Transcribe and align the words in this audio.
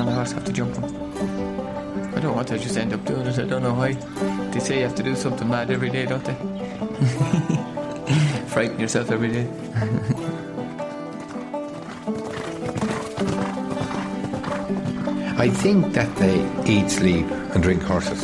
on 0.00 0.06
the 0.06 0.12
horse 0.12 0.32
after 0.32 0.50
jumping. 0.50 0.84
I 2.14 2.20
don't 2.20 2.34
want 2.34 2.48
to 2.48 2.58
just 2.58 2.76
end 2.76 2.92
up 2.92 3.04
doing 3.04 3.26
it. 3.26 3.38
I 3.38 3.44
don't 3.44 3.62
know 3.62 3.74
why. 3.74 3.92
They 4.50 4.60
say 4.60 4.78
you 4.78 4.84
have 4.84 4.94
to 4.96 5.02
do 5.02 5.14
something 5.14 5.48
mad 5.48 5.70
every 5.70 5.90
day, 5.90 6.06
don't 6.06 6.24
they? 6.24 6.34
Frighten 8.48 8.80
yourself 8.80 9.10
every 9.10 9.28
day. 9.28 9.46
I 15.38 15.48
think 15.48 15.92
that 15.92 16.14
they 16.16 16.40
eat, 16.66 16.90
sleep, 16.90 17.26
and 17.30 17.62
drink 17.62 17.82
horses. 17.82 18.22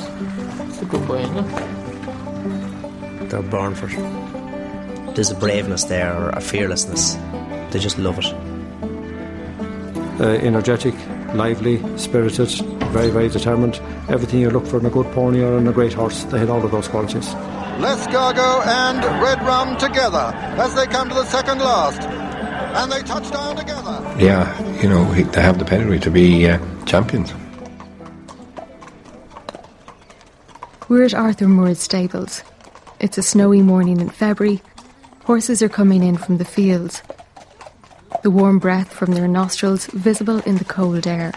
It's 0.69 0.83
a 0.83 0.87
good 0.87 1.09
way, 1.09 1.23
isn't 1.23 1.39
it? 1.39 3.31
They're 3.31 3.43
born 3.43 3.75
for 3.75 3.89
it. 3.89 5.15
There's 5.15 5.31
a 5.31 5.35
braveness 5.35 5.85
there, 5.85 6.13
or 6.15 6.31
a 6.31 6.41
fearlessness. 6.41 7.17
They 7.71 7.79
just 7.79 7.99
love 7.99 8.19
it. 8.19 8.27
Uh, 10.21 10.39
energetic, 10.43 10.95
lively, 11.37 11.79
spirited, 11.99 12.49
very, 12.91 13.11
very 13.11 13.29
determined. 13.29 13.81
Everything 14.09 14.41
you 14.41 14.51
look 14.51 14.67
for 14.67 14.79
in 14.79 14.87
a 14.87 14.91
good 14.91 15.07
pony 15.13 15.43
or 15.43 15.59
in 15.59 15.67
a 15.67 15.73
great 15.73 15.93
horse, 15.93 16.25
they 16.25 16.39
had 16.39 16.51
all 16.51 16.65
of 16.65 16.71
those 16.71 16.89
qualities. 16.89 17.35
L'Escargot 17.79 18.67
and 18.67 19.05
Red 19.23 19.39
Rum 19.43 19.77
together 19.77 20.33
as 20.59 20.75
they 20.75 20.87
come 20.87 21.09
to 21.09 21.15
the 21.15 21.27
second 21.27 21.59
last. 21.59 22.01
And 22.01 22.93
they 22.93 23.01
touch 23.03 23.31
down 23.31 23.57
together. 23.57 24.03
Yeah, 24.19 24.81
you 24.83 24.89
know, 24.89 25.05
they 25.13 25.41
have 25.41 25.59
the 25.59 25.65
pedigree 25.65 25.99
to 26.01 26.11
be 26.11 26.49
uh, 26.49 26.59
champions. 26.85 27.33
We're 30.89 31.05
at 31.05 31.15
Arthur 31.15 31.49
Moore's 31.49 31.81
stables. 31.81 32.43
It's 33.01 33.19
a 33.19 33.23
snowy 33.23 33.61
morning 33.61 34.01
in 34.01 34.09
February. 34.09 34.63
Horses 35.25 35.61
are 35.63 35.69
coming 35.69 36.03
in 36.03 36.17
from 36.17 36.39
the 36.39 36.45
fields. 36.45 37.03
The 38.27 38.33
warm 38.33 38.59
breath 38.59 38.93
from 38.93 39.13
their 39.13 39.29
nostrils 39.29 39.87
visible 39.87 40.41
in 40.41 40.57
the 40.57 40.65
cold 40.65 41.07
air. 41.07 41.33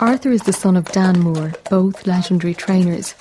Arthur 0.00 0.32
is 0.32 0.42
the 0.42 0.52
son 0.52 0.76
of 0.76 0.86
Dan 0.86 1.20
Moore, 1.20 1.52
both 1.70 2.08
legendary 2.08 2.52
trainers. 2.52 3.14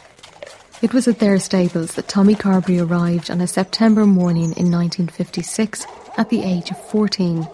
It 0.82 0.92
was 0.92 1.08
at 1.08 1.20
their 1.20 1.38
stables 1.38 1.94
that 1.94 2.08
Tommy 2.08 2.34
Carberry 2.34 2.80
arrived 2.80 3.30
on 3.30 3.42
a 3.42 3.46
September 3.46 4.08
morning 4.08 4.58
in 4.58 4.72
1956 4.72 5.86
at 6.18 6.30
the 6.30 6.42
age 6.42 6.72
of 6.72 6.84
14, 6.88 7.48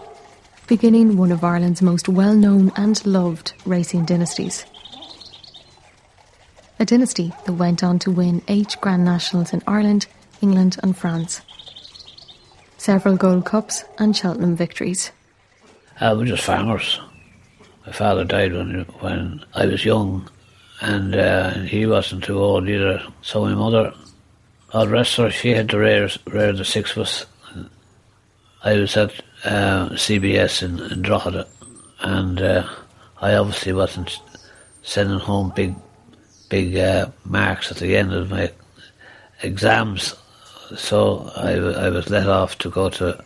beginning 0.68 1.18
one 1.18 1.32
of 1.32 1.44
Ireland's 1.44 1.82
most 1.82 2.08
well 2.08 2.34
known 2.34 2.72
and 2.76 3.04
loved 3.04 3.52
racing 3.66 4.06
dynasties. 4.06 4.64
A 6.78 6.86
dynasty 6.86 7.34
that 7.44 7.52
went 7.52 7.84
on 7.84 7.98
to 7.98 8.10
win 8.10 8.40
eight 8.48 8.74
Grand 8.80 9.04
Nationals 9.04 9.52
in 9.52 9.62
Ireland, 9.66 10.06
England, 10.40 10.78
and 10.82 10.96
France. 10.96 11.42
Several 12.82 13.16
Gold 13.16 13.44
Cups 13.44 13.84
and 13.98 14.16
Cheltenham 14.16 14.56
victories. 14.56 15.12
Uh, 16.00 16.16
we're 16.18 16.24
just 16.24 16.42
farmers. 16.42 16.98
My 17.86 17.92
father 17.92 18.24
died 18.24 18.52
when 18.52 18.80
when 18.98 19.44
I 19.54 19.66
was 19.66 19.84
young, 19.84 20.28
and 20.80 21.14
uh, 21.14 21.50
he 21.60 21.86
wasn't 21.86 22.24
too 22.24 22.40
old 22.40 22.68
either. 22.68 23.00
So 23.20 23.42
my 23.42 23.54
mother, 23.54 23.94
God 24.72 24.88
rest 24.88 25.14
her, 25.18 25.30
she 25.30 25.50
had 25.50 25.68
to 25.68 25.78
rear, 25.78 26.10
rear 26.26 26.52
the 26.52 26.64
six 26.64 26.90
of 26.96 27.02
us. 27.02 27.24
I 28.64 28.74
was 28.80 28.96
at 28.96 29.12
uh, 29.44 29.90
CBS 29.90 30.64
in, 30.64 30.80
in 30.90 31.02
Drogheda, 31.02 31.46
and 32.00 32.42
uh, 32.42 32.68
I 33.20 33.34
obviously 33.34 33.74
wasn't 33.74 34.18
sending 34.82 35.20
home 35.20 35.52
big, 35.54 35.76
big 36.48 36.76
uh, 36.76 37.10
marks 37.24 37.70
at 37.70 37.76
the 37.76 37.96
end 37.96 38.12
of 38.12 38.32
my 38.32 38.50
exams. 39.40 40.16
So 40.76 41.30
I, 41.36 41.52
I 41.52 41.88
was 41.90 42.08
let 42.10 42.28
off 42.28 42.58
to 42.58 42.70
go 42.70 42.88
to 42.90 43.22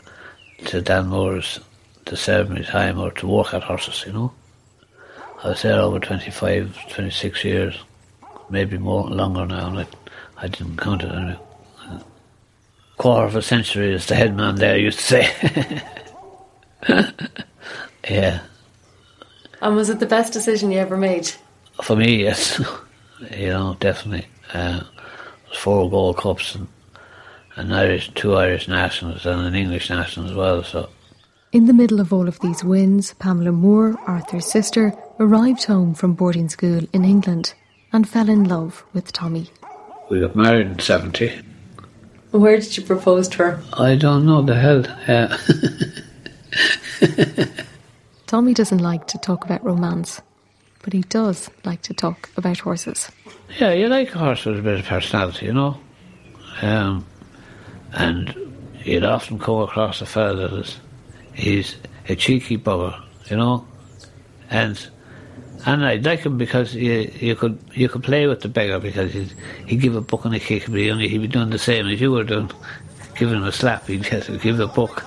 to 0.67 0.81
Dan 0.81 1.09
Moore's 1.09 1.61
to 2.07 2.17
serve 2.17 2.51
my 2.51 2.63
time 2.63 2.99
or 2.99 3.11
to 3.13 3.27
work 3.27 3.53
at 3.53 3.63
horses, 3.63 4.05
you 4.07 4.13
know. 4.13 4.33
I 5.45 5.49
was 5.51 5.63
there 5.63 5.81
over 5.81 5.99
25, 5.99 6.89
26 6.91 7.45
years, 7.45 7.79
maybe 8.49 8.79
more, 8.79 9.05
longer 9.09 9.45
now, 9.47 9.69
and 9.69 9.79
I, 9.81 9.87
I 10.39 10.49
didn't 10.49 10.79
count 10.79 11.03
it 11.03 11.13
anyway. 11.13 11.39
Quarter 12.97 13.27
of 13.27 13.37
a 13.37 13.43
century, 13.43 13.93
as 13.93 14.07
the 14.07 14.15
head 14.15 14.35
man 14.35 14.55
there 14.55 14.79
used 14.79 14.99
to 15.01 15.05
say. 15.05 15.83
yeah, 18.09 18.41
And 19.61 19.77
was 19.77 19.91
it 19.91 19.99
the 19.99 20.07
best 20.07 20.33
decision 20.33 20.73
you 20.73 20.79
ever 20.79 20.97
made? 20.97 21.31
for 21.83 21.97
me, 21.97 22.23
yes. 22.23 22.59
you 23.37 23.49
know, 23.49 23.77
definitely. 23.81 24.27
Uh, 24.55 24.81
four 25.59 25.91
Gold 25.91 26.17
Cups 26.17 26.55
and 26.55 26.67
an 27.57 27.73
Irish, 27.73 28.11
two 28.15 28.35
Irish 28.35 28.69
nationals 28.69 29.27
and 29.27 29.41
an 29.47 29.55
English 29.55 29.91
national 29.91 30.27
as 30.27 30.35
well, 30.35 30.63
so 30.63 30.89
In 31.53 31.67
the 31.67 31.73
middle 31.73 32.01
of 32.01 32.13
all 32.13 32.29
of 32.29 32.39
these 32.41 32.63
wins, 32.63 33.15
Pamela 33.15 33.53
Moore, 33.53 33.97
Arthur's 34.07 34.47
sister, 34.47 34.93
arrived 35.19 35.65
home 35.65 35.95
from 35.95 36.13
boarding 36.15 36.49
school 36.49 36.83
in 36.93 37.05
England 37.05 37.55
and 37.93 38.09
fell 38.09 38.29
in 38.29 38.45
love 38.45 38.85
with 38.93 39.13
Tommy. 39.13 39.49
we 40.11 40.21
got 40.21 40.37
married 40.37 40.67
in 40.67 40.79
70. 40.79 41.33
Where 42.33 42.59
did 42.59 42.77
you 42.77 42.83
propose 42.85 43.29
to 43.29 43.39
her? 43.39 43.63
I 43.73 43.95
don't 43.97 44.27
know 44.27 44.43
the 44.43 44.55
hell. 44.55 44.85
Yeah. 45.09 45.37
Tommy 48.27 48.53
doesn't 48.55 48.79
like 48.83 49.07
to 49.09 49.19
talk 49.19 49.45
about 49.45 49.65
romance, 49.65 50.21
but 50.83 50.93
he 50.93 51.03
does 51.03 51.49
like 51.65 51.83
to 51.83 51.95
talk 51.95 52.29
about 52.37 52.59
horses. 52.59 53.11
Yeah, 53.59 53.73
you 53.73 53.89
like 53.89 54.15
a 54.15 54.19
horse 54.19 54.45
with 54.45 54.59
a 54.59 54.63
bit 54.63 54.81
of 54.81 54.85
personality, 54.87 55.47
you 55.47 55.53
know. 55.55 55.79
Um, 56.63 57.07
and 57.97 58.35
you'd 58.85 59.05
often 59.05 59.39
come 59.39 59.61
across 59.63 60.01
a 60.01 60.07
fella 60.07 60.49
that 60.49 60.53
is 60.53 60.77
he's 61.35 61.77
a 62.09 62.15
cheeky 62.15 62.57
bugger, 62.57 63.01
you 63.29 63.37
know. 63.37 63.67
And 64.51 64.89
and 65.65 65.85
I 65.85 65.97
like 65.97 66.21
him 66.21 66.39
because 66.39 66.75
you 66.75 67.11
you 67.19 67.35
could 67.35 67.59
you 67.73 67.89
could 67.89 68.05
play 68.05 68.27
with 68.27 68.41
the 68.43 68.49
beggar 68.49 68.79
because 68.79 69.13
he'd 69.13 69.33
he'd 69.67 69.81
give 69.81 69.97
a 69.97 70.01
buck 70.01 70.25
and 70.25 70.35
a 70.35 70.39
kick, 70.39 70.67
but 70.67 70.79
he 70.79 70.91
only 70.91 71.09
he'd 71.09 71.23
be 71.23 71.27
doing 71.27 71.51
the 71.51 71.59
same 71.59 71.89
as 71.89 72.01
you 72.01 72.13
were 72.13 72.25
doing, 72.25 72.51
giving 73.17 73.37
him 73.37 73.45
a 73.45 73.53
slap, 73.53 73.87
he'd 73.87 74.03
just 74.03 74.29
give 74.43 74.59
the 74.59 74.69
buck. 74.69 75.05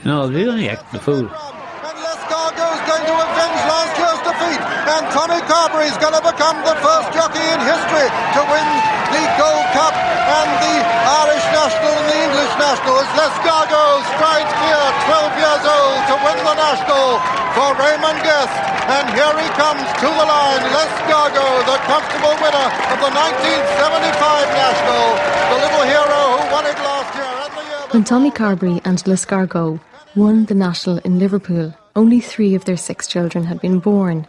You 0.00 0.10
know, 0.10 0.28
he'd 0.28 0.48
only 0.48 0.68
act 0.68 0.92
the 0.92 0.98
fool. 0.98 1.24
Lescargo's 1.24 2.82
going 2.88 3.06
to 3.06 3.12
avenge 3.12 3.62
last 3.68 3.98
year's 3.98 4.20
defeat. 4.26 4.77
And 4.88 5.04
Tommy 5.12 5.36
Carberry 5.44 5.84
is 5.84 6.00
going 6.00 6.16
to 6.16 6.24
become 6.24 6.56
the 6.64 6.72
first 6.80 7.12
jockey 7.12 7.44
in 7.44 7.60
history 7.60 8.08
to 8.08 8.40
win 8.48 8.68
the 9.12 9.24
Gold 9.36 9.66
Cup 9.76 9.92
and 9.92 10.48
the 10.64 10.76
Irish 10.80 11.44
National 11.52 11.92
and 11.92 12.08
the 12.08 12.18
English 12.24 12.54
National 12.56 12.96
as 12.96 13.10
L'Escargot 13.12 14.00
strides 14.16 14.48
clear, 14.48 14.84
12 15.12 15.44
years 15.44 15.64
old, 15.68 15.98
to 16.08 16.14
win 16.24 16.38
the 16.40 16.56
National 16.56 17.20
for 17.52 17.68
Raymond 17.76 18.16
Guest. 18.24 18.56
And 18.88 19.06
here 19.12 19.36
he 19.36 19.48
comes 19.60 19.84
to 20.00 20.08
the 20.08 20.24
line, 20.24 20.64
L'Escargot, 20.72 21.68
the 21.68 21.78
comfortable 21.84 22.34
winner 22.40 22.68
of 22.88 22.98
the 23.04 23.12
1975 23.12 24.56
National, 24.56 25.04
the 25.52 25.58
little 25.68 25.84
hero 25.84 26.20
who 26.32 26.44
won 26.48 26.64
it 26.64 26.78
last 26.80 27.12
year 27.12 27.28
and 27.44 27.52
the 27.52 27.64
year 27.68 27.92
When 27.92 28.04
Tommy 28.08 28.30
Carberry 28.32 28.80
and 28.88 28.96
L'Escargot 29.04 29.80
won 30.16 30.46
the 30.46 30.56
National 30.56 30.96
in 31.04 31.18
Liverpool, 31.18 31.76
only 31.94 32.20
three 32.20 32.54
of 32.54 32.64
their 32.64 32.78
six 32.78 33.06
children 33.06 33.44
had 33.44 33.60
been 33.60 33.80
born. 33.80 34.26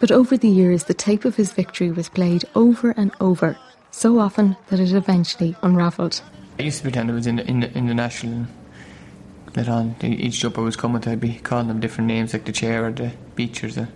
But 0.00 0.10
over 0.10 0.36
the 0.36 0.48
years, 0.48 0.84
the 0.84 0.94
tape 0.94 1.24
of 1.24 1.36
his 1.36 1.52
victory 1.52 1.90
was 1.90 2.08
played 2.08 2.44
over 2.54 2.92
and 2.96 3.10
over, 3.20 3.58
so 3.90 4.18
often 4.18 4.56
that 4.68 4.78
it 4.78 4.92
eventually 4.92 5.56
unravelled. 5.62 6.22
I 6.58 6.62
used 6.62 6.78
to 6.78 6.82
pretend 6.84 7.10
I 7.10 7.14
was 7.14 7.26
in 7.26 7.36
the, 7.36 7.46
in 7.48 7.60
the, 7.60 7.76
in 7.76 7.86
the 7.86 7.94
national 7.94 8.46
let 9.56 9.68
on 9.68 9.96
each 10.02 10.40
jumper 10.40 10.62
was 10.62 10.76
coming 10.76 11.00
to 11.02 11.10
I'd 11.10 11.20
be 11.20 11.34
calling 11.34 11.68
them 11.68 11.80
different 11.80 12.06
names 12.06 12.32
like 12.32 12.44
the 12.44 12.52
chair 12.52 12.86
or 12.86 12.92
the 12.92 13.12
beach 13.34 13.64
or 13.64 13.88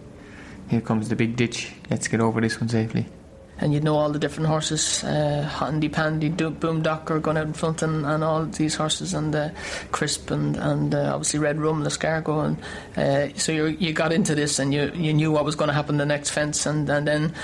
here 0.69 0.81
comes 0.81 1.09
the 1.09 1.17
big 1.17 1.37
ditch 1.37 1.73
let's 1.91 2.09
get 2.09 2.21
over 2.21 2.41
this 2.41 2.61
one 2.61 2.69
safely 2.69 3.07
and 3.63 3.73
you'd 3.73 3.85
know 3.85 3.97
all 3.97 4.11
the 4.11 4.19
different 4.19 4.49
horses, 4.49 5.05
uh, 5.05 5.49
Handy 5.59 5.89
Pandy, 5.89 6.29
Do- 6.29 6.51
Boom 6.51 6.83
Docker 6.83 7.21
going 7.21 7.37
out 7.37 7.47
in 7.47 7.53
front, 7.53 7.81
and, 7.81 8.05
and 8.05 8.25
all 8.25 8.45
these 8.45 8.75
horses, 8.75 9.15
and 9.15 9.35
uh, 9.35 9.51
Crisp, 9.93 10.31
and, 10.33 10.57
and 10.57 10.95
uh, 10.95 11.13
obviously 11.15 11.39
Red 11.39 11.61
Rum, 11.61 11.85
L'Escargot, 11.85 12.45
and 12.45 13.33
uh, 13.33 13.39
so 13.39 13.53
you 13.53 13.67
you 13.67 13.93
got 13.93 14.13
into 14.13 14.35
this, 14.35 14.59
and 14.59 14.75
you 14.75 14.91
you 14.95 15.15
knew 15.15 15.31
what 15.31 15.45
was 15.45 15.55
going 15.55 15.69
to 15.69 15.75
happen 15.75 15.97
the 15.97 16.05
next 16.05 16.31
fence, 16.31 16.67
and, 16.67 16.89
and 16.91 17.07
then 17.07 17.35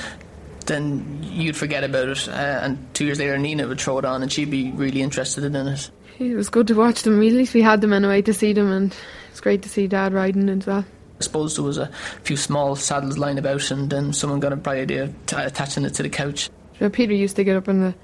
then 0.67 1.21
you'd 1.23 1.57
forget 1.57 1.85
about 1.85 2.09
it, 2.09 2.29
uh, 2.29 2.33
and 2.63 2.95
two 2.95 3.05
years 3.05 3.19
later 3.19 3.39
Nina 3.39 3.69
would 3.69 3.81
throw 3.81 3.99
it 3.99 4.05
on, 4.05 4.23
and 4.23 4.33
she'd 4.33 4.51
be 4.51 4.73
really 4.73 5.01
interested 5.01 5.45
in 5.45 5.55
it. 5.55 5.91
It 6.19 6.35
was 6.35 6.49
good 6.49 6.67
to 6.67 6.75
watch 6.75 7.03
them. 7.03 7.23
At 7.23 7.33
least 7.33 7.55
we 7.55 7.63
had 7.63 7.81
them 7.81 7.93
anyway 7.93 8.23
to 8.23 8.35
see 8.35 8.53
them, 8.53 8.73
and 8.73 8.95
it's 9.31 9.41
great 9.41 9.63
to 9.63 9.69
see 9.69 9.87
Dad 9.87 10.13
riding 10.13 10.49
as 10.49 10.67
well. 10.67 10.85
I 11.19 11.25
suppose 11.25 11.57
there 11.57 11.65
was 11.65 11.79
a 11.79 11.91
few 12.23 12.37
small 12.37 12.77
saddles 12.77 13.19
lying 13.19 13.39
about, 13.39 13.71
and 13.71 13.91
then 13.91 14.13
someone 14.13 14.41
got 14.41 14.53
a 14.53 14.57
bright 14.57 14.79
idea 14.79 15.05
of 15.05 15.27
t- 15.27 15.37
attaching 15.37 15.85
it 15.85 15.95
to 15.95 16.03
the 16.03 16.09
couch. 16.09 16.51
So 16.79 16.89
Peter 16.89 17.13
used 17.13 17.37
to 17.37 17.45
get 17.45 17.57
up 17.57 17.69
on 17.69 17.81
the 17.81 17.95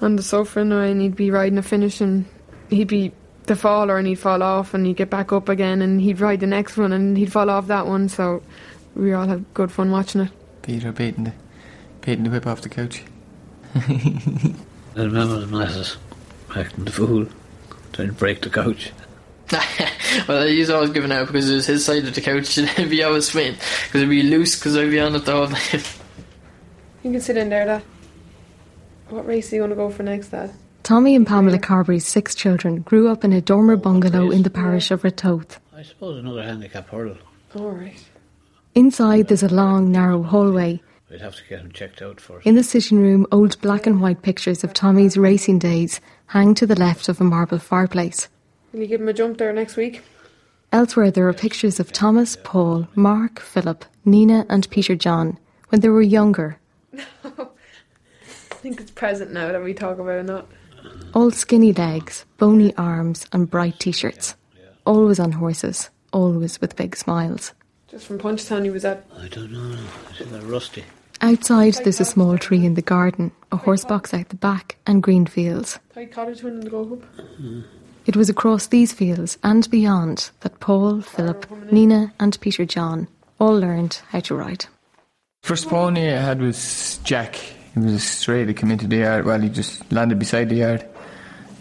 on 0.00 0.16
the 0.16 0.22
sofa 0.22 0.60
anyway, 0.60 0.90
and 0.90 1.00
he'd 1.00 1.16
be 1.16 1.30
riding 1.30 1.58
a 1.58 1.62
finish, 1.62 2.00
and 2.00 2.24
he'd 2.70 2.88
be 2.88 3.12
the 3.44 3.56
faller, 3.56 3.98
and 3.98 4.06
he'd 4.06 4.18
fall 4.18 4.42
off, 4.42 4.72
and 4.74 4.86
he'd 4.86 4.96
get 4.96 5.10
back 5.10 5.32
up 5.32 5.48
again, 5.48 5.82
and 5.82 6.00
he'd 6.00 6.20
ride 6.20 6.40
the 6.40 6.46
next 6.46 6.76
one, 6.76 6.92
and 6.92 7.18
he'd 7.18 7.32
fall 7.32 7.50
off 7.50 7.66
that 7.66 7.86
one. 7.86 8.08
So 8.08 8.42
we 8.94 9.12
all 9.12 9.26
had 9.26 9.44
good 9.54 9.70
fun 9.70 9.90
watching 9.90 10.22
it. 10.22 10.30
Peter 10.62 10.92
beating 10.92 11.24
the 11.24 11.32
beating 12.00 12.24
the 12.24 12.30
whip 12.30 12.46
off 12.46 12.62
the 12.62 12.68
couch 12.68 13.02
I 13.74 14.52
remember 14.96 15.38
the 15.38 15.46
masses 15.46 15.96
acting 16.54 16.84
the 16.84 16.90
fool, 16.90 17.26
trying 17.92 18.08
to 18.08 18.14
break 18.14 18.42
the 18.42 18.50
couch. 18.50 18.90
well, 20.28 20.46
he's 20.46 20.70
always 20.70 20.90
giving 20.90 21.12
out 21.12 21.26
because 21.26 21.50
it 21.50 21.54
was 21.54 21.66
his 21.66 21.84
side 21.84 22.04
of 22.04 22.14
the 22.14 22.20
couch 22.20 22.58
and 22.58 22.68
he'd 22.70 22.90
be 22.90 23.02
always 23.02 23.28
swaying 23.28 23.54
because 23.54 24.02
it'd 24.02 24.10
be 24.10 24.22
loose 24.22 24.56
because 24.56 24.76
I'd 24.76 24.90
be 24.90 25.00
on 25.00 25.14
it 25.14 25.24
the 25.24 25.32
whole 25.32 25.48
night. 25.48 25.96
You 27.02 27.12
can 27.12 27.20
sit 27.22 27.38
in 27.38 27.48
there, 27.48 27.64
Dad. 27.64 27.82
What 29.08 29.26
race 29.26 29.50
are 29.50 29.56
you 29.56 29.62
going 29.62 29.70
to 29.70 29.76
go 29.76 29.88
for 29.88 30.02
next, 30.02 30.28
Dad? 30.28 30.52
Tommy 30.82 31.14
and 31.14 31.26
Pamela 31.26 31.58
Carberry's 31.58 32.06
six 32.06 32.34
children 32.34 32.82
grew 32.82 33.08
up 33.08 33.24
in 33.24 33.32
a 33.32 33.40
dormer 33.40 33.72
oh, 33.72 33.78
bungalow 33.78 34.30
in 34.30 34.42
the 34.42 34.50
parish 34.50 34.90
of 34.90 35.00
Ratoath. 35.00 35.56
I 35.74 35.82
suppose 35.82 36.18
another 36.18 36.42
handicap 36.42 36.90
hurdle. 36.90 37.16
All 37.54 37.70
right. 37.70 37.96
Inside, 38.74 39.28
there's 39.28 39.42
a 39.42 39.48
long, 39.48 39.90
narrow 39.90 40.22
hallway. 40.22 40.82
We'd 41.10 41.20
have 41.22 41.36
to 41.36 41.42
get 41.48 41.60
him 41.60 41.72
checked 41.72 42.02
out 42.02 42.20
first. 42.20 42.46
In 42.46 42.54
the 42.54 42.62
sitting 42.62 43.00
room, 43.00 43.26
old 43.32 43.60
black 43.60 43.86
and 43.86 44.00
white 44.00 44.22
pictures 44.22 44.62
of 44.62 44.72
Tommy's 44.72 45.16
racing 45.16 45.58
days 45.58 46.00
hang 46.26 46.54
to 46.54 46.66
the 46.66 46.78
left 46.78 47.08
of 47.08 47.20
a 47.20 47.24
marble 47.24 47.58
fireplace. 47.58 48.28
Will 48.72 48.80
you 48.80 48.86
give 48.86 49.00
him 49.00 49.08
a 49.08 49.12
jump 49.12 49.38
there 49.38 49.52
next 49.52 49.76
week? 49.76 50.02
Elsewhere, 50.72 51.10
there 51.10 51.28
are 51.28 51.32
pictures 51.32 51.80
of 51.80 51.92
Thomas, 51.92 52.36
Paul, 52.44 52.86
Mark, 52.94 53.40
Philip, 53.40 53.84
Nina, 54.04 54.46
and 54.48 54.70
Peter 54.70 54.94
John 54.94 55.38
when 55.70 55.80
they 55.80 55.88
were 55.88 56.02
younger, 56.02 56.58
I 57.24 58.62
think 58.62 58.80
it's 58.80 58.90
present 58.90 59.32
now 59.32 59.50
that 59.52 59.62
we 59.62 59.72
talk 59.72 59.98
about 59.98 60.18
it, 60.18 60.24
not. 60.24 60.46
all 61.14 61.30
skinny 61.30 61.72
legs, 61.72 62.26
bony 62.36 62.74
arms, 62.76 63.26
and 63.32 63.48
bright 63.48 63.78
t 63.78 63.92
shirts. 63.92 64.34
Always 64.84 65.20
on 65.20 65.32
horses, 65.32 65.90
always 66.12 66.60
with 66.60 66.76
big 66.76 66.96
smiles. 66.96 67.54
Just 67.88 68.06
from 68.06 68.18
Punchestown, 68.18 68.64
he 68.64 68.70
was 68.70 68.84
at. 68.84 69.06
I 69.16 69.28
don't 69.28 69.52
know. 69.52 69.78
It's 70.10 70.20
a 70.20 70.24
bit 70.26 70.42
rusty. 70.42 70.84
Outside, 71.22 71.74
there's 71.84 72.00
a 72.00 72.04
small 72.04 72.38
tree 72.38 72.64
in 72.64 72.74
the 72.74 72.82
garden, 72.82 73.30
a 73.52 73.56
horse 73.56 73.84
box 73.84 74.12
out 74.12 74.30
the 74.30 74.36
back, 74.36 74.76
and 74.86 75.02
green 75.02 75.26
fields. 75.26 75.78
Tight 75.94 76.12
cottage 76.12 76.42
one 76.42 76.54
in 76.54 76.60
the 76.60 76.70
go 76.70 76.94
up. 76.94 77.02
It 78.10 78.16
was 78.16 78.28
across 78.28 78.66
these 78.66 78.92
fields 78.92 79.38
and 79.44 79.70
beyond 79.70 80.32
that 80.40 80.58
Paul, 80.58 81.00
Philip, 81.00 81.46
Nina, 81.70 82.12
and 82.18 82.36
Peter 82.40 82.64
John 82.64 83.06
all 83.38 83.56
learned 83.56 84.02
how 84.08 84.18
to 84.18 84.34
ride. 84.34 84.66
First 85.44 85.68
pony 85.68 86.12
I 86.12 86.20
had 86.20 86.42
was 86.42 86.98
Jack. 87.04 87.36
He 87.36 87.78
was 87.78 87.92
a 87.92 88.00
stray 88.00 88.42
that 88.42 88.54
came 88.54 88.72
into 88.72 88.88
the 88.88 88.96
yard. 88.96 89.26
Well, 89.26 89.38
he 89.38 89.48
just 89.48 89.92
landed 89.92 90.18
beside 90.18 90.48
the 90.48 90.56
yard. 90.56 90.84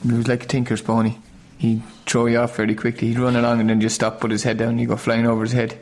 He 0.01 0.11
was 0.11 0.27
like 0.27 0.45
a 0.45 0.47
tinker's 0.47 0.81
pony. 0.81 1.17
He'd 1.59 1.83
throw 2.07 2.25
you 2.25 2.39
off 2.39 2.55
fairly 2.55 2.73
quickly. 2.73 3.09
He'd 3.09 3.19
run 3.19 3.35
along 3.35 3.59
and 3.59 3.69
then 3.69 3.79
just 3.79 3.93
stop, 3.93 4.19
put 4.19 4.31
his 4.31 4.41
head 4.41 4.57
down, 4.57 4.69
and 4.69 4.81
you 4.81 4.87
go 4.87 4.95
flying 4.95 5.27
over 5.27 5.43
his 5.43 5.51
head. 5.51 5.79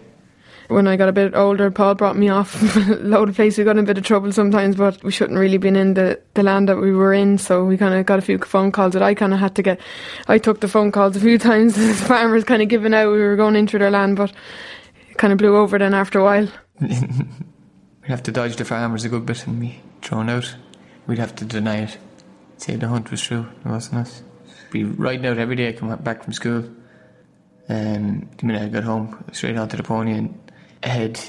When 0.68 0.86
I 0.86 0.98
got 0.98 1.08
a 1.08 1.14
bit 1.14 1.34
older, 1.34 1.72
Paul 1.72 1.96
brought 1.96 2.18
me 2.18 2.28
off 2.28 2.76
a 2.90 2.96
load 2.96 3.30
of 3.30 3.36
places. 3.36 3.60
We 3.60 3.64
got 3.64 3.78
in 3.78 3.84
a 3.84 3.88
bit 3.88 3.98
of 3.98 4.04
trouble 4.04 4.34
sometimes, 4.34 4.76
but 4.76 5.02
we 5.02 5.12
shouldn't 5.12 5.40
really 5.40 5.58
been 5.58 5.78
in 5.78 5.94
the, 5.94 6.20
the 6.34 6.44
land 6.44 6.68
that 6.68 6.78
we 6.78 6.92
were 6.92 7.14
in. 7.14 7.38
So 7.38 7.64
we 7.64 7.78
kind 7.78 7.94
of 7.94 8.06
got 8.06 8.20
a 8.20 8.22
few 8.22 8.38
phone 8.40 8.72
calls 8.72 8.94
that 8.94 9.02
I 9.02 9.14
kind 9.14 9.34
of 9.34 9.40
had 9.40 9.56
to 9.56 9.64
get. 9.64 9.80
I 10.28 10.38
took 10.38 10.60
the 10.60 10.68
phone 10.68 10.92
calls 10.92 11.16
a 11.16 11.22
few 11.22 11.38
times. 11.40 11.76
The 11.76 11.94
farmers 11.94 12.44
kind 12.44 12.62
of 12.62 12.68
giving 12.68 12.94
out 12.94 13.12
we 13.12 13.20
were 13.20 13.38
going 13.38 13.56
into 13.56 13.78
their 13.78 13.92
land, 13.92 14.18
but 14.18 14.34
it 15.10 15.18
kind 15.18 15.32
of 15.32 15.40
blew 15.40 15.56
over 15.56 15.78
then 15.78 15.94
after 15.94 16.20
a 16.20 16.24
while. 16.24 16.50
We'd 16.82 18.12
have 18.12 18.24
to 18.24 18.32
dodge 18.32 18.58
the 18.58 18.66
farmers 18.66 19.06
a 19.06 19.10
good 19.10 19.26
bit 19.26 19.48
and 19.48 19.60
be 19.60 19.82
thrown 20.02 20.30
out. 20.30 20.56
We'd 21.08 21.20
have 21.20 21.36
to 21.38 21.46
deny 21.46 21.84
it. 21.84 21.98
Say 22.58 22.76
the 22.76 22.88
hunt 22.88 23.12
was 23.12 23.22
true, 23.22 23.46
it 23.66 23.70
wasn't 23.70 24.02
us. 24.02 24.24
Be 24.72 24.84
riding 24.84 25.26
out 25.26 25.38
every 25.38 25.56
day, 25.56 25.70
I 25.70 25.74
come 25.74 25.96
back 25.98 26.24
from 26.24 26.34
school. 26.34 26.70
Um, 27.70 28.30
the 28.38 28.46
minute 28.46 28.62
I 28.62 28.70
got 28.70 28.84
home, 28.84 29.24
straight 29.32 29.58
onto 29.58 29.78
the 29.78 29.84
pony 29.84 30.14
and 30.14 30.47
head 30.84 31.20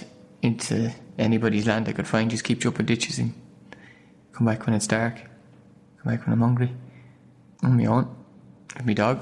into 0.42 0.92
anybody's 1.18 1.66
land 1.66 1.88
I 1.88 1.92
could 1.92 2.06
find, 2.06 2.30
just 2.30 2.44
keep 2.44 2.60
jumping 2.60 2.86
ditches 2.86 3.18
and 3.18 3.34
come 4.32 4.46
back 4.46 4.66
when 4.66 4.74
it's 4.74 4.86
dark. 4.86 5.16
Come 5.16 6.12
back 6.12 6.26
when 6.26 6.34
I'm 6.34 6.40
hungry. 6.40 6.70
On 7.62 7.76
my 7.76 7.86
own. 7.86 8.14
With 8.76 8.86
my 8.86 8.92
dog. 8.92 9.20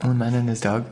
One 0.00 0.18
man 0.18 0.34
and 0.34 0.48
his 0.48 0.60
dog. 0.60 0.86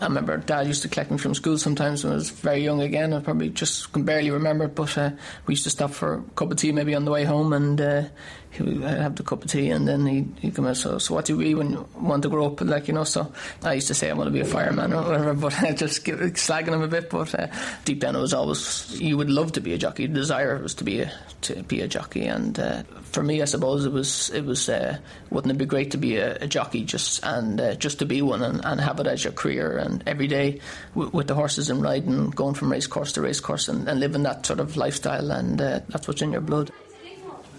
I 0.00 0.04
remember 0.04 0.36
Dad 0.36 0.68
used 0.68 0.82
to 0.82 0.88
collect 0.88 1.10
me 1.10 1.18
from 1.18 1.34
school 1.34 1.58
sometimes 1.58 2.04
when 2.04 2.12
I 2.12 2.16
was 2.16 2.30
very 2.30 2.62
young 2.62 2.80
again. 2.80 3.12
I 3.12 3.20
probably 3.20 3.50
just 3.50 3.92
can 3.92 4.04
barely 4.04 4.30
remember 4.30 4.66
it, 4.66 4.74
but 4.76 4.96
uh, 4.96 5.10
we 5.46 5.52
used 5.52 5.64
to 5.64 5.70
stop 5.70 5.90
for 5.90 6.14
a 6.14 6.22
cup 6.36 6.52
of 6.52 6.56
tea 6.56 6.70
maybe 6.70 6.94
on 6.94 7.04
the 7.04 7.10
way 7.10 7.24
home, 7.24 7.52
and 7.52 7.80
uh, 7.80 8.02
he 8.50 8.62
would 8.62 8.82
have 8.82 9.16
the 9.16 9.22
cup 9.22 9.44
of 9.44 9.50
tea, 9.50 9.70
and 9.70 9.86
then 9.86 10.06
he'd, 10.06 10.32
he'd 10.40 10.54
come 10.54 10.66
out. 10.66 10.76
So, 10.76 10.98
so 10.98 11.14
what 11.14 11.26
do 11.26 11.34
you 11.34 11.38
be 11.38 11.54
when 11.54 11.84
want 11.94 12.22
to 12.22 12.28
grow 12.28 12.46
up? 12.46 12.60
Like 12.60 12.88
you 12.88 12.94
know, 12.94 13.04
so 13.04 13.32
I 13.62 13.74
used 13.74 13.88
to 13.88 13.94
say 13.94 14.10
I 14.10 14.14
want 14.14 14.28
to 14.28 14.32
be 14.32 14.40
a 14.40 14.44
fireman 14.44 14.92
or 14.92 15.02
whatever, 15.02 15.34
but 15.34 15.62
I 15.62 15.72
just 15.72 16.04
give, 16.04 16.18
slagging 16.18 16.68
him 16.68 16.82
a 16.82 16.88
bit. 16.88 17.10
But 17.10 17.34
uh, 17.34 17.48
deep 17.84 18.00
down, 18.00 18.16
it 18.16 18.20
was 18.20 18.32
always 18.34 19.00
you 19.00 19.16
would 19.16 19.30
love 19.30 19.52
to 19.52 19.60
be 19.60 19.74
a 19.74 19.78
jockey. 19.78 20.06
The 20.06 20.14
desire 20.14 20.58
was 20.58 20.74
to 20.74 20.84
be 20.84 21.00
a 21.00 21.12
to 21.42 21.62
be 21.62 21.80
a 21.80 21.88
jockey, 21.88 22.26
and 22.26 22.58
uh, 22.58 22.82
for 23.02 23.22
me, 23.22 23.42
I 23.42 23.44
suppose 23.44 23.84
it 23.84 23.92
was 23.92 24.30
it 24.30 24.44
was 24.44 24.68
uh, 24.68 24.98
wouldn't 25.30 25.52
it 25.52 25.58
be 25.58 25.66
great 25.66 25.90
to 25.92 25.98
be 25.98 26.16
a, 26.16 26.36
a 26.36 26.46
jockey 26.46 26.84
just 26.84 27.24
and 27.24 27.60
uh, 27.60 27.74
just 27.74 27.98
to 27.98 28.06
be 28.06 28.22
one 28.22 28.42
and, 28.42 28.64
and 28.64 28.80
have 28.80 28.98
it 29.00 29.06
as 29.06 29.24
your 29.24 29.32
career 29.32 29.78
and 29.78 30.02
every 30.06 30.26
day 30.26 30.60
w- 30.94 31.10
with 31.12 31.28
the 31.28 31.34
horses 31.34 31.70
and 31.70 31.82
riding, 31.82 32.30
going 32.30 32.54
from 32.54 32.72
race 32.72 32.86
course 32.86 33.12
to 33.12 33.20
race 33.20 33.40
course 33.40 33.68
and, 33.68 33.88
and 33.88 34.00
living 34.00 34.22
that 34.22 34.46
sort 34.46 34.60
of 34.60 34.76
lifestyle, 34.76 35.30
and 35.30 35.60
uh, 35.60 35.80
that's 35.88 36.08
what's 36.08 36.22
in 36.22 36.32
your 36.32 36.40
blood. 36.40 36.70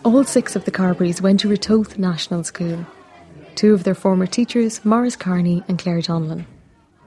All 0.05 0.23
six 0.23 0.55
of 0.55 0.63
the 0.63 0.71
Carberries 0.71 1.21
went 1.21 1.41
to 1.41 1.49
Ratoath 1.49 1.97
National 1.97 2.45
School. 2.45 2.85
Two 3.55 3.73
of 3.73 3.83
their 3.83 3.93
former 3.93 4.25
teachers, 4.25 4.83
Morris 4.85 5.17
Carney 5.17 5.61
and 5.67 5.77
Claire 5.77 5.99
Donlan. 5.99 6.45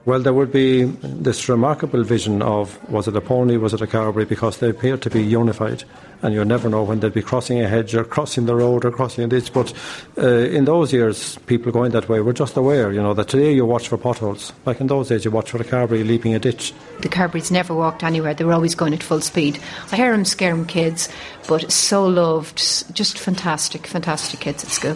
Well, 0.05 0.19
there 0.19 0.33
would 0.33 0.51
be 0.51 0.83
this 0.83 1.47
remarkable 1.47 2.03
vision 2.03 2.41
of 2.41 2.77
was 2.89 3.07
it 3.07 3.15
a 3.15 3.21
pony, 3.21 3.55
was 3.55 3.73
it 3.73 3.81
a 3.81 3.87
Carberry, 3.87 4.25
because 4.25 4.57
they 4.57 4.69
appear 4.69 4.97
to 4.97 5.09
be 5.09 5.23
unified, 5.23 5.85
and 6.21 6.33
you 6.33 6.43
never 6.43 6.67
know 6.67 6.83
when 6.83 6.99
they'd 6.99 7.13
be 7.13 7.21
crossing 7.21 7.61
a 7.61 7.69
hedge 7.69 7.95
or 7.95 8.03
crossing 8.03 8.45
the 8.45 8.53
road 8.53 8.83
or 8.83 8.91
crossing 8.91 9.23
a 9.23 9.27
ditch. 9.27 9.53
But 9.53 9.71
uh, 10.17 10.27
in 10.27 10.65
those 10.65 10.91
years, 10.91 11.37
people 11.45 11.71
going 11.71 11.91
that 11.91 12.09
way 12.09 12.19
were 12.19 12.33
just 12.33 12.57
aware, 12.57 12.91
you 12.91 13.01
know, 13.01 13.13
that 13.13 13.29
today 13.29 13.53
you 13.53 13.65
watch 13.65 13.87
for 13.87 13.97
potholes. 13.97 14.51
Like 14.65 14.81
in 14.81 14.87
those 14.87 15.07
days, 15.07 15.23
you 15.23 15.31
watch 15.31 15.51
for 15.51 15.61
a 15.61 15.63
Carberry 15.63 16.03
leaping 16.03 16.35
a 16.35 16.39
ditch. 16.39 16.73
The 16.99 17.07
Carberries 17.07 17.49
never 17.49 17.73
walked 17.73 18.03
anywhere. 18.03 18.33
They 18.33 18.43
were 18.43 18.51
always 18.51 18.75
going 18.75 18.93
at 18.93 19.03
full 19.03 19.21
speed. 19.21 19.57
I 19.93 19.95
hear 19.95 20.11
them 20.11 20.25
scare 20.25 20.51
'em 20.51 20.65
kids, 20.65 21.07
but 21.47 21.71
so 21.71 22.05
loved, 22.05 22.57
just 22.93 23.17
fantastic, 23.17 23.87
fantastic 23.87 24.41
kids 24.41 24.65
at 24.65 24.71
school. 24.71 24.95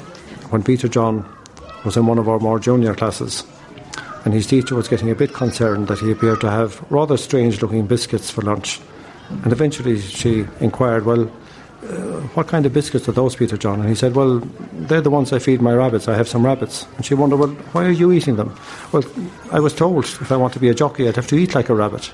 When 0.49 0.63
Peter 0.63 0.89
John 0.89 1.25
was 1.85 1.95
in 1.95 2.07
one 2.07 2.17
of 2.19 2.27
our 2.27 2.39
more 2.39 2.59
junior 2.59 2.93
classes, 2.93 3.45
and 4.25 4.33
his 4.33 4.47
teacher 4.47 4.75
was 4.75 4.87
getting 4.87 5.09
a 5.09 5.15
bit 5.15 5.33
concerned 5.33 5.87
that 5.87 5.99
he 5.99 6.11
appeared 6.11 6.41
to 6.41 6.49
have 6.49 6.83
rather 6.91 7.17
strange 7.17 7.61
looking 7.61 7.85
biscuits 7.87 8.29
for 8.29 8.41
lunch. 8.41 8.79
And 9.43 9.51
eventually 9.51 9.99
she 9.99 10.45
inquired, 10.59 11.05
Well, 11.05 11.31
uh, 11.83 12.21
what 12.33 12.47
kind 12.47 12.65
of 12.65 12.73
biscuits 12.73 13.07
are 13.07 13.11
those, 13.11 13.35
Peter 13.35 13.57
John? 13.57 13.79
And 13.79 13.89
he 13.89 13.95
said, 13.95 14.15
Well, 14.15 14.39
they're 14.73 15.01
the 15.01 15.09
ones 15.09 15.31
I 15.33 15.39
feed 15.39 15.61
my 15.61 15.73
rabbits. 15.73 16.07
I 16.07 16.15
have 16.15 16.27
some 16.27 16.45
rabbits. 16.45 16.85
And 16.95 17.05
she 17.05 17.13
wondered, 17.13 17.37
Well, 17.37 17.49
why 17.49 17.85
are 17.85 17.91
you 17.91 18.11
eating 18.11 18.35
them? 18.35 18.57
Well, 18.91 19.03
I 19.51 19.59
was 19.59 19.73
told 19.73 20.05
if 20.05 20.31
I 20.31 20.37
want 20.37 20.53
to 20.53 20.59
be 20.59 20.69
a 20.69 20.73
jockey, 20.73 21.07
I'd 21.07 21.15
have 21.15 21.27
to 21.27 21.35
eat 21.35 21.55
like 21.55 21.69
a 21.69 21.75
rabbit. 21.75 22.11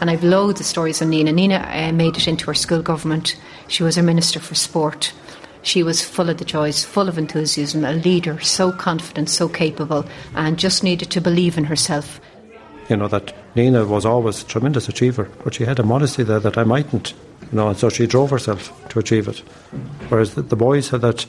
And 0.00 0.10
I've 0.10 0.22
loads 0.22 0.60
of 0.60 0.66
stories 0.66 1.02
on 1.02 1.10
Nina. 1.10 1.32
Nina 1.32 1.56
uh, 1.56 1.92
made 1.92 2.16
it 2.16 2.28
into 2.28 2.46
her 2.46 2.54
school 2.54 2.82
government. 2.82 3.36
She 3.66 3.82
was 3.82 3.98
our 3.98 4.04
Minister 4.04 4.38
for 4.38 4.54
Sport. 4.54 5.12
She 5.62 5.82
was 5.82 6.04
full 6.04 6.30
of 6.30 6.38
the 6.38 6.44
joys, 6.44 6.84
full 6.84 7.08
of 7.08 7.18
enthusiasm, 7.18 7.84
a 7.84 7.92
leader, 7.92 8.40
so 8.40 8.72
confident, 8.72 9.28
so 9.28 9.48
capable, 9.48 10.04
and 10.34 10.58
just 10.58 10.82
needed 10.82 11.10
to 11.10 11.20
believe 11.20 11.58
in 11.58 11.64
herself. 11.64 12.20
You 12.88 12.96
know, 12.96 13.08
that 13.08 13.34
Nina 13.54 13.84
was 13.84 14.06
always 14.06 14.42
a 14.42 14.46
tremendous 14.46 14.88
achiever, 14.88 15.30
but 15.44 15.54
she 15.54 15.64
had 15.64 15.78
a 15.78 15.82
modesty 15.82 16.22
there 16.22 16.40
that 16.40 16.56
I 16.56 16.64
mightn't. 16.64 17.12
You 17.50 17.56
know, 17.56 17.68
and 17.68 17.78
so 17.78 17.88
she 17.88 18.06
drove 18.06 18.30
herself 18.30 18.72
to 18.90 18.98
achieve 18.98 19.28
it. 19.28 19.38
Whereas 20.08 20.34
the, 20.34 20.42
the 20.42 20.56
boys 20.56 20.88
had 20.88 21.02
that 21.02 21.26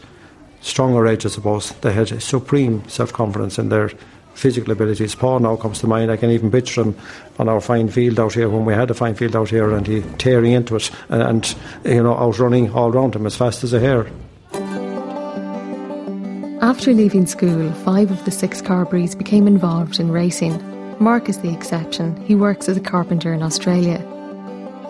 stronger 0.62 1.06
edge, 1.08 1.26
I 1.26 1.30
suppose. 1.30 1.72
They 1.82 1.94
had 1.94 2.22
supreme 2.22 2.88
self 2.88 3.12
confidence 3.14 3.60
in 3.60 3.70
their 3.70 3.92
physical 4.40 4.72
abilities. 4.72 5.16
Paul 5.16 5.40
now 5.40 5.56
comes 5.56 5.80
to 5.80 5.88
mind. 5.88 6.12
I 6.12 6.18
can 6.18 6.32
even 6.32 6.50
picture 6.50 6.82
him 6.82 6.96
on 7.38 7.50
our 7.50 7.62
fine 7.62 7.90
field 7.90 8.20
out 8.20 8.34
here 8.34 8.50
when 8.50 8.66
we 8.66 8.74
had 8.74 8.90
a 8.90 8.94
fine 8.94 9.16
field 9.16 9.36
out 9.36 9.50
here, 9.50 9.72
and 9.72 9.86
he 9.86 10.02
tearing 10.18 10.54
into 10.54 10.76
it 10.76 10.90
and, 11.10 11.22
and 11.22 11.56
you 11.84 12.02
know 12.02 12.16
outrunning 12.16 12.72
all 12.72 12.92
round 12.92 13.16
him 13.16 13.26
as 13.26 13.36
fast 13.36 13.64
as 13.64 13.74
a 13.74 13.80
hare. 13.80 14.08
After 16.62 16.94
leaving 16.94 17.26
school, 17.26 17.72
five 17.86 18.12
of 18.12 18.26
the 18.26 18.32
six 18.32 18.62
Carberries 18.62 19.16
became 19.16 19.48
involved 19.48 20.00
in 20.00 20.12
racing. 20.12 20.62
Mark 21.00 21.30
is 21.30 21.40
the 21.40 21.54
exception. 21.54 22.16
He 22.26 22.36
works 22.36 22.68
as 22.68 22.76
a 22.76 22.82
carpenter 22.82 23.34
in 23.34 23.42
Australia. 23.42 24.00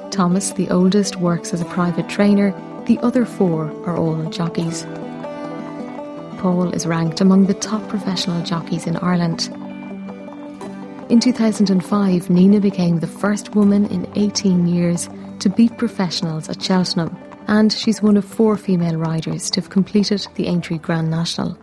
Thomas, 0.10 0.52
the 0.54 0.70
oldest, 0.70 1.18
works 1.18 1.54
as 1.54 1.62
a 1.62 1.66
private 1.66 2.10
trainer. 2.10 2.52
The 2.88 2.98
other 3.00 3.24
four 3.26 3.66
are 3.86 3.96
all 3.96 4.26
jockeys. 4.32 4.84
Paul 6.40 6.74
is 6.74 6.88
ranked 6.88 7.20
among 7.20 7.46
the 7.48 7.54
top 7.54 7.86
professional 7.90 8.42
jockeys 8.44 8.88
in 8.88 8.96
Ireland. 8.98 9.50
In 11.10 11.20
2005, 11.20 12.30
Nina 12.30 12.62
became 12.62 13.00
the 13.00 13.08
first 13.08 13.56
woman 13.56 13.86
in 13.88 14.10
18 14.16 14.66
years 14.66 15.10
to 15.40 15.50
beat 15.50 15.78
professionals 15.78 16.48
at 16.48 16.62
Cheltenham, 16.62 17.18
and 17.48 17.74
she's 17.74 18.02
one 18.02 18.16
of 18.16 18.24
four 18.24 18.56
female 18.56 18.96
riders 18.96 19.50
to 19.52 19.60
have 19.60 19.70
completed 19.70 20.26
the 20.36 20.48
Aintree 20.48 20.78
Grand 20.78 21.10
National. 21.10 21.58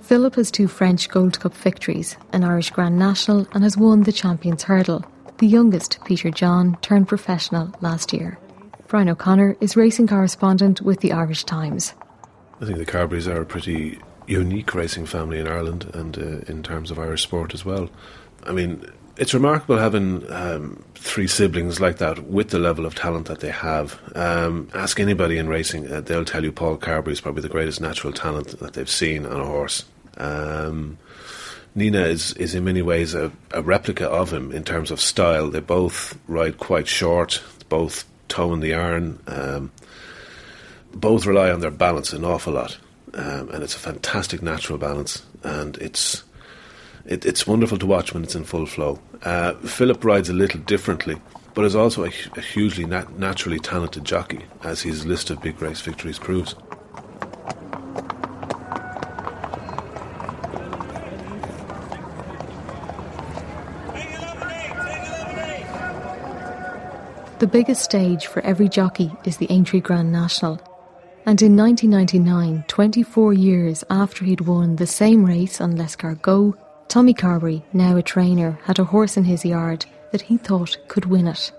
Philip 0.00 0.34
has 0.34 0.50
two 0.50 0.66
French 0.66 1.08
Gold 1.08 1.38
Cup 1.38 1.54
victories, 1.54 2.16
an 2.32 2.42
Irish 2.42 2.70
Grand 2.70 2.98
National, 2.98 3.46
and 3.52 3.62
has 3.62 3.76
won 3.76 4.02
the 4.02 4.12
Champions 4.12 4.64
Hurdle. 4.64 5.04
The 5.38 5.46
youngest, 5.46 6.04
Peter 6.04 6.30
John, 6.30 6.76
turned 6.82 7.06
professional 7.06 7.72
last 7.80 8.12
year. 8.12 8.38
Brian 8.88 9.08
O'Connor 9.08 9.56
is 9.60 9.76
racing 9.76 10.08
correspondent 10.08 10.80
with 10.80 10.98
the 10.98 11.12
Irish 11.12 11.44
Times. 11.44 11.94
I 12.60 12.66
think 12.66 12.78
the 12.78 12.86
Carberries 12.86 13.26
are 13.26 13.40
a 13.40 13.46
pretty 13.46 13.98
unique 14.26 14.74
racing 14.74 15.06
family 15.06 15.38
in 15.38 15.48
Ireland 15.48 15.90
and 15.94 16.18
uh, 16.18 16.52
in 16.52 16.62
terms 16.62 16.90
of 16.90 16.98
Irish 16.98 17.22
sport 17.22 17.54
as 17.54 17.64
well. 17.64 17.90
I 18.44 18.52
mean, 18.52 18.84
it's 19.16 19.34
remarkable 19.34 19.78
having 19.78 20.30
um, 20.32 20.82
three 20.94 21.26
siblings 21.26 21.80
like 21.80 21.98
that 21.98 22.24
with 22.24 22.50
the 22.50 22.58
level 22.58 22.86
of 22.86 22.94
talent 22.94 23.26
that 23.26 23.40
they 23.40 23.50
have. 23.50 24.00
Um, 24.14 24.68
ask 24.74 25.00
anybody 25.00 25.36
in 25.36 25.48
racing, 25.48 25.90
uh, 25.90 26.00
they'll 26.00 26.24
tell 26.24 26.44
you 26.44 26.52
Paul 26.52 26.76
Carberry 26.76 27.12
is 27.12 27.20
probably 27.20 27.42
the 27.42 27.48
greatest 27.48 27.80
natural 27.80 28.12
talent 28.12 28.58
that 28.60 28.74
they've 28.74 28.88
seen 28.88 29.26
on 29.26 29.40
a 29.40 29.44
horse. 29.44 29.84
Um, 30.16 30.98
Nina 31.74 32.02
is, 32.02 32.32
is 32.34 32.54
in 32.54 32.64
many 32.64 32.82
ways 32.82 33.14
a, 33.14 33.30
a, 33.52 33.62
replica 33.62 34.08
of 34.08 34.32
him 34.32 34.52
in 34.52 34.64
terms 34.64 34.90
of 34.90 35.00
style. 35.00 35.50
They 35.50 35.60
both 35.60 36.18
ride 36.26 36.58
quite 36.58 36.88
short, 36.88 37.42
both 37.68 38.04
toe 38.28 38.52
in 38.52 38.60
the 38.60 38.74
iron, 38.74 39.20
um, 39.26 39.70
both 40.92 41.26
rely 41.26 41.50
on 41.50 41.60
their 41.60 41.70
balance 41.70 42.12
an 42.12 42.24
awful 42.24 42.54
lot. 42.54 42.78
Um, 43.14 43.50
and 43.50 43.64
it's 43.64 43.74
a 43.74 43.78
fantastic 43.78 44.40
natural 44.40 44.78
balance, 44.78 45.24
and 45.42 45.76
it's 45.78 46.22
it, 47.06 47.26
it's 47.26 47.44
wonderful 47.44 47.78
to 47.78 47.86
watch 47.86 48.14
when 48.14 48.22
it's 48.22 48.36
in 48.36 48.44
full 48.44 48.66
flow. 48.66 49.00
Uh, 49.24 49.54
Philip 49.54 50.04
rides 50.04 50.28
a 50.28 50.32
little 50.32 50.60
differently, 50.60 51.20
but 51.54 51.64
is 51.64 51.74
also 51.74 52.04
a, 52.04 52.12
a 52.36 52.40
hugely 52.40 52.84
nat- 52.84 53.18
naturally 53.18 53.58
talented 53.58 54.04
jockey, 54.04 54.44
as 54.62 54.80
his 54.82 55.06
list 55.06 55.30
of 55.30 55.42
big 55.42 55.60
race 55.60 55.80
victories 55.80 56.20
proves. 56.20 56.54
The 67.40 67.48
biggest 67.50 67.82
stage 67.82 68.26
for 68.26 68.40
every 68.42 68.68
jockey 68.68 69.10
is 69.24 69.38
the 69.38 69.46
Aintree 69.50 69.80
Grand 69.80 70.12
National. 70.12 70.60
And 71.26 71.42
in 71.42 71.56
1999, 71.56 72.64
24 72.66 73.32
years 73.34 73.84
after 73.90 74.24
he'd 74.24 74.40
won 74.40 74.76
the 74.76 74.86
same 74.86 75.24
race 75.24 75.60
on 75.60 75.76
L'Escargot, 75.76 76.54
Tommy 76.88 77.14
Carberry, 77.14 77.62
now 77.72 77.96
a 77.96 78.02
trainer, 78.02 78.58
had 78.64 78.78
a 78.78 78.84
horse 78.84 79.16
in 79.16 79.24
his 79.24 79.44
yard 79.44 79.86
that 80.12 80.22
he 80.22 80.38
thought 80.38 80.78
could 80.88 81.04
win 81.04 81.26
it. 81.26 81.52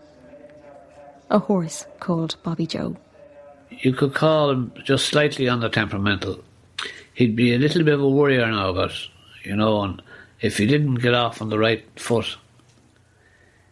A 1.29 1.39
horse 1.39 1.85
called 1.99 2.35
Bobbyjo. 2.43 2.97
You 3.69 3.93
could 3.93 4.13
call 4.13 4.49
him 4.49 4.73
just 4.83 5.05
slightly 5.05 5.47
on 5.47 5.61
the 5.61 5.69
temperamental. 5.69 6.43
He'd 7.13 7.35
be 7.35 7.53
a 7.53 7.59
little 7.59 7.83
bit 7.83 7.93
of 7.93 8.01
a 8.01 8.09
worrier 8.09 8.49
now, 8.51 8.73
but 8.73 8.91
you 9.43 9.55
know, 9.55 9.83
and 9.83 10.01
if 10.41 10.57
he 10.57 10.65
didn't 10.65 10.95
get 10.95 11.13
off 11.13 11.41
on 11.41 11.49
the 11.49 11.59
right 11.59 11.83
foot, 11.99 12.37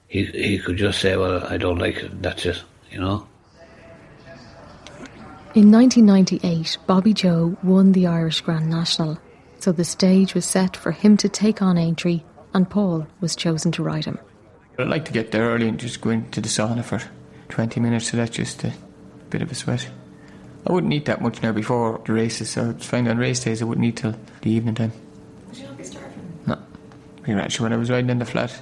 he 0.08 0.25
he 0.25 0.60
could 0.60 0.77
just 0.77 1.00
say, 1.00 1.17
"Well, 1.17 1.46
I 1.46 1.58
don't 1.58 1.77
like 1.77 1.98
it." 1.98 2.22
That's 2.22 2.46
it, 2.46 2.62
you 2.91 3.00
know. 3.00 3.27
In 5.56 5.72
1998, 5.72 6.77
Bobbyjo 6.88 7.63
won 7.63 7.91
the 7.91 8.08
Irish 8.08 8.41
Grand 8.41 8.70
National 8.70 9.20
so 9.60 9.72
the 9.72 9.84
stage 9.84 10.34
was 10.34 10.46
set 10.46 10.75
for 10.75 10.91
him 10.91 11.18
to 11.18 11.29
take 11.29 11.62
on 11.62 11.77
Aintree, 11.77 12.22
and 12.53 12.70
Paul 12.70 13.08
was 13.20 13.36
chosen 13.36 13.72
to 13.74 13.84
ride 13.84 14.06
him. 14.06 14.18
I'd 14.77 14.88
like 14.88 15.06
to 15.06 15.12
get 15.12 15.32
there 15.32 15.50
early 15.50 15.68
and 15.68 15.77
just 15.77 16.00
go 16.00 16.10
into 16.10 16.39
the 16.39 16.48
sauna 16.48 16.84
for 16.84 17.01
20 17.50 17.79
minutes, 17.82 18.10
so 18.10 18.18
that's 18.18 18.36
just 18.36 18.63
a 18.63 18.74
bit 19.29 19.41
of 19.41 19.51
a 19.51 19.56
sweat. 19.56 19.89
I 20.65 20.72
wouldn't 20.72 20.94
eat 20.94 21.06
that 21.06 21.22
much 21.22 21.41
now 21.41 21.51
before 21.51 22.01
the 22.06 22.13
races, 22.13 22.50
so 22.50 22.70
it's 22.70 22.86
fine 22.86 23.08
on 23.08 23.18
race 23.18 23.44
days 23.44 23.62
I 23.62 23.65
wouldn't 23.65 23.86
eat 23.86 23.98
till 23.98 24.15
the 24.41 24.51
evening 24.51 24.75
time. 24.75 24.94
Would 25.48 25.58
you 25.58 25.65
not 25.65 25.77
be 25.77 25.84
starving? 25.84 26.39
No. 26.48 26.58
Actually, 27.27 27.63
when 27.63 27.74
I 27.74 27.77
was 27.77 27.89
riding 27.89 28.10
in 28.10 28.20
the 28.20 28.25
flat, 28.25 28.62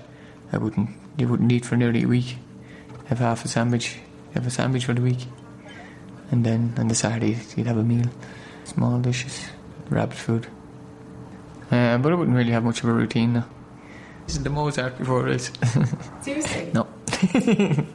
I 0.51 0.57
wouldn't. 0.57 0.89
You 1.17 1.27
wouldn't 1.27 1.51
eat 1.51 1.65
for 1.65 1.75
nearly 1.75 2.03
a 2.03 2.07
week. 2.07 2.37
Have 3.05 3.19
half 3.19 3.45
a 3.45 3.47
sandwich, 3.47 3.97
have 4.33 4.45
a 4.45 4.51
sandwich 4.51 4.85
for 4.85 4.93
the 4.93 5.01
week, 5.01 5.25
and 6.31 6.45
then 6.45 6.73
on 6.77 6.87
the 6.87 6.95
Saturday 6.95 7.37
you'd 7.55 7.67
have 7.67 7.77
a 7.77 7.83
meal, 7.83 8.09
small 8.65 8.99
dishes, 8.99 9.47
rabbit 9.89 10.17
food. 10.17 10.47
Uh, 11.71 11.97
but 11.97 12.11
I 12.11 12.15
wouldn't 12.15 12.35
really 12.35 12.51
have 12.51 12.63
much 12.63 12.83
of 12.83 12.89
a 12.89 12.93
routine 12.93 13.33
now. 13.33 13.45
This 14.25 14.37
is 14.37 14.43
the 14.43 14.49
Mozart 14.49 14.97
before 14.97 15.21
a 15.21 15.23
race. 15.31 15.51
Seriously? 16.21 16.71
no. 16.73 16.87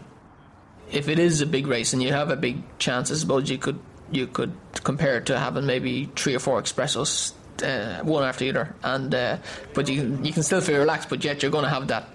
if 0.90 1.08
it 1.08 1.18
is 1.18 1.40
a 1.40 1.46
big 1.46 1.66
race 1.66 1.92
and 1.92 2.02
you 2.02 2.12
have 2.12 2.30
a 2.30 2.36
big 2.36 2.62
chance, 2.78 3.10
I 3.10 3.14
suppose 3.14 3.50
you 3.50 3.58
could 3.58 3.78
you 4.10 4.26
could 4.26 4.52
compare 4.84 5.16
it 5.18 5.26
to 5.26 5.38
having 5.38 5.64
maybe 5.64 6.10
three 6.16 6.34
or 6.34 6.38
four 6.38 6.60
expressos, 6.60 7.32
uh, 7.62 8.04
one 8.04 8.24
after 8.24 8.44
the 8.44 8.50
other, 8.50 8.74
and 8.82 9.14
uh, 9.14 9.36
but 9.74 9.88
you 9.88 10.18
you 10.22 10.32
can 10.32 10.42
still 10.42 10.60
feel 10.60 10.78
relaxed, 10.78 11.08
but 11.08 11.24
yet 11.24 11.42
you're 11.42 11.52
going 11.52 11.64
to 11.64 11.70
have 11.70 11.88
that 11.88 12.08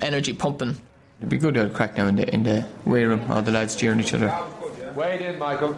energy 0.00 0.32
pumping. 0.32 0.76
It'd 1.18 1.28
be 1.28 1.36
good 1.38 1.54
to 1.54 1.60
have 1.60 1.70
a 1.72 1.74
crack 1.74 1.96
now 1.96 2.06
in 2.06 2.16
the 2.16 2.34
in 2.34 2.42
the 2.42 2.66
weigh 2.86 3.04
room, 3.04 3.30
all 3.30 3.42
the 3.42 3.52
lads 3.52 3.76
cheering 3.76 4.00
each 4.00 4.14
other. 4.14 4.34
Wade 4.94 5.20
in, 5.20 5.38
Michael. 5.38 5.72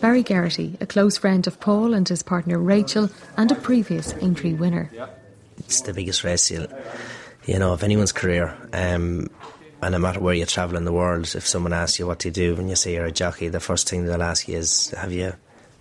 Barry 0.00 0.22
Geraghty, 0.22 0.76
a 0.80 0.86
close 0.86 1.18
friend 1.18 1.46
of 1.46 1.60
Paul 1.60 1.94
and 1.94 2.08
his 2.08 2.22
partner 2.22 2.58
Rachel, 2.58 3.10
and 3.36 3.50
a 3.50 3.54
previous 3.54 4.14
Aintree 4.20 4.54
winner. 4.54 4.90
It's 5.58 5.82
the 5.82 5.92
biggest 5.92 6.24
race, 6.24 6.50
you 6.50 6.66
you 7.46 7.58
know, 7.58 7.72
of 7.72 7.82
anyone's 7.82 8.12
career. 8.12 8.56
Um, 8.72 9.28
and 9.82 9.92
no 9.92 9.98
matter 9.98 10.20
where 10.20 10.34
you 10.34 10.46
travel 10.46 10.76
in 10.76 10.84
the 10.84 10.92
world, 10.92 11.34
if 11.34 11.46
someone 11.46 11.72
asks 11.72 11.98
you 11.98 12.06
what 12.06 12.18
do 12.18 12.28
you 12.28 12.32
do 12.32 12.54
when 12.54 12.68
you 12.68 12.76
say 12.76 12.94
you're 12.94 13.06
a 13.06 13.12
jockey, 13.12 13.48
the 13.48 13.60
first 13.60 13.88
thing 13.88 14.04
they'll 14.04 14.22
ask 14.22 14.46
you 14.46 14.58
is, 14.58 14.90
"Have 14.90 15.12
you 15.12 15.32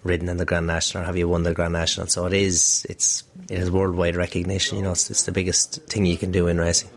ridden 0.04 0.30
in 0.30 0.38
the 0.38 0.46
Grand 0.46 0.68
National? 0.68 1.04
Or 1.04 1.06
have 1.06 1.18
you 1.18 1.28
won 1.28 1.44
the 1.44 1.54
Grand 1.54 1.74
National?" 1.74 2.08
So 2.08 2.26
it 2.26 2.34
is, 2.34 2.86
it's, 2.90 3.24
it 3.50 3.58
has 3.58 3.70
worldwide 3.70 4.16
recognition. 4.16 4.78
You 4.78 4.84
know, 4.84 4.92
it's, 4.92 5.10
it's 5.10 5.24
the 5.24 5.34
biggest 5.34 5.82
thing 5.88 6.06
you 6.06 6.18
can 6.18 6.32
do 6.32 6.48
in 6.48 6.58
racing 6.58 6.90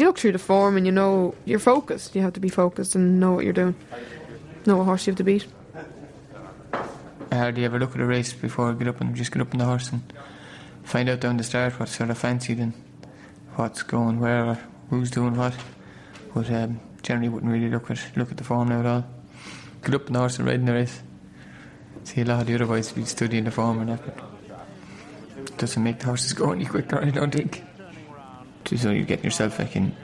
you 0.00 0.06
look 0.06 0.18
through 0.18 0.32
the 0.32 0.38
form 0.38 0.76
and 0.76 0.86
you 0.86 0.92
know 0.92 1.34
you're 1.44 1.58
focused. 1.58 2.14
You 2.14 2.22
have 2.22 2.32
to 2.34 2.40
be 2.40 2.48
focused 2.48 2.94
and 2.94 3.20
know 3.20 3.32
what 3.32 3.44
you're 3.44 3.52
doing. 3.52 3.74
Know 4.66 4.78
what 4.78 4.84
horse 4.84 5.06
you 5.06 5.12
have 5.12 5.18
to 5.18 5.24
beat. 5.24 5.46
Uh, 7.30 7.50
do 7.50 7.60
you 7.60 7.66
ever 7.66 7.78
look 7.78 7.94
at 7.94 8.00
a 8.00 8.06
race 8.06 8.32
before 8.32 8.70
you 8.70 8.78
get 8.78 8.88
up 8.88 9.00
and 9.00 9.14
just 9.14 9.32
get 9.32 9.42
up 9.42 9.52
on 9.52 9.58
the 9.58 9.64
horse 9.64 9.90
and 9.90 10.02
find 10.84 11.08
out 11.08 11.20
down 11.20 11.36
the 11.36 11.44
start 11.44 11.78
what's 11.78 11.96
sort 11.96 12.10
of 12.10 12.18
fancied 12.18 12.58
and 12.58 12.72
what's 13.56 13.82
going 13.82 14.20
where 14.20 14.44
or 14.44 14.58
who's 14.90 15.10
doing 15.10 15.36
what? 15.36 15.54
But 16.34 16.50
um, 16.50 16.80
generally 17.02 17.28
wouldn't 17.28 17.52
really 17.52 17.68
look 17.68 17.90
at 17.90 18.00
look 18.16 18.30
at 18.30 18.36
the 18.36 18.44
form 18.44 18.68
now 18.68 18.80
at 18.80 18.86
all. 18.86 19.04
Get 19.82 19.94
up 19.94 20.06
on 20.06 20.12
the 20.12 20.18
horse 20.18 20.38
and 20.38 20.46
ride 20.46 20.56
in 20.56 20.66
the 20.66 20.72
race. 20.72 21.02
See 22.04 22.20
a 22.20 22.24
lot 22.24 22.42
of 22.42 22.46
the 22.46 22.54
other 22.54 22.66
boys 22.66 22.92
be 22.92 23.04
studying 23.04 23.44
the 23.44 23.50
form 23.50 23.80
and 23.80 23.90
that, 23.90 24.04
but 24.04 24.24
it 25.38 25.58
doesn't 25.58 25.82
make 25.82 25.98
the 25.98 26.06
horses 26.06 26.32
go 26.32 26.52
any 26.52 26.64
quicker. 26.64 27.02
I 27.02 27.10
don't 27.10 27.34
think 27.34 27.64
so 28.68 28.90
you're 28.90 29.04
getting 29.04 29.24
yourself 29.24 29.54
fucking 29.58 29.94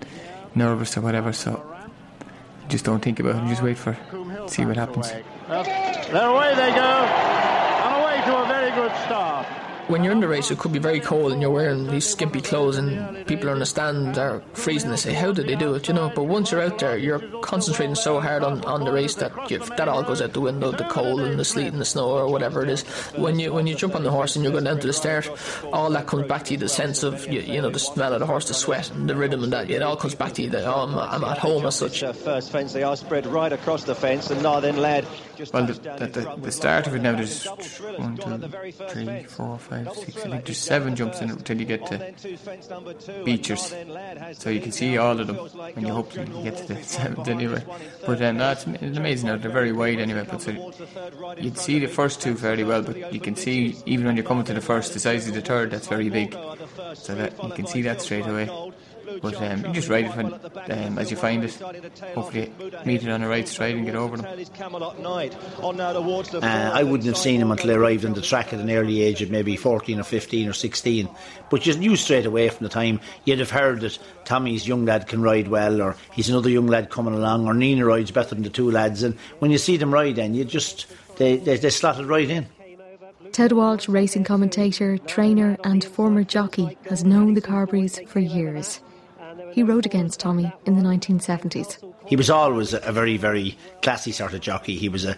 nervous 0.54 0.97
or 0.97 1.00
whatever. 1.00 1.33
So 1.33 1.62
just 2.69 2.85
don't 2.85 3.00
think 3.00 3.21
about 3.21 3.45
it. 3.45 3.49
Just 3.49 3.62
wait 3.62 3.78
for 3.78 3.97
see 4.47 4.64
what 4.64 4.76
happens. 4.76 5.11
There 5.11 6.28
away 6.28 6.54
they 6.54 6.73
go, 6.75 6.92
and 7.85 8.02
away 8.02 8.23
to 8.26 8.42
a 8.42 8.47
very 8.47 8.71
good 8.71 8.92
start 9.07 9.47
when 9.89 10.05
you're 10.05 10.12
in 10.12 10.21
the 10.21 10.29
race, 10.29 10.51
it 10.51 10.59
could 10.59 10.73
be 10.73 10.79
very 10.79 11.01
cold 11.01 11.33
and 11.33 11.43
you're 11.43 11.51
wearing 11.51 11.87
these 11.89 12.07
skimpy 12.09 12.41
clothes, 12.41 12.77
and 12.77 13.27
people 13.27 13.51
on 13.51 13.59
the 13.59 13.67
stand 13.67 14.19
are 14.19 14.43
freezing. 14.53 14.91
They 14.91 14.97
say, 14.97 15.12
"How 15.12 15.33
did 15.33 15.47
they 15.47 15.57
do 15.57 15.75
it?" 15.75 15.89
You 15.89 15.95
know. 15.95 16.12
But 16.15 16.25
once 16.25 16.53
you're 16.53 16.62
out 16.62 16.79
there, 16.79 16.97
you're 16.97 17.21
concentrating 17.41 17.95
so 17.95 18.21
hard 18.21 18.43
on, 18.43 18.65
on 18.65 18.85
the 18.85 18.93
race 18.93 19.15
that 19.17 19.33
that 19.77 19.89
all 19.89 20.03
goes 20.03 20.23
out 20.23 20.33
the 20.33 20.41
window. 20.41 20.73
The 20.73 20.85
cold 20.85 21.21
and 21.21 21.39
the 21.39 21.45
sleet 21.45 21.73
and 21.73 21.81
the 21.81 21.85
snow 21.85 22.09
or 22.11 22.29
whatever 22.31 22.62
it 22.62 22.71
is. 22.71 22.83
When 23.17 23.39
you 23.39 23.53
when 23.53 23.67
you 23.67 23.75
jump 23.75 23.95
on 23.95 24.05
the 24.05 24.11
horse 24.11 24.37
and 24.37 24.45
you're 24.45 24.53
going 24.53 24.65
down 24.65 24.81
to 24.81 24.87
the 24.87 24.93
start, 24.93 25.29
all 25.73 25.91
that 25.91 26.07
comes 26.07 26.27
back 26.29 26.45
to 26.45 26.53
you. 26.53 26.59
The 26.59 26.69
sense 26.69 27.03
of 27.03 27.27
you, 27.27 27.41
you 27.41 27.61
know 27.61 27.71
the 27.71 27.79
smell 27.79 28.12
of 28.12 28.21
the 28.21 28.27
horse, 28.27 28.49
the 28.49 28.55
sweat 28.55 28.91
and 28.91 29.09
the 29.09 29.17
rhythm 29.17 29.43
and 29.43 29.53
that. 29.53 29.71
It 29.71 29.83
all 29.83 29.97
comes 29.97 30.15
back 30.15 30.33
to 30.35 30.43
you. 30.43 30.51
That 30.51 30.65
oh, 30.65 30.83
I'm, 30.83 30.99
I'm 30.99 31.25
at 31.25 31.39
home 31.39 31.67
as 31.67 31.77
such. 31.77 32.03
First 32.03 32.53
fence, 32.53 32.73
they 32.73 32.83
are 32.83 32.97
spread 32.97 33.27
right 33.27 33.53
across 33.53 33.85
the 33.85 33.95
fence, 33.95 34.31
and 34.31 34.43
now 34.43 34.61
then 34.61 34.77
led. 34.77 35.07
Well, 35.53 35.67
the, 35.67 35.73
the, 35.73 36.07
the, 36.07 36.37
the 36.41 36.53
start 36.53 36.87
of 36.87 36.95
it 36.95 37.03
now 37.03 37.17
there's 37.17 37.45
one, 37.97 38.17
two, 38.17 38.49
three, 38.89 39.25
four, 39.25 39.59
five, 39.59 39.72
six. 39.95 40.17
I 40.19 40.29
think 40.29 40.45
there's 40.45 40.59
seven 40.59 40.97
jumps 40.97 41.21
in 41.21 41.31
it 41.31 41.37
until 41.37 41.59
you 41.59 41.64
get 41.64 41.87
to 41.87 41.99
Becher's. 43.25 43.75
So 44.38 44.50
you 44.50 44.61
can 44.61 44.73
see 44.73 44.97
all 44.99 45.19
of 45.19 45.26
them 45.26 45.37
when 45.37 45.87
you 45.87 45.93
hope 45.93 46.14
you 46.14 46.25
get 46.43 46.57
to 46.59 46.75
the 46.75 46.83
seventh 46.83 47.29
anyway. 47.29 47.62
But 48.07 48.23
um, 48.23 48.38
that's 48.38 48.67
it's 48.67 48.99
amazing 48.99 49.29
now, 49.29 49.37
they're 49.37 49.50
very 49.50 49.73
wide 49.73 49.99
anyway. 49.99 50.26
But 50.29 50.43
so 50.43 50.50
you'd 51.38 51.59
see 51.59 51.79
the 51.79 51.88
first 51.88 52.21
two 52.21 52.35
fairly 52.35 52.64
well, 52.64 52.83
but 52.83 53.12
you 53.12 53.21
can 53.21 53.37
see 53.37 53.76
even 53.87 54.07
when 54.07 54.17
you're 54.17 54.26
coming 54.26 54.45
to 54.45 54.55
the 54.55 54.61
first, 54.61 54.93
the 54.93 55.00
size 55.00 55.29
of 55.29 55.35
the 55.35 55.43
third, 55.43 55.71
that's 55.71 55.88
very 55.88 56.09
big. 56.09 56.37
So 56.95 57.14
that 57.14 57.43
you 57.43 57.50
can 57.50 57.67
see 57.67 57.83
that 57.83 58.00
straight 58.00 58.26
away. 58.26 58.49
But 59.21 59.40
um, 59.42 59.66
you 59.66 59.73
just 59.73 59.88
ride 59.88 60.07
it 60.07 60.16
when, 60.16 60.33
um, 60.71 60.99
as 60.99 61.11
you 61.11 61.16
find 61.16 61.45
it. 61.45 61.54
Hopefully, 62.14 62.52
meet 62.85 63.02
it 63.02 63.11
on 63.11 63.21
the 63.21 63.28
right 63.28 63.47
stride 63.47 63.75
and 63.75 63.85
get 63.85 63.95
over 63.95 64.16
them. 64.16 64.26
Uh, 66.42 66.71
I 66.75 66.83
wouldn't 66.83 67.07
have 67.07 67.16
seen 67.16 67.40
him 67.40 67.50
until 67.50 67.71
I 67.71 67.75
arrived 67.75 68.04
on 68.04 68.14
the 68.14 68.23
track 68.23 68.52
at 68.52 68.61
an 68.61 68.71
early 68.71 69.02
age 69.02 69.23
of 69.23 69.31
maybe 69.31 69.57
14 69.57 69.99
or 69.99 70.04
15 70.04 70.49
or 70.49 70.52
16. 70.52 71.09
But 71.50 71.66
you 71.66 71.75
knew 71.75 71.97
straight 71.97 72.26
away 72.26 72.49
from 72.49 72.64
the 72.64 72.71
time 72.71 73.00
you'd 73.25 73.40
have 73.40 73.50
heard 73.50 73.81
that 73.81 73.99
Tommy's 74.25 74.66
young 74.66 74.87
lad 74.87 75.09
can 75.09 75.23
ride 75.23 75.49
well, 75.49 75.83
or 75.83 75.97
he's 76.12 76.28
another 76.28 76.50
young 76.50 76.66
lad 76.66 76.90
coming 76.90 77.14
along, 77.14 77.47
or 77.47 77.54
Nina 77.54 77.85
rides 77.85 78.11
better 78.11 78.35
than 78.35 78.45
the 78.45 78.50
two 78.50 78.71
lads. 78.71 79.02
And 79.02 79.19
when 79.40 79.50
you 79.50 79.59
see 79.59 79.76
them 79.76 79.92
ride, 79.92 80.16
then 80.16 80.35
you 80.35 80.45
just 80.45 80.87
they, 81.16 81.37
they, 81.37 81.57
they 81.57 81.71
slotted 81.71 82.07
right 82.07 82.28
in. 82.28 82.47
Ted 83.33 83.52
Walsh, 83.52 83.88
racing 83.88 84.25
commentator, 84.25 84.99
trainer, 84.99 85.57
and 85.64 85.83
former 85.83 86.23
jockey, 86.23 86.76
has 86.88 87.02
known 87.04 87.33
the 87.33 87.40
Carberries 87.40 88.07
for 88.07 88.21
years. 88.21 88.81
He 89.52 89.62
rode 89.62 89.87
against 89.87 90.21
Tommy 90.21 90.52
in 90.64 90.76
the 90.76 90.82
1970s. 90.82 91.92
He 92.06 92.16
was 92.16 92.30
always 92.30 92.73
a 92.75 92.92
very, 92.92 93.16
very 93.16 93.56
classy 93.82 94.12
sort 94.12 94.35
of 94.35 94.40
jockey. 94.40 94.76
He 94.76 94.88
was 94.88 95.04
a, 95.04 95.16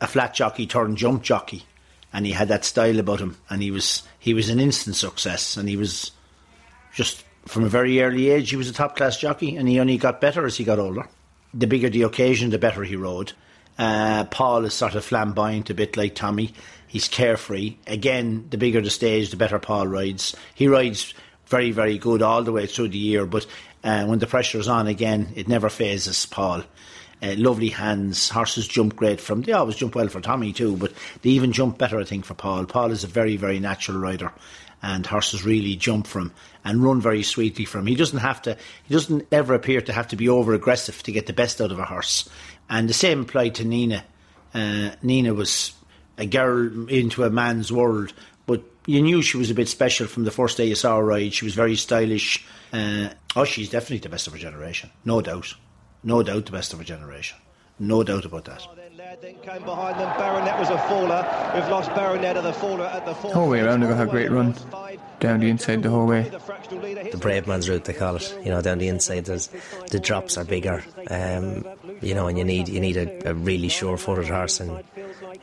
a 0.00 0.06
flat 0.06 0.34
jockey 0.34 0.66
turned 0.66 0.96
jump 0.96 1.22
jockey. 1.22 1.64
and 2.12 2.26
he 2.26 2.32
had 2.32 2.48
that 2.48 2.64
style 2.64 2.98
about 2.98 3.20
him, 3.20 3.36
and 3.50 3.62
he 3.62 3.70
was 3.70 4.02
he 4.18 4.34
was 4.34 4.48
an 4.48 4.60
instant 4.60 4.96
success, 4.96 5.56
and 5.56 5.68
he 5.68 5.76
was 5.76 6.10
just 6.92 7.24
from 7.46 7.64
a 7.64 7.68
very 7.68 8.00
early 8.02 8.30
age 8.30 8.50
he 8.50 8.56
was 8.56 8.68
a 8.68 8.72
top 8.72 8.96
class 8.96 9.18
jockey, 9.18 9.56
and 9.56 9.68
he 9.68 9.80
only 9.80 9.96
got 9.96 10.20
better 10.20 10.46
as 10.46 10.56
he 10.56 10.64
got 10.64 10.78
older. 10.78 11.06
The 11.54 11.66
bigger 11.66 11.88
the 11.88 12.02
occasion, 12.02 12.50
the 12.50 12.58
better 12.58 12.84
he 12.84 12.96
rode. 12.96 13.32
Uh, 13.78 14.24
Paul 14.24 14.64
is 14.64 14.74
sort 14.74 14.96
of 14.96 15.04
flamboyant, 15.04 15.70
a 15.70 15.74
bit 15.74 15.96
like 15.96 16.14
Tommy. 16.14 16.52
He's 16.88 17.08
carefree. 17.08 17.76
Again, 17.86 18.46
the 18.50 18.58
bigger 18.58 18.80
the 18.80 18.90
stage, 18.90 19.30
the 19.30 19.36
better 19.36 19.58
Paul 19.58 19.86
rides. 19.86 20.34
He 20.54 20.66
rides 20.66 21.14
very, 21.46 21.70
very 21.70 21.96
good 21.96 22.20
all 22.20 22.42
the 22.42 22.52
way 22.52 22.66
through 22.66 22.88
the 22.88 22.98
year, 22.98 23.24
but 23.24 23.46
uh, 23.84 24.06
when 24.06 24.18
the 24.18 24.26
pressure 24.26 24.58
is 24.58 24.68
on 24.68 24.86
again, 24.86 25.28
it 25.36 25.48
never 25.48 25.68
phases 25.68 26.26
Paul. 26.26 26.62
Uh, 27.20 27.34
lovely 27.36 27.68
hands. 27.68 28.28
Horses 28.28 28.68
jump 28.68 28.94
great 28.94 29.20
from. 29.20 29.42
They 29.42 29.52
always 29.52 29.76
jump 29.76 29.94
well 29.94 30.08
for 30.08 30.20
Tommy 30.20 30.52
too, 30.52 30.76
but 30.76 30.92
they 31.22 31.30
even 31.30 31.52
jump 31.52 31.76
better, 31.76 31.98
I 31.98 32.04
think, 32.04 32.24
for 32.24 32.34
Paul. 32.34 32.66
Paul 32.66 32.92
is 32.92 33.02
a 33.02 33.08
very, 33.08 33.36
very 33.36 33.58
natural 33.58 33.98
rider, 33.98 34.32
and 34.82 35.04
horses 35.04 35.44
really 35.44 35.74
jump 35.74 36.06
from 36.06 36.32
and 36.64 36.84
run 36.84 37.00
very 37.00 37.24
sweetly 37.24 37.64
from. 37.64 37.86
He 37.86 37.96
doesn't 37.96 38.18
have 38.18 38.42
to. 38.42 38.56
He 38.84 38.94
doesn't 38.94 39.26
ever 39.32 39.54
appear 39.54 39.80
to 39.80 39.92
have 39.92 40.08
to 40.08 40.16
be 40.16 40.28
over 40.28 40.54
aggressive 40.54 41.02
to 41.04 41.12
get 41.12 41.26
the 41.26 41.32
best 41.32 41.60
out 41.60 41.72
of 41.72 41.80
a 41.80 41.84
horse. 41.84 42.28
And 42.70 42.88
the 42.88 42.94
same 42.94 43.22
applied 43.22 43.56
to 43.56 43.64
Nina. 43.64 44.04
Uh, 44.54 44.90
Nina 45.02 45.34
was 45.34 45.72
a 46.18 46.26
girl 46.26 46.88
into 46.88 47.24
a 47.24 47.30
man's 47.30 47.72
world, 47.72 48.12
but 48.46 48.62
you 48.86 49.02
knew 49.02 49.22
she 49.22 49.38
was 49.38 49.50
a 49.50 49.54
bit 49.54 49.68
special 49.68 50.06
from 50.06 50.24
the 50.24 50.30
first 50.30 50.56
day 50.56 50.66
you 50.66 50.74
saw 50.74 50.96
her 50.98 51.04
ride. 51.04 51.34
She 51.34 51.44
was 51.44 51.54
very 51.54 51.76
stylish. 51.76 52.46
Uh, 52.72 53.08
oh, 53.36 53.44
she's 53.44 53.70
definitely 53.70 53.98
the 53.98 54.08
best 54.08 54.26
of 54.26 54.32
her 54.32 54.38
generation, 54.38 54.90
no 55.04 55.20
doubt. 55.20 55.54
No 56.02 56.22
doubt 56.22 56.46
the 56.46 56.52
best 56.52 56.72
of 56.72 56.78
her 56.78 56.84
generation. 56.84 57.38
No 57.80 58.02
doubt 58.02 58.24
about 58.24 58.44
that. 58.46 58.66
Then 59.20 59.36
came 59.40 59.64
behind 59.64 59.98
them. 59.98 60.16
Baronet 60.18 60.58
was 60.58 60.68
a 60.68 60.78
faller. 60.78 61.52
We've 61.54 61.68
lost 61.68 61.88
Baronet 61.94 62.36
of 62.36 62.44
the 62.44 62.52
faller 62.52 62.84
at 62.84 63.06
the 63.06 63.14
fourth. 63.14 63.34
Whole 63.34 63.48
way 63.48 63.60
around, 63.60 63.80
they've 63.80 63.88
got 63.88 64.02
a 64.02 64.06
great 64.06 64.30
run 64.30 64.54
down 65.20 65.40
the 65.40 65.48
inside 65.48 65.82
the 65.82 65.90
whole 65.90 66.06
way. 66.06 66.28
The 66.28 67.18
brave 67.18 67.46
man's 67.46 67.68
route, 67.68 67.84
they 67.84 67.94
call 67.94 68.16
it. 68.16 68.38
You 68.44 68.50
know, 68.50 68.60
down 68.60 68.78
the 68.78 68.88
inside, 68.88 69.24
there's, 69.24 69.48
the 69.90 69.98
drops 69.98 70.36
are 70.36 70.44
bigger. 70.44 70.84
Um, 71.10 71.64
you 72.00 72.14
know, 72.14 72.26
and 72.26 72.36
you 72.36 72.44
need 72.44 72.68
you 72.68 72.80
need 72.80 72.96
a, 72.96 73.30
a 73.30 73.34
really 73.34 73.68
sure-footed 73.68 74.28
horse, 74.28 74.60
and 74.60 74.84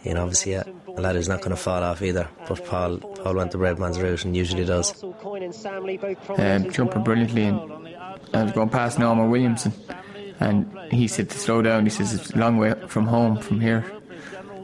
you 0.06 0.14
know, 0.14 0.22
obviously, 0.22 0.54
a, 0.54 0.66
a 0.96 1.02
lad 1.02 1.16
who's 1.16 1.28
not 1.28 1.40
going 1.40 1.50
to 1.52 1.58
fall 1.58 1.84
off 1.84 2.02
either. 2.02 2.30
But 2.48 2.64
Paul 2.66 2.98
Paul 2.98 3.36
went 3.36 3.52
the 3.52 3.58
brave 3.58 3.80
man's 3.80 4.00
route, 4.00 4.24
and 4.24 4.36
usually 4.36 4.64
does. 4.64 5.04
Um, 5.04 6.72
jumping 6.72 7.04
brilliantly, 7.04 7.46
and 7.46 7.72
I 8.34 8.44
was 8.44 8.52
going 8.52 8.70
past 8.70 9.00
Norman 9.00 9.30
Williamson, 9.30 9.74
and 10.40 10.72
he 10.92 11.08
said 11.08 11.30
to 11.32 11.40
slow 11.40 11.62
down. 11.62 11.86
He 11.86 11.90
says 11.90 12.14
it's 12.14 12.32
a 12.32 12.38
long 12.38 12.58
way 12.58 12.74
from 12.88 13.08
home 13.08 13.40
from 13.40 13.60
here. 13.60 13.84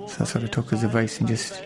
So 0.07 0.17
I 0.21 0.23
sort 0.25 0.43
of 0.43 0.51
took 0.51 0.69
his 0.69 0.83
advice 0.83 1.19
and 1.19 1.27
just 1.27 1.63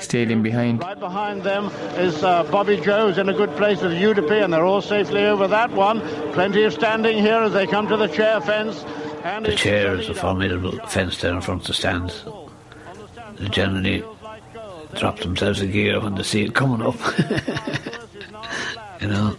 stayed 0.00 0.30
in 0.30 0.42
behind. 0.42 0.80
Right 0.80 0.98
behind 0.98 1.42
them 1.42 1.66
is 1.96 2.22
uh, 2.22 2.44
Bobbyjo's 2.44 3.18
in 3.18 3.28
a 3.28 3.34
good 3.34 3.50
place 3.56 3.80
with 3.80 3.92
Eudipe, 3.92 4.42
and 4.44 4.52
they're 4.52 4.64
all 4.66 4.82
safely 4.82 5.24
over 5.24 5.48
that 5.48 5.70
one. 5.72 6.00
Plenty 6.32 6.62
of 6.64 6.72
standing 6.74 7.18
here 7.18 7.38
as 7.42 7.52
they 7.52 7.66
come 7.66 7.88
to 7.88 7.96
the 7.96 8.08
chair 8.08 8.40
fence. 8.40 8.84
And 9.24 9.46
The 9.46 9.56
chair 9.56 9.96
is 9.96 10.08
a 10.08 10.14
formidable 10.14 10.78
fence 10.86 11.20
there 11.20 11.34
in 11.34 11.40
front 11.40 11.62
of 11.62 11.66
the 11.68 11.74
stands. 11.74 12.24
They 13.38 13.48
generally 13.48 14.04
drop 14.94 15.18
themselves 15.20 15.60
a 15.60 15.66
gear 15.66 16.00
when 16.00 16.14
they 16.14 16.22
see 16.22 16.44
it 16.44 16.54
coming 16.54 16.82
up. 16.86 16.96
you 19.00 19.08
know, 19.08 19.36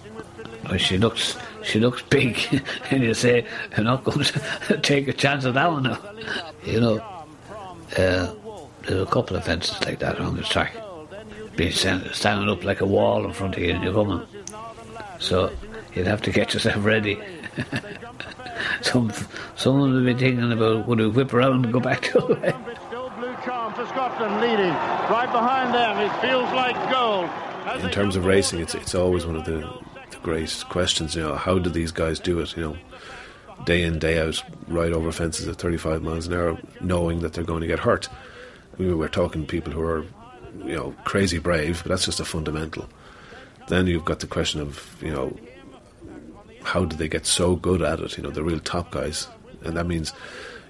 she 0.78 0.98
looks 0.98 1.38
she 1.64 1.80
looks 1.80 2.02
big, 2.04 2.38
and 2.92 3.04
you 3.04 3.14
say 3.14 3.46
you're 3.76 3.84
not 3.84 4.04
going 4.04 4.24
to 4.24 4.78
take 4.82 5.08
a 5.08 5.14
chance 5.14 5.46
of 5.46 5.54
that 5.56 5.72
one. 5.72 5.84
Now. 5.84 6.00
You 6.64 6.80
know, 6.80 6.98
uh, 7.98 8.34
there's 8.84 9.02
a 9.02 9.06
couple 9.06 9.36
of 9.36 9.44
fences 9.44 9.80
like 9.86 10.00
that 10.00 10.20
around 10.20 10.38
the 10.38 10.44
track, 10.44 10.76
being 11.56 11.72
stand, 11.72 12.10
standing 12.14 12.50
up 12.50 12.64
like 12.64 12.82
a 12.82 12.86
wall 12.86 13.26
in 13.26 13.34
front 13.34 13.56
of 13.56 13.64
you, 13.64 13.74
and 13.74 13.84
you're. 13.84 14.28
So 15.20 15.52
you'd 15.94 16.08
have 16.08 16.22
to 16.24 16.32
get 16.32 16.54
yourself 16.54 16.84
ready. 16.86 17.20
some 18.82 19.12
someone 19.56 19.94
will 19.94 20.06
be 20.06 20.14
thinking 20.14 20.52
about 20.52 20.88
would 20.88 21.00
we 21.00 21.08
whip 21.08 21.34
around 21.34 21.66
and 21.66 21.74
go 21.74 21.80
back 21.80 22.02
to 22.04 22.56
leading. 24.42 24.74
Right 25.10 25.30
behind 25.32 25.74
them, 25.74 25.98
it 26.00 26.22
feels 26.22 26.52
like 26.54 26.76
gold. 26.92 27.30
As 27.66 27.84
in 27.84 27.92
terms 27.92 28.16
of 28.16 28.26
racing, 28.26 28.60
it's 28.60 28.76
it's 28.76 28.96
always 28.96 29.26
one 29.26 29.36
of 29.36 29.46
the, 29.46 29.60
the 30.12 30.18
great 30.24 30.64
questions. 30.70 31.16
You 31.16 31.24
know, 31.24 31.36
how 31.36 31.60
do 31.60 31.70
these 31.70 31.92
guys 31.92 32.20
do 32.20 32.40
it? 32.40 32.56
You 32.56 32.64
know, 32.64 32.78
day 33.66 33.84
in 33.84 34.00
day 34.00 34.20
out, 34.20 34.42
ride 34.68 34.94
over 34.94 35.12
fences 35.12 35.48
at 35.48 35.58
35 35.58 36.02
miles 36.02 36.28
an 36.28 36.34
hour, 36.34 36.58
knowing 36.82 37.20
that 37.22 37.34
they're 37.34 37.44
going 37.44 37.62
to 37.62 37.68
get 37.68 37.80
hurt. 37.80 38.10
I 38.78 38.82
mean, 38.82 38.98
we're 38.98 39.08
talking 39.08 39.46
people 39.46 39.74
who 39.74 39.82
are, 39.82 40.06
you 40.64 40.76
know, 40.76 40.96
crazy 41.04 41.38
brave, 41.38 41.84
but 41.84 41.90
that's 41.90 42.06
just 42.06 42.20
a 42.20 42.26
fundamental. 42.26 42.88
Then 43.68 43.88
you've 43.88 44.06
got 44.06 44.20
the 44.20 44.28
question 44.28 44.62
of, 44.62 44.98
you 45.02 45.12
know, 45.12 45.38
how 46.64 46.86
do 46.86 46.96
they 46.96 47.08
get 47.08 47.26
so 47.26 47.56
good 47.56 47.82
at 47.82 48.00
it? 48.00 48.18
You 48.18 48.24
know, 48.24 48.32
the 48.32 48.44
real 48.44 48.60
top 48.60 48.92
guys, 48.92 49.28
and 49.64 49.76
that 49.76 49.86
means, 49.86 50.14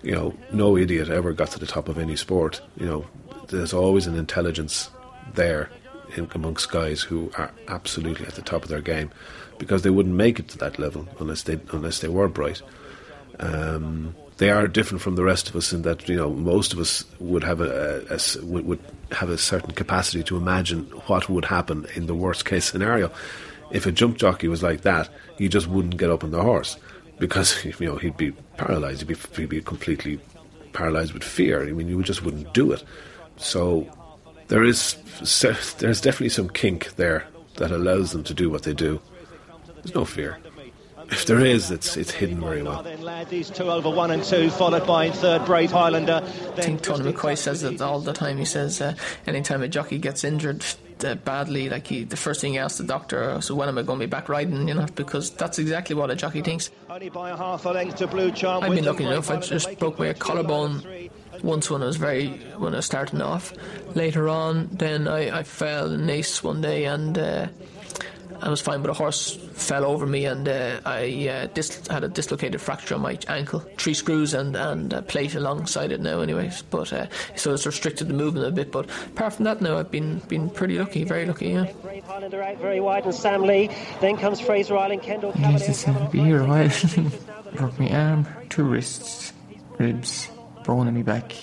you 0.01 0.11
know, 0.11 0.35
no 0.51 0.77
idiot 0.77 1.09
ever 1.09 1.33
got 1.33 1.51
to 1.51 1.59
the 1.59 1.65
top 1.65 1.87
of 1.87 1.97
any 1.97 2.15
sport. 2.15 2.61
You 2.77 2.85
know, 2.85 3.05
there's 3.49 3.73
always 3.73 4.07
an 4.07 4.15
intelligence 4.15 4.89
there 5.33 5.69
in, 6.15 6.27
amongst 6.33 6.71
guys 6.71 7.01
who 7.01 7.31
are 7.37 7.51
absolutely 7.67 8.25
at 8.25 8.33
the 8.35 8.41
top 8.41 8.63
of 8.63 8.69
their 8.69 8.81
game, 8.81 9.11
because 9.57 9.81
they 9.83 9.89
wouldn't 9.89 10.15
make 10.15 10.39
it 10.39 10.47
to 10.49 10.57
that 10.59 10.79
level 10.79 11.07
unless 11.19 11.43
they 11.43 11.59
unless 11.71 11.99
they 11.99 12.07
were 12.07 12.27
bright. 12.27 12.61
Um, 13.39 14.15
they 14.37 14.49
are 14.51 14.67
different 14.67 15.01
from 15.01 15.15
the 15.15 15.23
rest 15.23 15.49
of 15.49 15.55
us 15.55 15.73
in 15.73 15.81
that 15.83 16.07
you 16.07 16.15
know 16.15 16.29
most 16.29 16.73
of 16.73 16.79
us 16.79 17.03
would 17.19 17.43
have 17.43 17.61
a, 17.61 18.03
a- 18.09 18.15
a 18.15 18.45
would 18.45 18.79
have 19.11 19.29
a 19.29 19.37
certain 19.37 19.71
capacity 19.73 20.23
to 20.23 20.37
imagine 20.37 20.85
what 21.07 21.29
would 21.29 21.45
happen 21.45 21.85
in 21.95 22.05
the 22.07 22.15
worst 22.15 22.45
case 22.45 22.65
scenario. 22.65 23.11
If 23.71 23.85
a 23.85 23.91
jump 23.91 24.17
jockey 24.17 24.47
was 24.47 24.63
like 24.63 24.81
that, 24.81 25.09
he 25.37 25.47
just 25.47 25.67
wouldn't 25.67 25.97
get 25.97 26.09
up 26.09 26.23
on 26.23 26.31
the 26.31 26.41
horse 26.41 26.77
because 27.19 27.63
you 27.79 27.85
know 27.87 27.97
he'd 27.97 28.17
be 28.17 28.31
paralyzed. 28.57 28.99
He'd 29.01 29.07
be 29.07 29.41
he'd 29.41 29.49
be 29.49 29.61
completely 29.61 30.19
paralyzed 30.73 31.13
with 31.13 31.23
fear. 31.23 31.61
I 31.67 31.71
mean, 31.71 31.87
you 31.87 32.01
just 32.03 32.23
wouldn't 32.23 32.53
do 32.53 32.71
it. 32.71 32.83
So 33.39 33.87
there 34.47 34.63
is 34.63 34.95
there's 35.79 36.01
definitely 36.01 36.29
some 36.29 36.49
kink 36.49 36.95
there 36.95 37.25
that 37.55 37.71
allows 37.71 38.11
them 38.11 38.23
to 38.25 38.33
do 38.33 38.49
what 38.49 38.63
they 38.63 38.73
do. 38.73 39.01
There's 39.75 39.95
no 39.95 40.05
fear. 40.05 40.37
If 41.11 41.25
there 41.25 41.39
is, 41.39 41.71
it's 41.71 41.97
it's 41.97 42.11
hidden 42.11 42.39
very 42.39 42.61
well. 42.61 42.83
Then 42.83 43.01
lad, 43.01 43.29
these 43.29 43.49
two 43.49 43.71
over 43.71 43.89
one 43.89 44.11
and 44.11 44.23
two, 44.23 44.51
followed 44.51 44.85
by 44.85 45.05
in 45.05 45.13
third 45.13 45.43
Brave 45.45 45.71
Highlander. 45.71 46.21
I 46.23 46.61
think 46.61 46.83
Tony 46.83 47.11
McCoy 47.11 47.35
says 47.35 47.63
it 47.63 47.81
all 47.81 47.99
the 47.99 48.13
time. 48.13 48.37
He 48.37 48.45
says 48.45 48.79
uh, 48.79 48.93
anytime 49.25 49.63
a 49.63 49.67
jockey 49.67 49.97
gets 49.97 50.23
injured 50.23 50.63
uh, 51.03 51.15
badly, 51.15 51.67
like 51.67 51.87
he, 51.87 52.03
the 52.03 52.17
first 52.17 52.41
thing 52.41 52.53
he 52.53 52.59
asks 52.59 52.77
the 52.77 52.83
doctor, 52.83 53.41
so 53.41 53.55
when 53.55 53.67
am 53.67 53.79
I 53.79 53.81
going 53.81 53.99
to 53.99 54.05
be 54.05 54.09
back 54.09 54.29
riding? 54.29 54.67
You 54.67 54.75
know, 54.75 54.85
because 54.93 55.31
that's 55.31 55.57
exactly 55.57 55.95
what 55.95 56.11
a 56.11 56.15
jockey 56.15 56.41
thinks. 56.41 56.69
Only 56.87 57.09
by 57.09 57.31
a 57.31 57.37
half 57.37 57.65
a 57.65 57.69
length 57.69 57.95
to 57.97 58.07
Blue 58.07 58.31
Charm. 58.31 58.63
I've 58.63 58.75
been 58.75 58.85
lucky 58.85 59.05
enough. 59.05 59.31
I 59.31 59.37
just 59.37 59.79
broke 59.79 59.97
my 59.97 60.13
collarbone 60.13 61.09
once 61.43 61.69
when 61.69 61.81
I 61.81 61.85
was 61.85 61.97
very 61.97 62.29
when 62.57 62.73
I 62.73 62.77
was 62.77 62.85
starting 62.85 63.21
off. 63.21 63.53
Later 63.95 64.29
on, 64.29 64.69
then 64.71 65.07
I, 65.07 65.39
I 65.39 65.43
fell 65.43 65.91
in 65.91 66.01
Naas 66.01 66.43
one 66.43 66.61
day 66.61 66.85
and. 66.85 67.17
Uh, 67.17 67.47
I 68.41 68.49
was 68.49 68.61
fine, 68.61 68.81
but 68.81 68.89
a 68.89 68.93
horse 68.93 69.35
fell 69.53 69.83
over 69.83 70.05
me, 70.05 70.25
and 70.25 70.47
uh, 70.47 70.79
I 70.85 71.27
uh, 71.27 71.47
dis- 71.47 71.85
had 71.87 72.03
a 72.03 72.07
dislocated 72.07 72.61
fracture 72.61 72.95
on 72.95 73.01
my 73.01 73.17
ankle, 73.27 73.59
three 73.77 73.93
screws 73.93 74.33
and 74.33 74.55
and 74.55 74.93
a 74.93 75.01
plate 75.01 75.35
alongside 75.35 75.91
it 75.91 75.99
now, 75.99 76.21
anyways. 76.21 76.61
But 76.63 76.93
uh, 76.93 77.07
so 77.35 77.53
it's 77.53 77.65
restricted 77.65 78.07
the 78.07 78.13
movement 78.13 78.45
a 78.45 78.51
bit. 78.51 78.71
But 78.71 78.89
apart 79.07 79.33
from 79.33 79.45
that, 79.45 79.61
now 79.61 79.77
I've 79.77 79.91
been 79.91 80.19
been 80.29 80.49
pretty 80.49 80.79
lucky, 80.79 81.03
very 81.03 81.25
lucky. 81.25 81.49
Yeah. 81.49 81.71
Brave 81.81 82.03
Highlander 82.05 82.41
out 82.41 82.57
very 82.59 82.79
wide, 82.79 83.05
and 83.05 83.13
Sam 83.13 83.41
Lee. 83.41 83.69
Then 83.99 84.15
comes 84.15 84.39
Fraser 84.39 84.77
Island, 84.77 85.01
Kendal 85.01 85.33
Cavalier. 85.33 85.59
Jesus, 85.59 85.87
I'll 85.87 86.09
be 86.09 86.19
here 86.19 86.41
a 86.41 86.45
while. 86.45 86.71
Broke 87.55 87.79
my 87.79 87.89
arm, 87.89 88.27
two 88.49 88.63
wrists, 88.63 89.33
ribs, 89.79 90.29
bone 90.69 90.87
in 90.87 90.93
my 90.93 91.01
back, 91.01 91.33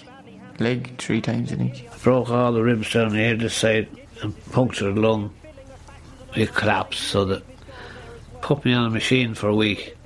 leg 0.60 0.96
three 0.98 1.20
times, 1.20 1.52
I 1.52 1.56
think. 1.56 1.90
broke 2.04 2.30
all 2.30 2.52
the 2.52 2.62
ribs 2.62 2.92
down 2.92 3.12
here 3.12 3.36
this 3.36 3.54
side 3.54 3.88
and 4.22 4.32
punctured 4.52 4.96
a 4.96 5.00
lung. 5.00 5.34
It 6.36 6.54
collapsed 6.54 7.00
so 7.02 7.24
that 7.24 7.42
put 8.40 8.64
me 8.64 8.72
on 8.72 8.86
a 8.86 8.90
machine 8.90 9.34
for 9.34 9.48
a 9.48 9.54
week. 9.54 9.96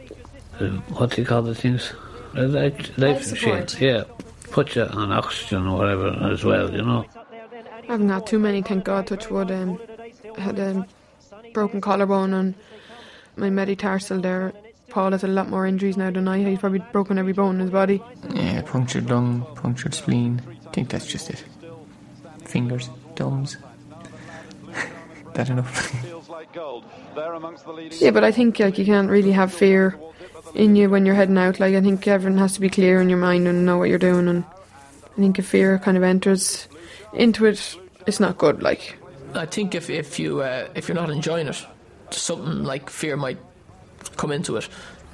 Uh, 0.59 0.69
What 0.97 1.11
do 1.11 1.21
you 1.21 1.27
call 1.27 1.43
the 1.43 1.55
things? 1.55 1.93
A 2.35 2.43
life, 2.43 2.97
life 2.97 3.31
machine. 3.31 3.67
Yeah. 3.79 4.05
Put 4.51 4.75
you 4.75 4.85
on 4.85 5.13
oxygen 5.13 5.67
or 5.67 5.77
whatever 5.77 6.09
as 6.33 6.43
well, 6.43 6.71
you 6.73 6.83
know. 6.83 7.05
I 7.89 7.93
haven't 7.93 8.09
got 8.09 8.27
too 8.27 8.39
many, 8.39 8.63
thank 8.63 8.85
God, 8.85 9.07
touch 9.07 9.31
wood. 9.31 9.51
Um, 9.51 9.79
I 10.39 10.41
had 10.41 10.59
a 10.59 10.87
broken 11.53 11.83
collarbone 11.83 12.33
and 12.33 12.55
my 13.37 13.51
metatarsal 13.51 14.21
there. 14.21 14.55
Paul 14.91 15.13
has 15.13 15.25
a 15.25 15.29
lot 15.29 15.49
more 15.49 15.67
injuries 15.67 15.97
now 15.97 16.11
than 16.11 16.29
I. 16.29 16.39
He's 16.39 16.59
probably 16.59 16.81
broken 16.93 17.19
every 17.19 17.33
bone 17.33 17.57
in 17.57 17.61
his 17.61 17.71
body. 17.71 18.03
Yeah, 18.35 18.63
punctured 18.63 19.09
lung, 19.09 19.47
punctured 19.55 19.95
spleen. 19.95 20.43
I 20.67 20.71
think 20.71 20.91
that's 20.91 21.07
just 21.07 21.31
it. 21.31 21.45
Fingers, 22.45 22.91
thumbs. 23.17 23.57
that 25.35 25.49
enough. 25.49 25.95
Yeah, 27.99 28.11
but 28.11 28.25
I 28.25 28.33
think 28.33 28.59
like 28.59 28.79
you 28.79 28.85
can't 28.85 29.11
really 29.11 29.33
have 29.33 29.53
fear 29.53 29.99
in 30.55 30.75
you 30.75 30.89
when 30.91 31.07
you're 31.07 31.15
heading 31.15 31.39
out. 31.39 31.61
Like 31.61 31.75
I 31.75 31.81
think 31.81 32.07
everyone 32.09 32.39
has 32.39 32.55
to 32.55 32.61
be 32.61 32.69
clear 32.69 33.01
in 33.01 33.09
your 33.09 33.19
mind 33.19 33.47
and 33.47 33.67
know 33.67 33.79
what 33.79 33.89
you're 33.89 33.99
doing. 33.99 34.27
And 34.27 34.45
I 34.45 35.21
think 35.21 35.39
if 35.39 35.47
fear 35.47 35.79
kind 35.79 35.97
of 35.97 36.03
enters 36.03 36.67
into 37.13 37.47
it, 37.47 37.77
it's 38.07 38.21
not 38.21 38.39
good. 38.39 38.63
Like 38.63 38.97
I 39.35 39.47
think 39.47 39.75
if 39.75 39.91
if 39.91 40.19
you 40.19 40.41
uh, 40.41 40.69
if 40.75 40.89
you're 40.89 40.97
not 40.97 41.11
enjoying 41.11 41.47
it, 41.47 41.65
something 42.11 42.65
like 42.65 42.91
fear 42.91 43.17
might 43.17 43.39
come 44.17 44.33
into 44.33 44.57
it. 44.57 44.69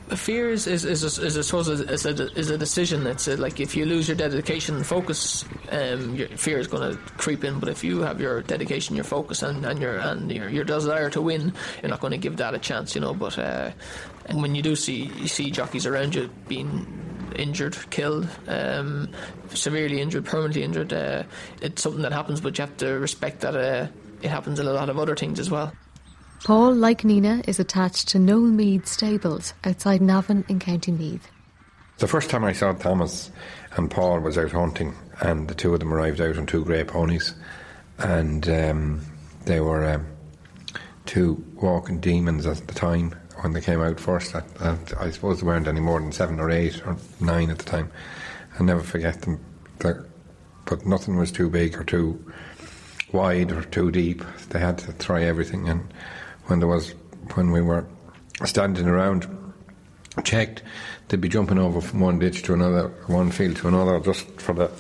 Fear 0.09 0.51
is 0.51 0.69
is 0.69 0.85
is, 0.85 1.03
is, 1.19 1.37
I 1.37 1.41
suppose 1.41 1.69
is 1.69 2.07
a, 2.07 2.39
is 2.39 2.51
a 2.51 2.57
decision. 2.57 3.09
It's 3.09 3.27
a, 3.27 3.37
like 3.37 3.59
if 3.59 3.75
you 3.75 3.85
lose 3.85 4.07
your 4.07 4.17
dedication 4.17 4.77
and 4.77 4.87
focus, 4.87 5.45
um, 5.73 6.15
your 6.15 6.29
fear 6.29 6.61
is 6.61 6.69
going 6.69 6.93
to 6.93 6.97
creep 7.15 7.43
in. 7.43 7.59
But 7.59 7.69
if 7.71 7.83
you 7.83 8.03
have 8.03 8.21
your 8.21 8.43
dedication, 8.43 8.95
your 8.95 9.05
focus, 9.05 9.43
and, 9.43 9.67
and 9.67 9.81
your 9.81 9.97
and 9.99 10.31
your, 10.31 10.49
your 10.49 10.63
desire 10.63 11.11
to 11.11 11.21
win, 11.21 11.53
you're 11.83 11.91
not 11.91 11.99
going 11.99 12.13
to 12.13 12.19
give 12.19 12.37
that 12.37 12.55
a 12.55 12.59
chance, 12.61 12.95
you 12.95 13.01
know. 13.01 13.15
But 13.15 13.37
uh, 13.37 13.73
and 14.27 14.43
when 14.43 14.55
you 14.55 14.63
do 14.63 14.77
see 14.77 15.11
you 15.17 15.27
see 15.27 15.51
jockeys 15.51 15.87
around 15.87 16.15
you 16.15 16.31
being 16.47 16.87
injured, 17.35 17.77
killed, 17.91 18.29
um, 18.47 19.11
severely 19.55 20.01
injured, 20.01 20.25
permanently 20.25 20.63
injured, 20.63 20.93
uh, 20.93 21.25
it's 21.61 21.83
something 21.83 22.03
that 22.03 22.13
happens. 22.13 22.41
But 22.41 22.57
you 22.59 22.63
have 22.63 22.77
to 22.77 22.93
respect 22.93 23.41
that 23.41 23.57
uh, 23.57 23.89
it 24.23 24.29
happens 24.29 24.61
in 24.61 24.69
a 24.69 24.73
lot 24.73 24.89
of 24.89 25.01
other 25.01 25.17
things 25.17 25.41
as 25.41 25.51
well. 25.51 25.73
Paul, 26.45 26.75
like 26.75 27.05
Nina, 27.05 27.43
is 27.47 27.59
attached 27.59 28.09
to 28.09 28.19
Noel 28.19 28.43
Meade 28.43 28.87
Stables 28.87 29.55
outside 29.65 30.01
Navan 30.01 30.45
in 30.49 30.59
County 30.59 30.93
Meath. 30.93 31.29
The 31.99 32.07
first 32.07 32.31
time 32.31 32.45
I 32.45 32.53
saw 32.53 32.73
Thomas 32.73 33.31
and 33.77 33.91
Paul 33.91 34.21
was 34.21 34.37
out 34.39 34.53
hunting, 34.53 34.95
and 35.21 35.49
the 35.49 35.55
two 35.55 35.73
of 35.73 35.81
them 35.81 35.93
arrived 35.93 36.21
out 36.21 36.37
on 36.37 36.47
two 36.47 36.65
grey 36.65 36.85
ponies, 36.85 37.35
and 37.99 38.49
um, 38.49 39.01
they 39.45 39.61
were 39.61 39.85
um, 39.87 40.07
two 41.07 41.43
walking 41.55 42.01
demons 42.01 42.47
at 42.47 42.67
the 42.67 42.75
time 42.75 43.15
when 43.41 43.53
they 43.53 43.61
came 43.61 43.81
out 43.81 43.99
first. 43.99 44.35
I, 44.35 44.43
I 44.99 45.11
suppose 45.11 45.41
they 45.41 45.47
weren't 45.47 45.69
any 45.69 45.81
more 45.81 46.01
than 46.01 46.13
seven 46.13 46.39
or 46.39 46.51
eight 46.51 46.87
or 46.87 46.97
nine 47.21 47.51
at 47.51 47.59
the 47.59 47.65
time. 47.65 47.91
I'll 48.59 48.67
never 48.67 48.83
forget 48.83 49.23
them. 49.23 49.45
They're, 49.79 50.05
but 50.65 50.85
nothing 50.87 51.17
was 51.17 51.33
too 51.33 51.49
big 51.49 51.77
or 51.77 51.85
too 51.85 52.33
wide 53.13 53.53
or 53.53 53.63
too 53.63 53.91
deep. 53.91 54.23
They 54.51 54.59
had 54.59 54.79
to 54.79 54.93
try 54.95 55.23
everything, 55.23 55.69
and 55.69 55.93
when 56.47 56.59
there 56.59 56.69
was 56.69 56.95
when 57.35 57.51
we 57.51 57.61
were 57.61 57.87
standing 58.45 58.87
around 58.87 59.27
checked, 60.25 60.63
they'd 61.09 61.21
be 61.21 61.29
jumping 61.29 61.59
over 61.59 61.81
from 61.81 62.01
one 62.01 62.19
ditch 62.19 62.43
to 62.45 62.55
another, 62.55 62.89
one 63.07 63.31
field 63.31 63.57
to 63.57 63.69
another, 63.69 64.01
just 64.01 64.41
for 64.41 64.55
the 64.55 64.71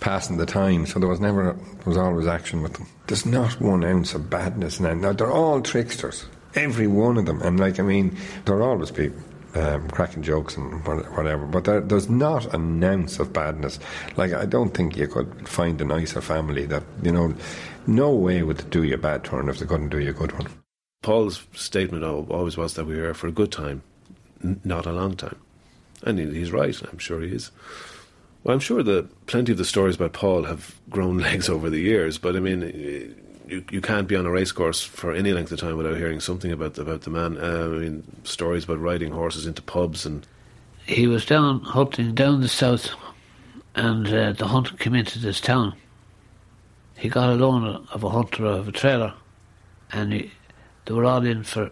passing 0.00 0.36
the 0.36 0.46
time. 0.46 0.86
So 0.86 0.98
there 0.98 1.08
was 1.08 1.20
never 1.20 1.52
there 1.52 1.86
was 1.86 1.96
always 1.96 2.26
action 2.26 2.62
with 2.62 2.74
them. 2.74 2.86
There's 3.06 3.26
not 3.26 3.60
one 3.60 3.84
ounce 3.84 4.14
of 4.14 4.30
badness 4.30 4.78
in 4.78 4.84
them. 4.84 5.00
Now 5.00 5.12
they're 5.12 5.30
all 5.30 5.60
tricksters, 5.60 6.26
every 6.54 6.86
one 6.86 7.18
of 7.18 7.26
them, 7.26 7.42
and 7.42 7.58
like 7.58 7.78
I 7.78 7.82
mean, 7.82 8.16
there'll 8.44 8.68
always 8.68 8.90
be. 8.90 9.10
Um, 9.54 9.90
cracking 9.90 10.22
jokes 10.22 10.56
and 10.56 10.82
whatever, 10.86 11.44
but 11.44 11.64
there, 11.64 11.82
there's 11.82 12.08
not 12.08 12.54
an 12.54 12.82
ounce 12.82 13.18
of 13.18 13.34
badness. 13.34 13.78
Like 14.16 14.32
I 14.32 14.46
don't 14.46 14.72
think 14.72 14.96
you 14.96 15.06
could 15.06 15.46
find 15.46 15.78
a 15.78 15.84
nicer 15.84 16.22
family 16.22 16.64
that 16.64 16.82
you 17.02 17.12
know. 17.12 17.34
No 17.86 18.14
way 18.14 18.42
would 18.42 18.70
do 18.70 18.82
you 18.82 18.94
a 18.94 18.96
bad 18.96 19.24
turn 19.24 19.50
if 19.50 19.58
they 19.58 19.66
couldn't 19.66 19.90
do 19.90 19.98
you 19.98 20.08
a 20.08 20.14
good 20.14 20.32
one. 20.32 20.46
Paul's 21.02 21.46
statement 21.52 22.04
always 22.04 22.56
was 22.56 22.74
that 22.74 22.86
we 22.86 22.96
were 22.96 23.14
for 23.14 23.26
a 23.26 23.32
good 23.32 23.52
time, 23.52 23.82
n- 24.42 24.60
not 24.64 24.86
a 24.86 24.92
long 24.92 25.16
time. 25.16 25.36
And 26.04 26.18
he's 26.18 26.50
right, 26.52 26.80
I'm 26.90 26.98
sure 26.98 27.20
he 27.20 27.34
is. 27.34 27.50
Well, 28.42 28.54
I'm 28.54 28.60
sure 28.60 28.82
that 28.82 29.26
plenty 29.26 29.52
of 29.52 29.58
the 29.58 29.64
stories 29.64 29.96
about 29.96 30.12
Paul 30.12 30.44
have 30.44 30.74
grown 30.90 31.18
legs 31.28 31.48
over 31.48 31.70
the 31.70 31.80
years, 31.80 32.18
but 32.18 32.36
I 32.36 32.40
mean, 32.40 32.62
you, 33.46 33.64
you 33.70 33.80
can't 33.80 34.08
be 34.08 34.16
on 34.16 34.26
a 34.26 34.30
racecourse 34.30 34.82
for 34.82 35.12
any 35.12 35.32
length 35.32 35.52
of 35.52 35.60
time 35.60 35.76
without 35.76 35.96
hearing 35.96 36.20
something 36.20 36.50
about 36.50 36.74
the, 36.74 36.82
about 36.82 37.02
the 37.02 37.10
man. 37.10 37.36
Uh, 37.38 37.64
I 37.64 37.78
mean, 37.78 38.04
stories 38.24 38.64
about 38.64 38.80
riding 38.80 39.12
horses 39.12 39.46
into 39.46 39.62
pubs 39.62 40.06
and. 40.06 40.26
He 40.86 41.06
was 41.06 41.24
down 41.24 41.60
hunting 41.60 42.12
down 42.14 42.40
the 42.40 42.48
south, 42.48 42.90
and 43.76 44.06
uh, 44.08 44.32
the 44.32 44.48
hunt 44.48 44.78
came 44.80 44.94
into 44.94 45.20
this 45.20 45.40
town. 45.40 45.74
He 46.96 47.08
got 47.08 47.30
a 47.30 47.34
loan 47.34 47.86
of 47.92 48.02
a 48.02 48.08
hunter 48.08 48.44
of 48.46 48.66
a 48.66 48.72
trailer, 48.72 49.14
and 49.92 50.12
he, 50.12 50.32
they 50.84 50.94
were 50.94 51.04
all 51.04 51.24
in 51.24 51.44
for 51.44 51.70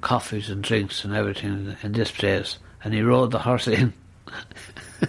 coffees 0.00 0.50
and 0.50 0.62
drinks 0.62 1.04
and 1.04 1.14
everything 1.14 1.76
in 1.82 1.92
this 1.92 2.10
place, 2.10 2.58
and 2.82 2.94
he 2.94 3.02
rode 3.02 3.30
the 3.30 3.40
horse 3.40 3.68
in. 3.68 3.92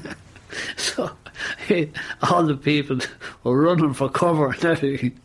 so 0.78 1.12
he, 1.68 1.92
all 2.24 2.44
the 2.44 2.56
people 2.56 3.00
were 3.44 3.62
running 3.62 3.94
for 3.94 4.10
cover 4.10 4.52
and 4.52 4.66
everything. 4.66 5.20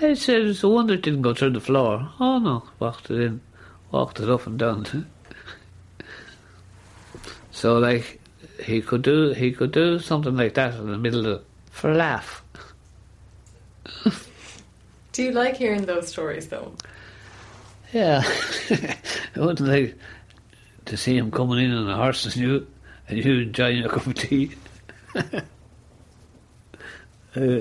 I 0.00 0.14
said, 0.14 0.42
it's 0.42 0.62
a 0.62 0.68
wonder 0.68 0.94
it 0.94 1.02
didn't 1.02 1.22
go 1.22 1.34
through 1.34 1.50
the 1.50 1.60
floor. 1.60 2.08
Oh 2.18 2.38
no, 2.38 2.64
walked 2.78 3.10
it 3.10 3.20
in, 3.20 3.40
walked 3.90 4.20
it 4.20 4.30
up 4.30 4.46
and 4.46 4.58
down. 4.58 4.86
so 7.50 7.78
like 7.78 8.20
he 8.62 8.80
could 8.80 9.02
do 9.02 9.32
he 9.32 9.52
could 9.52 9.72
do 9.72 9.98
something 9.98 10.36
like 10.36 10.54
that 10.54 10.74
in 10.74 10.90
the 10.90 10.98
middle 10.98 11.26
of 11.26 11.44
for 11.70 11.90
a 11.90 11.94
laugh. 11.94 12.42
do 15.12 15.22
you 15.22 15.32
like 15.32 15.56
hearing 15.56 15.84
those 15.84 16.08
stories 16.08 16.48
though? 16.48 16.72
Yeah, 17.92 18.22
I 18.70 19.40
wouldn't 19.40 19.60
like 19.60 19.98
to 20.86 20.96
see 20.96 21.16
him 21.16 21.30
coming 21.30 21.64
in 21.64 21.72
on 21.72 21.88
a 21.88 21.96
horse 21.96 22.24
and 22.24 22.36
you 22.36 22.66
and 23.08 23.22
you 23.22 23.40
enjoying 23.40 23.84
a 23.84 23.88
cup 23.88 24.06
of 24.06 24.14
tea. 24.14 24.52
uh, 27.36 27.60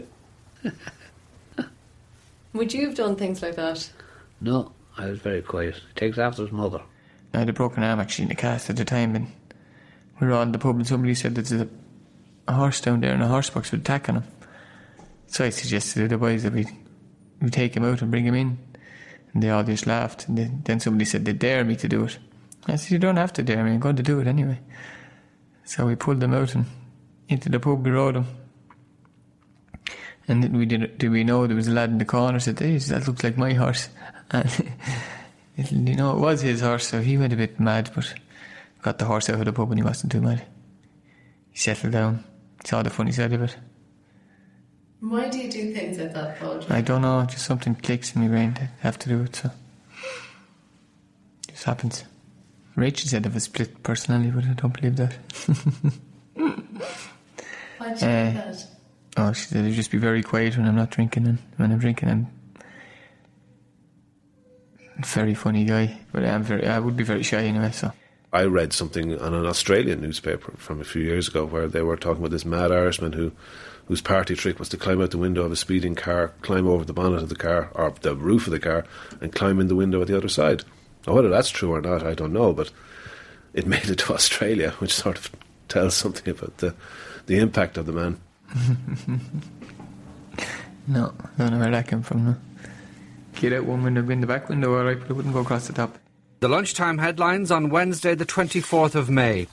Would 2.53 2.73
you 2.73 2.85
have 2.87 2.95
done 2.95 3.15
things 3.15 3.41
like 3.41 3.55
that? 3.55 3.89
No, 4.39 4.71
I 4.97 5.07
was 5.07 5.19
very 5.19 5.41
quiet. 5.41 5.75
He 5.75 5.93
takes 5.95 6.17
after 6.17 6.43
his 6.43 6.51
mother. 6.51 6.81
I 7.33 7.39
had 7.39 7.49
a 7.49 7.53
broken 7.53 7.83
arm 7.83 7.99
actually 7.99 8.23
in 8.23 8.29
the 8.29 8.35
cast 8.35 8.69
at 8.69 8.77
the 8.77 8.85
time, 8.85 9.15
and 9.15 9.31
we 10.19 10.27
were 10.27 10.33
on 10.33 10.51
the 10.51 10.59
pub, 10.59 10.75
and 10.75 10.87
somebody 10.87 11.15
said 11.15 11.35
that 11.35 11.45
there's 11.45 11.61
a, 11.61 11.67
a 12.47 12.53
horse 12.53 12.81
down 12.81 13.01
there 13.01 13.13
and 13.13 13.23
a 13.23 13.27
horse 13.27 13.49
box 13.49 13.71
with 13.71 13.81
attack 13.81 14.09
on 14.09 14.15
him. 14.15 14.23
So 15.27 15.45
I 15.45 15.49
suggested 15.49 16.01
to 16.01 16.07
the 16.07 16.17
boys 16.17 16.43
that 16.43 16.53
we 16.53 16.67
we 17.41 17.49
take 17.49 17.75
him 17.75 17.83
out 17.85 18.01
and 18.01 18.11
bring 18.11 18.25
him 18.25 18.35
in. 18.35 18.57
And 19.33 19.41
they 19.41 19.49
all 19.49 19.63
just 19.63 19.87
laughed. 19.87 20.27
And 20.27 20.63
then, 20.65 20.79
somebody 20.79 21.05
said 21.05 21.25
they 21.25 21.33
dare 21.33 21.63
me 21.63 21.75
to 21.77 21.87
do 21.87 22.05
it. 22.05 22.17
I 22.67 22.75
said, 22.75 22.91
You 22.91 22.99
don't 22.99 23.17
have 23.17 23.33
to 23.33 23.43
dare 23.43 23.63
me, 23.63 23.71
I'm 23.71 23.79
going 23.79 23.95
to 23.95 24.03
do 24.03 24.19
it 24.19 24.27
anyway. 24.27 24.59
So 25.63 25.85
we 25.85 25.95
pulled 25.95 26.19
them 26.19 26.33
out 26.33 26.53
and 26.55 26.65
into 27.29 27.49
the 27.49 27.59
pub, 27.59 27.85
we 27.85 27.91
rode 27.91 28.15
them. 28.15 28.27
And 30.27 30.55
we 30.55 30.65
did, 30.65 30.97
did 30.97 31.11
we 31.11 31.23
know 31.23 31.47
there 31.47 31.55
was 31.55 31.67
a 31.67 31.71
lad 31.71 31.89
in 31.89 31.97
the 31.97 32.05
corner 32.05 32.39
said, 32.39 32.59
hey, 32.59 32.77
that 32.77 33.07
looks 33.07 33.23
like 33.23 33.37
my 33.37 33.53
horse. 33.53 33.89
And 35.57 35.87
you 35.87 35.95
know, 35.95 36.15
it 36.15 36.19
was 36.19 36.41
his 36.41 36.61
horse, 36.61 36.87
so 36.87 37.01
he 37.01 37.17
went 37.17 37.33
a 37.33 37.35
bit 37.35 37.59
mad, 37.59 37.91
but 37.93 38.13
got 38.81 38.97
the 38.97 39.05
horse 39.05 39.29
out 39.29 39.39
of 39.39 39.45
the 39.45 39.53
pub 39.53 39.69
and 39.69 39.79
he 39.79 39.83
wasn't 39.83 40.11
too 40.11 40.21
mad. 40.21 40.45
He 41.51 41.59
settled 41.59 41.93
down, 41.93 42.23
saw 42.63 42.81
the 42.81 42.89
funny 42.89 43.11
side 43.11 43.33
of 43.33 43.41
it. 43.43 43.57
Why 45.01 45.29
do 45.29 45.39
you 45.39 45.51
do 45.51 45.73
things 45.73 45.97
like 45.97 46.13
that, 46.13 46.39
Paul? 46.39 46.63
I 46.69 46.81
don't 46.81 47.01
know, 47.01 47.25
just 47.25 47.45
something 47.45 47.73
clicks 47.73 48.15
in 48.15 48.21
my 48.21 48.27
brain 48.27 48.53
to 48.53 48.69
have 48.81 48.99
to 48.99 49.09
do 49.09 49.23
it, 49.23 49.35
so. 49.35 49.49
It 51.47 51.53
just 51.53 51.63
happens. 51.63 52.03
Rachel 52.75 53.09
said 53.09 53.25
I 53.25 53.29
have 53.29 53.35
a 53.35 53.39
split 53.39 53.81
personality, 53.81 54.29
but 54.29 54.45
I 54.45 54.53
don't 54.53 54.73
believe 54.73 54.97
that. 54.97 55.13
Why 57.77 57.93
do 57.93 58.05
you 58.05 58.11
uh, 58.11 58.33
that? 58.33 58.67
Oh, 59.17 59.33
she 59.33 59.45
said 59.45 59.65
I'd 59.65 59.73
just 59.73 59.89
be 59.91 59.97
very 59.97 60.21
quiet 60.21 60.55
when 60.55 60.67
I'm 60.67 60.75
not 60.75 60.91
drinking, 60.91 61.25
and 61.25 61.39
when 61.57 61.71
I'm 61.71 61.79
drinking, 61.79 62.09
I'm 62.09 62.27
very 64.99 65.33
funny 65.33 65.65
guy. 65.65 65.97
But 66.11 66.25
I'm 66.25 66.43
very, 66.43 66.67
I 66.67 66.77
would 66.77 66.95
be 66.95 67.03
very 67.03 67.23
shy 67.23 67.43
anyway, 67.43 67.71
so. 67.71 67.91
I 68.33 68.43
read 68.45 68.71
something 68.71 69.19
on 69.19 69.33
an 69.33 69.45
Australian 69.45 70.01
newspaper 70.01 70.53
from 70.57 70.79
a 70.79 70.85
few 70.85 71.01
years 71.01 71.27
ago 71.27 71.45
where 71.45 71.67
they 71.67 71.81
were 71.81 71.97
talking 71.97 72.21
about 72.21 72.31
this 72.31 72.45
mad 72.45 72.71
Irishman 72.71 73.13
who 73.13 73.33
whose 73.85 74.01
party 74.01 74.35
trick 74.35 74.57
was 74.57 74.69
to 74.69 74.77
climb 74.77 75.01
out 75.01 75.11
the 75.11 75.17
window 75.17 75.43
of 75.43 75.51
a 75.51 75.55
speeding 75.57 75.95
car, 75.95 76.31
climb 76.41 76.65
over 76.65 76.85
the 76.85 76.93
bonnet 76.93 77.21
of 77.21 77.27
the 77.27 77.35
car, 77.35 77.69
or 77.73 77.93
the 78.01 78.15
roof 78.15 78.47
of 78.47 78.51
the 78.51 78.59
car, 78.59 78.85
and 79.19 79.33
climb 79.33 79.59
in 79.59 79.67
the 79.67 79.75
window 79.75 80.01
at 80.01 80.07
the 80.07 80.15
other 80.15 80.29
side. 80.29 80.63
Now, 81.05 81.13
whether 81.13 81.27
that's 81.27 81.49
true 81.49 81.73
or 81.73 81.81
not, 81.81 82.01
I 82.01 82.13
don't 82.13 82.31
know, 82.31 82.53
but 82.53 82.71
it 83.53 83.67
made 83.67 83.89
it 83.89 83.99
to 83.99 84.13
Australia, 84.13 84.71
which 84.79 84.93
sort 84.93 85.17
of 85.17 85.29
tells 85.67 85.93
something 85.95 86.29
about 86.29 86.57
the, 86.59 86.73
the 87.25 87.37
impact 87.37 87.77
of 87.77 87.85
the 87.85 87.91
man. 87.91 88.21
no, 90.87 91.13
I 91.37 91.37
don't 91.37 91.51
know 91.51 91.59
where 91.59 91.71
that 91.71 91.87
came 91.87 92.01
from. 92.01 92.25
No. 92.25 92.35
Get 93.35 93.51
out 93.53 93.65
one 93.65 93.83
window, 93.83 94.07
in 94.09 94.21
the 94.21 94.27
back 94.27 94.47
window, 94.47 94.71
or 94.71 94.87
I 94.87 94.91
it 94.91 95.09
wouldn't 95.09 95.33
go 95.33 95.41
across 95.41 95.67
the 95.67 95.73
top. 95.73 95.97
The 96.41 96.49
lunchtime 96.49 96.97
headlines 96.97 97.51
on 97.51 97.69
Wednesday, 97.69 98.15
the 98.15 98.25
24th 98.25 98.95
of 98.95 99.11
May. 99.11 99.45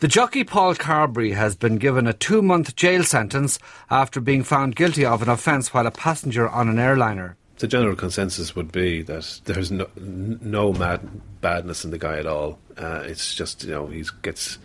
The 0.00 0.08
jockey 0.08 0.42
Paul 0.42 0.74
Carberry 0.74 1.30
has 1.34 1.54
been 1.54 1.76
given 1.76 2.08
a 2.08 2.12
two 2.12 2.42
month 2.42 2.74
jail 2.74 3.04
sentence 3.04 3.60
after 3.88 4.20
being 4.20 4.42
found 4.42 4.74
guilty 4.74 5.04
of 5.04 5.22
an 5.22 5.28
offence 5.28 5.72
while 5.72 5.86
a 5.86 5.92
passenger 5.92 6.48
on 6.48 6.68
an 6.68 6.80
airliner. 6.80 7.36
The 7.58 7.68
general 7.68 7.94
consensus 7.94 8.56
would 8.56 8.72
be 8.72 9.02
that 9.02 9.40
there's 9.44 9.70
no, 9.70 9.86
no 9.94 10.72
mad, 10.72 11.08
badness 11.40 11.84
in 11.84 11.92
the 11.92 11.98
guy 11.98 12.18
at 12.18 12.26
all. 12.26 12.58
Uh, 12.76 13.04
it's 13.06 13.36
just, 13.36 13.62
you 13.62 13.70
know, 13.70 13.86
he 13.86 14.04
gets 14.22 14.58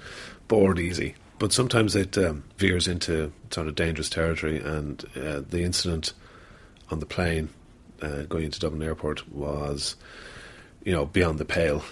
bored 0.48 0.80
easy. 0.80 1.14
But 1.38 1.54
sometimes 1.54 1.96
it 1.96 2.18
um, 2.18 2.44
veers 2.58 2.88
into 2.88 3.32
sort 3.52 3.68
of 3.68 3.76
dangerous 3.76 4.10
territory, 4.10 4.58
and 4.58 5.06
uh, 5.16 5.42
the 5.48 5.62
incident 5.62 6.14
on 6.90 7.02
the 7.02 7.06
plane 7.06 7.50
uh, 8.02 8.24
going 8.24 8.46
into 8.46 8.60
Dublin 8.60 8.82
Airport 8.82 9.32
was 9.32 9.96
you 10.88 10.94
know, 10.94 11.06
beyond 11.06 11.38
the 11.38 11.44
pale. 11.44 11.84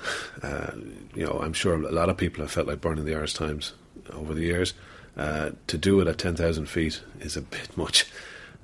Uh, 0.41 0.71
you 1.13 1.25
know, 1.25 1.41
I'm 1.43 1.51
sure 1.51 1.73
a 1.73 1.91
lot 1.91 2.07
of 2.07 2.15
people 2.15 2.41
have 2.41 2.51
felt 2.51 2.65
like 2.65 2.79
burning 2.79 3.03
the 3.03 3.13
Irish 3.13 3.33
Times 3.33 3.73
over 4.13 4.33
the 4.33 4.43
years. 4.43 4.73
Uh, 5.17 5.51
to 5.67 5.77
do 5.77 5.99
it 5.99 6.07
at 6.07 6.17
10,000 6.17 6.65
feet 6.65 7.01
is 7.19 7.35
a 7.35 7.41
bit 7.41 7.75
much. 7.75 8.05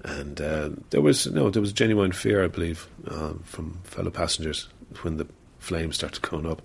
and 0.06 0.40
uh, 0.40 0.70
there 0.92 1.02
was 1.02 1.28
no, 1.28 1.50
there 1.50 1.62
was 1.62 1.74
genuine 1.74 2.14
fear, 2.14 2.46
I 2.46 2.48
believe, 2.48 2.88
um, 3.10 3.44
from 3.44 3.82
fellow 3.84 4.10
passengers 4.10 4.70
when 5.02 5.18
the 5.18 5.28
flames 5.60 5.98
started 5.98 6.22
going 6.22 6.50
up. 6.50 6.62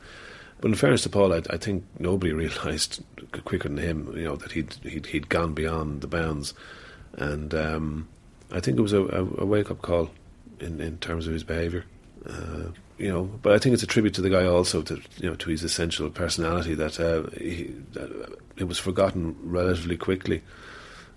But 0.60 0.68
in 0.68 0.76
fairness 0.76 1.02
to 1.02 1.08
Paul, 1.08 1.32
I, 1.32 1.42
I 1.50 1.56
think 1.56 1.82
nobody 1.98 2.32
realised 2.44 3.02
quicker 3.44 3.68
than 3.68 3.78
him, 3.78 4.16
you 4.16 4.26
know, 4.26 4.36
that 4.36 4.52
he'd 4.52 4.74
he'd, 4.84 5.06
he'd 5.06 5.28
gone 5.28 5.54
beyond 5.54 6.02
the 6.02 6.06
bounds, 6.06 6.54
and 7.14 7.52
um, 7.52 8.06
I 8.52 8.60
think 8.60 8.78
it 8.78 8.82
was 8.82 8.92
a, 8.92 9.02
a, 9.02 9.44
wake 9.44 9.72
up 9.72 9.82
call 9.82 10.12
in, 10.60 10.80
in 10.80 10.98
terms 10.98 11.26
of 11.26 11.32
his 11.32 11.42
behaviour. 11.42 11.84
Uh, 12.28 12.70
you 12.98 13.12
know, 13.12 13.24
but 13.42 13.52
I 13.52 13.58
think 13.58 13.74
it's 13.74 13.82
a 13.82 13.86
tribute 13.86 14.14
to 14.14 14.22
the 14.22 14.30
guy 14.30 14.46
also 14.46 14.82
to 14.82 15.00
you 15.18 15.28
know 15.28 15.34
to 15.36 15.50
his 15.50 15.62
essential 15.62 16.08
personality 16.10 16.74
that, 16.74 16.98
uh, 16.98 17.28
he, 17.38 17.74
that 17.92 18.38
it 18.56 18.64
was 18.64 18.78
forgotten 18.78 19.36
relatively 19.42 19.96
quickly, 19.96 20.42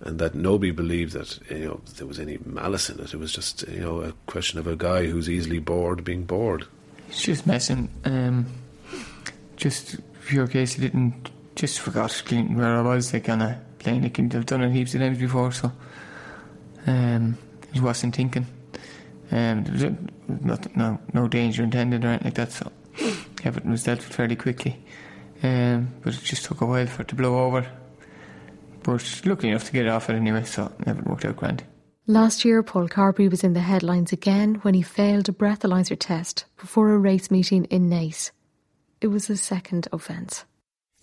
and 0.02 0.19
that 0.19 0.36
nobody 0.36 0.72
believed 0.72 1.13
that 1.13 1.39
you 1.50 1.65
know 1.65 1.82
there 1.98 2.08
was 2.08 2.19
any 2.19 2.38
malice 2.45 2.89
in 2.89 3.00
it. 3.00 3.13
It 3.13 3.17
was 3.17 3.32
just 3.32 3.67
you 3.69 3.80
know 3.80 4.02
a 4.02 4.12
question 4.28 4.60
of 4.60 4.67
a 4.67 4.76
guy 4.76 5.06
who's 5.06 5.30
easily 5.30 5.60
bored 5.60 6.04
being 6.04 6.26
bored. 6.26 6.65
It's 7.08 7.22
just 7.22 7.48
messing. 7.48 7.89
Um, 8.04 8.45
just 9.56 9.98
pure 10.26 10.48
case 10.48 10.74
he 10.74 10.82
didn't 10.82 11.32
just 11.56 11.80
forgot 11.80 12.12
where 12.30 12.76
I 12.76 12.82
was. 12.82 13.13
Like 13.13 13.24
kind 13.24 13.41
of 13.41 13.56
playing. 13.80 14.04
Like 14.04 14.19
I've 14.19 14.45
done 14.45 14.63
it 14.63 14.72
heaps 14.72 14.93
of 14.95 15.00
times 15.00 15.17
before, 15.17 15.52
so 15.54 15.72
um, 16.88 17.38
he 17.72 17.80
wasn't 17.80 18.15
thinking. 18.15 18.45
Um, 19.31 19.63
there 19.63 19.73
was 19.73 19.83
a, 19.83 19.97
not, 20.27 20.75
no 20.75 20.99
no 21.13 21.27
danger 21.27 21.63
intended 21.63 22.03
or 22.03 22.09
anything 22.09 22.25
like 22.25 22.33
that. 22.35 22.51
So 22.51 22.71
everything 23.43 23.71
was 23.71 23.83
dealt 23.83 23.99
with 23.99 24.13
fairly 24.13 24.35
quickly. 24.35 24.83
Um, 25.41 25.93
but 26.01 26.13
it 26.13 26.21
just 26.21 26.45
took 26.45 26.61
a 26.61 26.65
while 26.65 26.87
for 26.87 27.03
it 27.03 27.07
to 27.09 27.15
blow 27.15 27.45
over. 27.45 27.65
But 28.83 29.21
lucky 29.25 29.49
enough 29.49 29.65
to 29.65 29.71
get 29.71 29.87
off 29.87 30.09
it 30.09 30.15
anyway, 30.15 30.43
so 30.43 30.71
everything 30.85 31.09
worked 31.09 31.25
out 31.25 31.37
grand. 31.37 31.63
Last 32.07 32.43
year, 32.43 32.63
Paul 32.63 32.87
Carberry 32.87 33.29
was 33.29 33.43
in 33.43 33.53
the 33.53 33.59
headlines 33.59 34.11
again 34.11 34.55
when 34.63 34.73
he 34.73 34.81
failed 34.81 35.29
a 35.29 35.31
breathalyzer 35.31 35.97
test 35.97 36.45
before 36.57 36.89
a 36.89 36.97
race 36.97 37.29
meeting 37.29 37.65
in 37.65 37.89
Naas. 37.89 38.31
It 38.99 39.07
was 39.07 39.27
his 39.27 39.41
second 39.41 39.87
offence. 39.93 40.43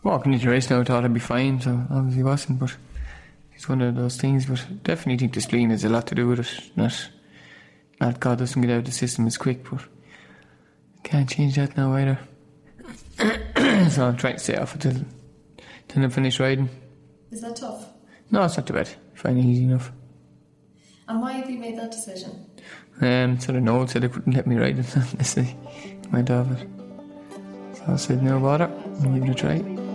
Walking 0.02 0.32
into 0.32 0.46
the 0.46 0.50
race 0.50 0.68
now, 0.68 0.80
I 0.80 0.84
thought 0.84 1.04
I'd 1.04 1.14
be 1.14 1.20
fine, 1.20 1.60
so 1.60 1.80
obviously 1.90 2.24
wasn't, 2.24 2.58
but 2.58 2.76
it's 3.54 3.68
one 3.68 3.82
of 3.82 3.94
those 3.94 4.16
things. 4.16 4.46
But 4.46 4.66
definitely 4.82 5.18
think 5.18 5.34
the 5.34 5.40
spleen 5.40 5.70
has 5.70 5.84
a 5.84 5.88
lot 5.88 6.06
to 6.08 6.14
do 6.14 6.28
with 6.28 6.40
it. 6.40 6.76
Not, 6.76 7.10
not 8.00 8.20
God 8.20 8.38
doesn't 8.38 8.60
get 8.60 8.70
out 8.70 8.78
of 8.78 8.84
the 8.84 8.92
system 8.92 9.26
as 9.26 9.38
quick, 9.38 9.68
but 9.68 9.80
can't 11.02 11.28
change 11.28 11.56
that 11.56 11.76
now 11.76 11.92
either. 11.94 12.18
so 13.90 14.06
I'm 14.06 14.16
trying 14.16 14.34
to 14.34 14.38
stay 14.38 14.56
off 14.56 14.74
it 14.74 14.82
till, 14.82 16.04
I 16.04 16.08
finish 16.08 16.38
riding. 16.40 16.68
Is 17.30 17.40
that 17.40 17.56
tough? 17.56 17.86
No, 18.30 18.44
it's 18.44 18.56
not 18.56 18.66
too 18.66 18.74
bad. 18.74 18.88
I 19.14 19.18
find 19.18 19.38
it 19.38 19.44
easy 19.44 19.64
enough. 19.64 19.92
And 21.08 21.20
why 21.20 21.32
have 21.32 21.48
you 21.48 21.58
made 21.58 21.78
that 21.78 21.92
decision? 21.92 22.46
Um, 23.00 23.38
so 23.38 23.52
the 23.52 23.60
note 23.60 23.90
said 23.90 24.02
they 24.02 24.08
couldn't 24.08 24.32
let 24.32 24.46
me 24.46 24.56
ride 24.56 24.78
it 24.78 24.96
unless 24.96 25.34
they 25.34 25.56
went 26.12 26.30
off 26.30 26.50
it. 26.50 26.68
So 27.76 27.84
I 27.88 27.96
said, 27.96 28.22
no 28.22 28.40
bother, 28.40 28.70
I'll 29.04 29.14
give 29.14 29.24
it 29.24 29.30
a 29.30 29.34
try. 29.34 29.85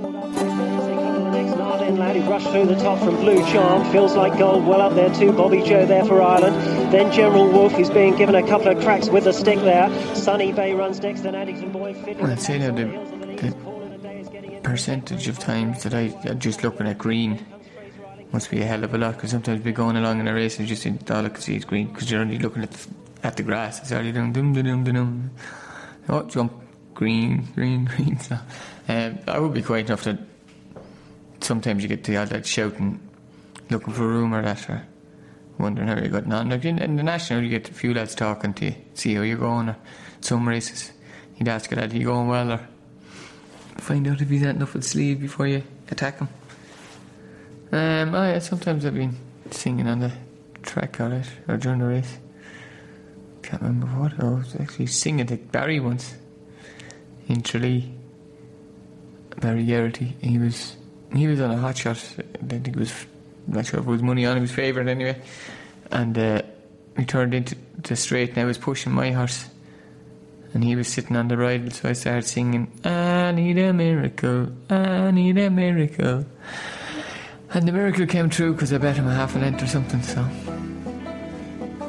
Nahthen 1.92 1.98
Lad 1.98 2.16
who 2.16 2.30
rushed 2.30 2.50
through 2.50 2.66
the 2.68 2.76
top 2.76 3.00
from 3.00 3.16
Blue 3.18 3.46
Charm 3.52 3.90
feels 3.92 4.16
like 4.16 4.38
gold 4.38 4.66
well 4.66 4.82
up 4.82 4.94
there 4.94 5.14
too. 5.14 5.32
Bobbyjo 5.32 5.88
there 5.88 6.06
for 6.06 6.22
Ireland. 6.22 6.56
Then 6.92 7.12
General 7.12 7.48
Wolf 7.50 7.74
who's 7.74 7.90
being 7.90 8.16
given 8.16 8.36
a 8.36 8.48
couple 8.48 8.70
of 8.70 8.82
cracks 8.82 9.10
with 9.10 9.26
the 9.26 9.34
stick 9.34 9.60
there. 9.60 9.90
Sunny 10.16 10.52
Bay 10.54 10.74
runs 10.74 11.02
next, 11.02 11.22
then 11.22 11.36
Addington 11.36 11.72
Boy 11.72 11.96
I'd 12.24 12.40
say 12.40 12.60
now 12.60 12.72
the, 12.72 12.86
the 13.38 14.60
percentage 14.62 15.28
of 15.28 15.40
times 15.40 15.84
that 15.84 15.94
I 15.94 16.18
I'm 16.24 16.40
just 16.40 16.64
looking 16.64 16.88
at 16.88 16.98
green 16.98 17.46
must 18.32 18.50
be 18.50 18.62
a 18.62 18.66
hell 18.66 18.84
of 18.84 18.94
a 18.94 18.98
lot 18.98 19.16
because 19.16 19.32
sometimes 19.32 19.64
we're 19.64 19.74
going 19.74 19.98
along 19.98 20.20
in 20.22 20.28
a 20.28 20.34
race 20.34 20.60
and 20.60 20.68
just 20.68 20.86
all 21.12 21.26
I 21.26 21.30
can 21.30 21.42
see 21.42 21.58
is 21.58 21.66
green 21.66 21.88
because 21.88 22.10
you're 22.10 22.22
only 22.22 22.38
looking 22.38 22.64
at 22.64 22.88
at 23.24 23.38
the 23.38 23.44
grass. 23.44 23.82
It's 23.82 23.92
already 23.92 24.12
dum 24.12 24.32
dum 24.32 24.54
dum 24.54 24.84
dum 24.84 24.94
dum. 24.94 25.32
Oh, 26.08 26.24
jump 26.24 26.54
green, 26.94 27.48
green, 27.56 27.86
green. 27.96 28.20
So, 28.20 28.38
um, 28.88 29.20
I 29.28 29.40
would 29.40 29.54
be 29.54 29.62
quite 29.62 29.88
enough 29.88 30.04
that 30.06 30.20
sometimes 31.44 31.84
you 31.84 31.90
get 31.90 32.04
the 32.04 32.18
odd 32.18 32.30
that 32.30 32.46
shouting, 32.46 33.00
looking 33.70 33.94
for 33.94 34.06
a 34.06 34.08
room 34.08 34.34
or 34.34 34.42
that, 34.42 34.70
or 34.70 34.86
wondering 35.58 35.88
how 35.88 35.98
you're 35.98 36.10
getting 36.10 36.34
on. 36.34 36.50
Like 36.50 36.66
in, 36.66 36.80
in 36.80 36.96
the 36.96 37.04
national, 37.04 37.44
you 37.44 37.50
get 37.50 37.70
a 37.70 37.74
few 37.74 37.94
lads 37.94 38.16
talking 38.16 38.54
to 38.56 38.66
you, 38.66 38.76
see 38.94 39.16
how 39.16 39.22
you're 39.22 39.38
going, 39.38 39.70
or 39.70 39.78
some 40.22 40.48
races, 40.48 40.92
you'd 41.38 41.48
ask 41.48 41.72
a 41.72 41.76
lad, 41.76 41.94
are 41.94 41.98
you 41.98 42.06
going 42.06 42.28
well, 42.28 42.52
or 42.52 42.68
find 43.78 44.08
out 44.08 44.22
if 44.22 44.30
he's 44.30 44.42
had 44.42 44.56
enough 44.56 44.74
the 44.74 44.82
sleeve 44.82 45.20
before 45.20 45.48
you 45.48 45.64
attack 45.90 46.20
him. 46.20 46.30
Um, 47.72 48.16
I, 48.16 48.40
sometimes 48.40 48.86
I've 48.86 48.96
been 48.96 49.18
singing 49.50 49.88
on 49.88 50.00
the 50.00 50.12
track, 50.62 51.00
alright, 51.00 51.30
or 51.48 51.58
during 51.58 51.80
the 51.80 51.86
race. 51.86 52.18
Can't 53.42 53.62
remember 53.62 53.88
what. 53.88 54.20
I 54.20 54.30
was 54.30 54.56
actually 54.60 54.88
singing 54.88 55.26
to 55.28 55.38
Barry 55.38 55.80
once 55.80 56.16
in 57.28 57.42
Tralee. 57.42 57.92
Barry 59.40 59.66
Geraghty. 59.66 60.16
He 60.22 60.38
was 60.38 60.76
he 61.16 61.28
was 61.28 61.42
on 61.42 61.52
a 61.52 61.58
hot 61.58 61.78
shot. 61.78 61.98
I 62.20 62.46
think 62.46 62.68
it 62.68 62.76
was 62.76 62.94
not 63.48 63.66
sure 63.66 63.80
if 63.80 63.86
it 63.86 63.90
was 63.90 64.02
money 64.02 64.26
on 64.26 64.38
his 64.38 64.52
favourite 64.52 64.88
anyway. 64.88 65.22
And 65.92 66.18
uh, 66.18 66.42
we 66.98 67.06
turned 67.06 67.34
into 67.34 67.56
the 67.84 67.96
straight 67.96 68.30
and 68.30 68.40
I 68.40 68.46
was 68.46 68.58
pushing 68.58 68.92
my 68.92 69.12
horse. 69.12 69.50
And 70.54 70.64
he 70.64 70.76
was 70.76 70.90
sitting 70.90 71.16
on 71.16 71.30
the 71.30 71.38
bridle, 71.38 71.72
so 71.72 71.88
I 71.88 71.94
started 71.94 72.28
singing, 72.28 72.70
I 72.84 73.32
need 73.32 73.58
a 73.58 73.72
miracle, 73.72 74.50
I 74.70 75.10
need 75.12 75.38
a 75.38 75.50
miracle. 75.50 76.26
And 77.54 77.68
the 77.68 77.72
miracle 77.72 78.06
came 78.06 78.30
true 78.30 78.52
because 78.52 78.74
I 78.74 78.78
bet 78.78 78.98
him 78.98 79.08
a 79.08 79.14
half 79.14 79.34
a 79.34 79.40
length 79.40 79.64
or 79.64 79.68
something, 79.68 80.02
so. 80.02 80.22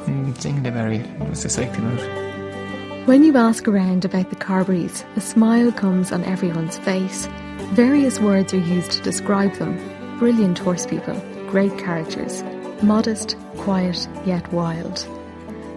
Mm, 0.07 0.41
singing 0.41 0.63
Barry, 0.63 0.99
it 0.99 1.29
was 1.29 1.41
sight 1.41 1.75
him 1.75 1.87
out. 1.87 3.09
When 3.09 3.25
you 3.25 3.37
ask 3.37 3.67
around 3.67 4.05
about 4.05 4.31
the 4.31 4.37
Carberries, 4.37 5.05
a 5.17 5.21
smile 5.21 5.73
comes 5.73 6.13
on 6.13 6.23
everyone's 6.23 6.79
face. 6.79 7.27
Various 7.73 8.21
words 8.21 8.53
are 8.53 8.59
used 8.59 8.93
to 8.93 9.01
describe 9.01 9.55
them 9.55 9.79
brilliant 10.19 10.59
horse 10.59 10.85
people, 10.85 11.15
great 11.49 11.79
characters, 11.79 12.43
modest, 12.83 13.35
quiet, 13.57 14.07
yet 14.27 14.53
wild. 14.53 15.09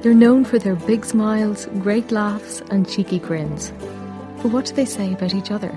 They're 0.02 0.14
known 0.14 0.44
for 0.44 0.60
their 0.60 0.76
big 0.76 1.06
smiles, 1.06 1.68
great 1.80 2.12
laughs, 2.12 2.62
and 2.70 2.86
cheeky 2.86 3.20
grins. 3.20 3.72
But 4.42 4.52
what 4.52 4.66
do 4.66 4.74
they 4.74 4.84
say 4.84 5.14
about 5.14 5.34
each 5.34 5.52
other? 5.52 5.74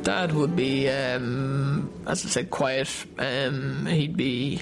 Dad 0.00 0.32
would 0.32 0.56
be, 0.56 0.88
um, 0.88 1.92
as 2.06 2.24
I 2.24 2.28
said, 2.30 2.48
quiet. 2.48 2.88
Um, 3.18 3.84
he'd 3.84 4.16
be, 4.16 4.60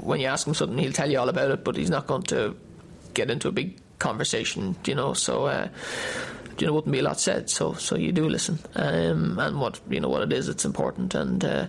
when 0.00 0.20
you 0.20 0.28
ask 0.28 0.46
him 0.46 0.54
something, 0.54 0.78
he'll 0.78 0.92
tell 0.92 1.10
you 1.10 1.18
all 1.18 1.28
about 1.28 1.50
it, 1.50 1.64
but 1.64 1.74
he's 1.74 1.90
not 1.90 2.06
going 2.06 2.22
to 2.24 2.56
get 3.14 3.32
into 3.32 3.48
a 3.48 3.52
big 3.52 3.80
conversation, 3.98 4.76
you 4.86 4.94
know. 4.94 5.12
So, 5.12 5.46
uh, 5.46 5.68
you 6.58 6.66
know, 6.66 6.74
wouldn't 6.74 6.92
be 6.92 6.98
a 6.98 7.02
lot 7.02 7.20
said. 7.20 7.50
So, 7.50 7.74
so 7.74 7.96
you 7.96 8.12
do 8.12 8.28
listen, 8.28 8.58
um, 8.74 9.38
and 9.38 9.60
what 9.60 9.80
you 9.88 10.00
know 10.00 10.08
what 10.08 10.22
it 10.22 10.32
is, 10.32 10.48
it's 10.48 10.64
important. 10.64 11.14
And 11.14 11.44
uh, 11.44 11.66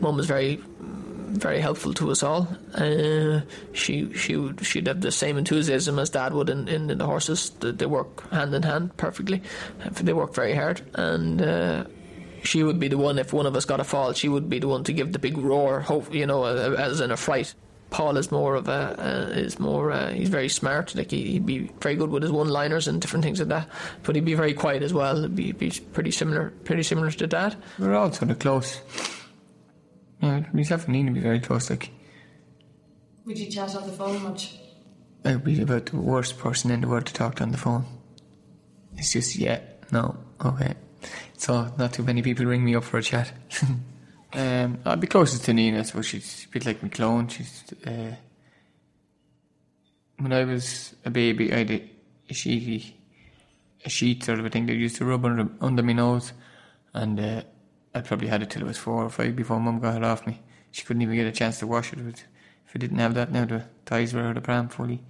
Mum 0.00 0.16
was 0.16 0.26
very, 0.26 0.56
very 0.56 1.60
helpful 1.60 1.94
to 1.94 2.10
us 2.10 2.22
all. 2.22 2.48
Uh, 2.74 3.40
she 3.72 4.12
she 4.14 4.36
would, 4.36 4.64
she'd 4.64 4.86
have 4.86 5.00
the 5.00 5.12
same 5.12 5.38
enthusiasm 5.38 5.98
as 5.98 6.10
Dad 6.10 6.32
would 6.32 6.50
in, 6.50 6.68
in, 6.68 6.90
in 6.90 6.98
the 6.98 7.06
horses. 7.06 7.50
They, 7.60 7.86
work 7.86 8.28
hand 8.30 8.54
in 8.54 8.62
hand 8.62 8.96
perfectly. 8.96 9.42
They 9.92 10.12
work 10.12 10.34
very 10.34 10.54
hard, 10.54 10.82
and 10.94 11.42
uh, 11.42 11.84
she 12.42 12.62
would 12.62 12.78
be 12.78 12.88
the 12.88 12.98
one 12.98 13.18
if 13.18 13.32
one 13.32 13.46
of 13.46 13.56
us 13.56 13.64
got 13.64 13.80
a 13.80 13.84
fall. 13.84 14.12
She 14.12 14.28
would 14.28 14.48
be 14.48 14.58
the 14.58 14.68
one 14.68 14.84
to 14.84 14.92
give 14.92 15.12
the 15.12 15.18
big 15.18 15.38
roar. 15.38 15.80
Hope 15.80 16.14
you 16.14 16.26
know, 16.26 16.44
as 16.44 17.00
in 17.00 17.10
a 17.10 17.16
fright. 17.16 17.54
Paul 17.90 18.16
is 18.16 18.30
more 18.30 18.54
of 18.54 18.68
a 18.68 18.96
uh, 18.98 19.32
is 19.32 19.58
more 19.58 19.90
uh, 19.90 20.10
he's 20.10 20.28
very 20.28 20.48
smart. 20.48 20.94
Like 20.94 21.10
he, 21.10 21.34
would 21.34 21.46
be 21.46 21.70
very 21.80 21.96
good 21.96 22.10
with 22.10 22.22
his 22.22 22.32
one 22.32 22.48
liners 22.48 22.88
and 22.88 23.00
different 23.00 23.24
things 23.24 23.40
like 23.40 23.48
that. 23.48 23.68
But 24.04 24.14
he'd 24.14 24.24
be 24.24 24.34
very 24.34 24.54
quiet 24.54 24.82
as 24.82 24.94
well. 24.94 25.22
He'd 25.22 25.34
be, 25.34 25.52
be 25.52 25.70
pretty 25.92 26.12
similar, 26.12 26.50
pretty 26.64 26.84
similar 26.84 27.10
to 27.10 27.26
Dad. 27.26 27.56
We're 27.78 27.94
all 27.94 28.12
sort 28.12 28.30
of 28.30 28.38
close. 28.38 28.80
Yeah, 30.22 30.44
myself 30.52 30.84
and 30.84 30.94
Nina 30.94 31.10
be 31.10 31.20
very 31.20 31.40
close. 31.40 31.68
Like 31.70 31.90
Would 33.26 33.38
you 33.38 33.50
chat 33.50 33.74
on 33.74 33.86
the 33.86 33.92
phone 33.92 34.22
much? 34.22 34.54
I'd 35.24 35.44
be 35.44 35.60
about 35.60 35.86
the 35.86 35.96
worst 35.96 36.38
person 36.38 36.70
in 36.70 36.80
the 36.80 36.88
world 36.88 37.06
to 37.06 37.12
talk 37.12 37.36
to 37.36 37.42
on 37.42 37.50
the 37.50 37.58
phone. 37.58 37.84
It's 38.96 39.12
just 39.12 39.36
yeah, 39.36 39.60
no, 39.92 40.16
okay. 40.44 40.74
So 41.36 41.72
not 41.78 41.92
too 41.92 42.02
many 42.02 42.22
people 42.22 42.46
ring 42.46 42.64
me 42.64 42.74
up 42.74 42.84
for 42.84 42.98
a 42.98 43.02
chat. 43.02 43.32
um, 44.32 44.78
I'd 44.84 45.00
be 45.00 45.06
closest 45.06 45.44
to 45.44 45.52
Nina, 45.52 45.84
so 45.84 46.02
she's 46.02 46.46
a 46.48 46.52
bit 46.52 46.66
like 46.66 46.82
my 46.82 46.88
clone. 46.88 47.28
She's 47.28 47.64
uh, 47.86 48.14
when 50.18 50.32
I 50.32 50.44
was 50.44 50.94
a 51.04 51.10
baby, 51.10 51.52
I 51.52 51.58
had 51.58 51.70
a, 51.70 51.90
a 52.28 52.32
sheety, 52.32 52.92
a 53.84 53.88
sheet 53.88 54.22
sort 54.24 54.38
of 54.38 54.46
a 54.46 54.50
thing 54.50 54.66
that 54.66 54.74
used 54.74 54.96
to 54.96 55.04
rub 55.04 55.24
under, 55.24 55.48
under 55.60 55.82
my 55.82 55.92
nose, 55.92 56.32
and 56.92 57.18
uh, 57.18 57.42
I 57.94 58.00
probably 58.00 58.28
had 58.28 58.42
it 58.42 58.50
till 58.50 58.62
I 58.62 58.66
was 58.66 58.78
four 58.78 59.04
or 59.04 59.10
five 59.10 59.34
before 59.34 59.58
Mum 59.58 59.80
got 59.80 59.96
it 59.96 60.04
off 60.04 60.26
me. 60.26 60.40
She 60.70 60.84
couldn't 60.84 61.02
even 61.02 61.16
get 61.16 61.26
a 61.26 61.32
chance 61.32 61.58
to 61.60 61.66
wash 61.66 61.92
it. 61.92 61.98
If 61.98 62.76
I 62.76 62.78
didn't 62.78 62.98
have 62.98 63.14
that, 63.14 63.32
now 63.32 63.44
the 63.46 63.64
ties 63.84 64.14
were 64.14 64.22
out 64.22 64.36
of 64.36 64.44
pram 64.44 64.68
fully. 64.68 65.02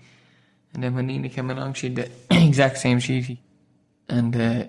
And 0.72 0.82
then 0.82 0.94
when 0.94 1.08
Nina 1.08 1.28
came 1.28 1.50
along, 1.50 1.74
she 1.74 1.88
had 1.88 1.96
the 1.96 2.10
exact 2.46 2.78
same 2.78 2.98
sheety, 2.98 3.38
and. 4.08 4.36
Uh, 4.36 4.64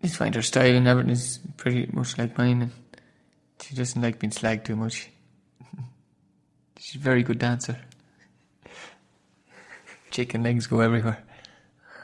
I 0.00 0.06
just 0.06 0.16
find 0.16 0.34
her 0.34 0.42
style 0.42 0.76
and 0.76 0.86
everything 0.86 1.10
is 1.10 1.40
pretty 1.56 1.88
much 1.92 2.18
like 2.18 2.38
mine, 2.38 2.62
and 2.62 2.72
she 3.62 3.74
doesn't 3.74 4.00
like 4.00 4.18
being 4.18 4.30
slagged 4.30 4.64
too 4.64 4.76
much. 4.76 5.10
She's 6.78 7.00
a 7.00 7.04
very 7.04 7.22
good 7.22 7.38
dancer. 7.38 7.78
chicken 10.10 10.42
legs 10.42 10.66
go 10.66 10.80
everywhere. 10.80 11.22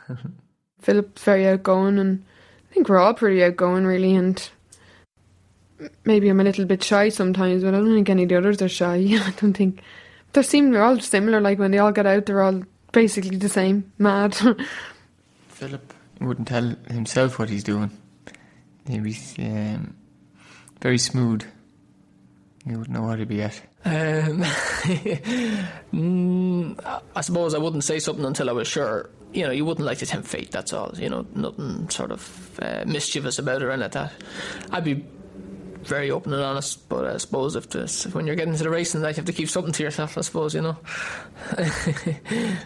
Philip's 0.81 1.23
very 1.23 1.49
outgoing, 1.49 1.99
and 1.99 2.25
I 2.71 2.75
think 2.75 2.89
we're 2.89 2.99
all 2.99 3.15
pretty 3.15 3.43
outgoing, 3.43 3.87
really. 3.87 4.15
And 4.15 4.51
maybe 6.05 6.29
I'm 6.29 6.41
a 6.41 6.45
little 6.45 6.67
bit 6.67 6.83
shy 6.83 7.09
sometimes, 7.09 7.63
but 7.63 7.75
I 7.75 7.79
don't 7.79 7.95
think 7.95 8.11
any 8.11 8.25
of 8.25 8.29
the 8.29 8.37
others 8.37 8.61
are 8.61 8.69
shy. 8.69 8.97
I 8.97 9.35
don't 9.41 9.55
think 9.55 9.81
they 10.33 10.43
seem 10.43 10.71
they're 10.71 10.85
all 10.85 11.01
similar. 11.01 11.41
Like 11.41 11.59
when 11.59 11.71
they 11.71 11.79
all 11.79 11.93
get 11.93 12.07
out, 12.07 12.27
they're 12.27 12.43
all 12.43 12.63
basically 12.93 13.37
the 13.37 13.49
same, 13.49 13.93
mad. 13.99 14.37
Philip 15.49 15.95
wouldn't 16.21 16.49
tell 16.49 16.77
himself 16.91 17.39
what 17.39 17.49
he's 17.49 17.65
doing. 17.65 17.91
Was 18.89 19.35
um, 19.39 19.97
very 20.85 20.99
smooth. 20.99 21.43
You 22.67 22.79
wouldn't 22.79 22.95
know 22.95 23.05
what 23.05 23.19
he'd 23.19 23.27
be 23.27 23.41
at. 23.41 23.59
Um, 23.87 24.43
mm, 25.95 27.01
I 27.17 27.21
suppose 27.23 27.55
I 27.55 27.59
wouldn't 27.59 27.85
say 27.85 27.99
something 27.99 28.25
until 28.27 28.51
I 28.51 28.53
was 28.53 28.69
sure. 28.69 29.09
You 29.33 29.45
know, 29.45 29.51
you 29.51 29.65
wouldn't 29.65 29.87
like 29.87 29.97
to 29.99 30.07
tempt 30.07 30.29
fate. 30.29 30.51
That's 30.51 30.75
all. 30.75 30.93
You 30.95 31.09
know, 31.09 31.27
nothing 31.35 31.89
sort 31.89 32.13
of 32.13 32.61
uh, 32.61 32.85
mischievous 32.87 33.39
about 33.39 33.63
it 33.63 33.65
or 33.65 33.71
anything 33.71 34.03
like 34.03 34.11
that. 34.11 34.13
I'd 34.73 34.85
be 34.85 35.07
very 35.85 36.11
open 36.11 36.35
and 36.35 36.43
honest, 36.43 36.87
but 36.91 37.07
I 37.07 37.17
suppose 37.17 37.57
if 37.57 37.71
this, 37.71 38.05
when 38.09 38.27
you're 38.27 38.37
getting 38.37 38.55
to 38.55 38.63
the 38.63 38.69
racing 38.69 39.01
night, 39.01 39.17
you 39.17 39.23
have 39.23 39.25
to 39.25 39.33
keep 39.33 39.49
something 39.49 39.73
to 39.73 39.83
yourself. 39.83 40.19
I 40.19 40.21
suppose 40.21 40.55
you 40.55 40.61
know. 40.61 40.77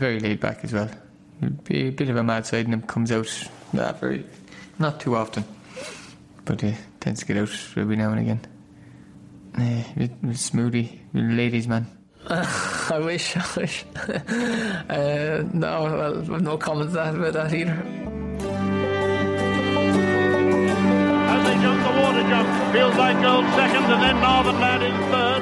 very 0.01 0.19
laid 0.19 0.41
back 0.41 0.65
as 0.65 0.73
well. 0.73 0.91
Be 1.63 1.87
a 1.87 1.93
bit 1.93 2.11
of 2.11 2.17
a 2.17 2.25
mad 2.25 2.47
side 2.47 2.65
and 2.65 2.75
him 2.75 2.83
comes 2.83 3.13
out 3.13 3.49
not 3.73 4.01
very, 4.01 4.27
not 4.81 4.99
too 4.99 5.15
often, 5.15 5.45
but 6.45 6.65
uh, 6.65 6.73
tends 7.01 7.21
to 7.21 7.27
get 7.27 7.37
out 7.37 7.51
every 7.77 7.97
now 7.97 8.11
and 8.11 8.21
again. 8.21 8.41
Uh, 9.55 9.83
bit, 9.97 10.21
bit 10.21 10.37
smoothie, 10.37 10.99
ladies 11.15 11.67
man. 11.67 11.87
I 12.29 13.01
wish, 13.03 13.37
I 13.37 13.47
wish. 13.57 13.85
uh, 13.97 15.45
no, 15.53 15.83
well, 15.85 16.19
I've 16.19 16.43
no 16.43 16.59
comments 16.59 16.93
about 16.93 17.33
that 17.33 17.55
either. 17.55 17.73
As 21.31 21.47
they 21.47 21.55
jump 21.63 21.83
the 21.83 22.03
water 22.03 22.23
jump, 22.29 22.73
feels 22.73 22.97
like 22.97 23.23
gold 23.23 23.45
second, 23.55 23.85
and 23.85 24.03
then 24.03 24.17
Nahthen 24.17 24.61
Lad 24.61 24.83
in 24.83 24.95
third. 25.11 25.38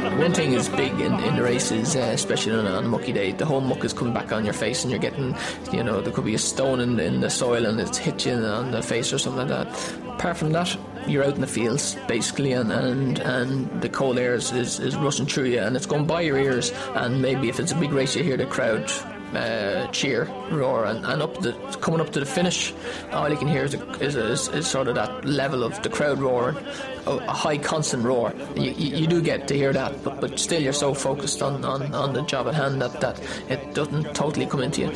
One 0.00 0.32
thing 0.32 0.52
is 0.52 0.68
big 0.68 0.92
in, 1.00 1.12
in 1.20 1.36
the 1.36 1.42
races, 1.42 1.94
uh, 1.94 2.10
especially 2.12 2.52
on, 2.52 2.66
on 2.66 2.84
a 2.84 2.88
mucky 2.88 3.12
day, 3.12 3.32
the 3.32 3.44
whole 3.44 3.60
muck 3.60 3.84
is 3.84 3.92
coming 3.92 4.14
back 4.14 4.32
on 4.32 4.44
your 4.44 4.54
face, 4.54 4.82
and 4.82 4.90
you're 4.90 5.00
getting, 5.00 5.36
you 5.72 5.82
know, 5.82 6.00
there 6.00 6.12
could 6.12 6.24
be 6.24 6.34
a 6.34 6.38
stone 6.38 6.80
in, 6.80 6.98
in 6.98 7.20
the 7.20 7.28
soil 7.28 7.66
and 7.66 7.78
it's 7.80 7.98
hit 7.98 8.24
you 8.24 8.32
on 8.32 8.70
the 8.70 8.82
face 8.82 9.12
or 9.12 9.18
something 9.18 9.48
like 9.48 9.66
that. 9.66 10.08
Apart 10.08 10.36
from 10.38 10.52
that, 10.52 10.76
you're 11.06 11.24
out 11.24 11.34
in 11.34 11.40
the 11.40 11.46
fields 11.46 11.96
basically, 12.06 12.52
and 12.52 12.72
and, 12.72 13.18
and 13.20 13.82
the 13.82 13.88
cold 13.88 14.18
air 14.18 14.34
is, 14.34 14.52
is, 14.52 14.80
is 14.80 14.96
rushing 14.96 15.26
through 15.26 15.44
you, 15.44 15.60
and 15.60 15.76
it's 15.76 15.86
going 15.86 16.06
by 16.06 16.22
your 16.22 16.38
ears. 16.38 16.72
And 16.94 17.20
maybe 17.20 17.48
if 17.48 17.60
it's 17.60 17.72
a 17.72 17.76
big 17.76 17.92
race, 17.92 18.16
you 18.16 18.22
hear 18.22 18.36
the 18.36 18.46
crowd 18.46 18.90
uh, 19.34 19.86
cheer, 19.88 20.24
roar, 20.50 20.84
and, 20.86 21.04
and 21.06 21.22
up 21.22 21.40
the 21.40 21.52
coming 21.80 22.00
up 22.00 22.10
to 22.10 22.20
the 22.20 22.26
finish, 22.26 22.74
all 23.12 23.28
you 23.28 23.36
can 23.36 23.48
hear 23.48 23.64
is, 23.64 23.74
a, 23.74 23.90
is, 24.02 24.16
is, 24.16 24.48
is 24.48 24.66
sort 24.66 24.88
of 24.88 24.96
that 24.96 25.24
level 25.24 25.62
of 25.62 25.80
the 25.82 25.88
crowd 25.88 26.18
roaring, 26.18 26.56
a, 27.06 27.10
a 27.10 27.32
high 27.32 27.58
constant 27.58 28.04
roar. 28.04 28.34
You, 28.56 28.72
you, 28.72 28.96
you, 28.96 29.06
do 29.06 29.20
get 29.22 29.48
to 29.48 29.54
hear 29.54 29.72
that, 29.72 30.02
but, 30.02 30.20
but 30.20 30.38
still 30.38 30.60
you're 30.60 30.72
so 30.72 30.94
focused 30.94 31.42
on, 31.42 31.64
on, 31.64 31.94
on 31.94 32.12
the 32.12 32.22
job 32.22 32.48
at 32.48 32.54
hand 32.54 32.80
that, 32.82 33.00
that 33.00 33.20
it 33.48 33.74
doesn't 33.74 34.14
totally 34.14 34.46
come 34.46 34.60
into 34.60 34.82
you. 34.82 34.92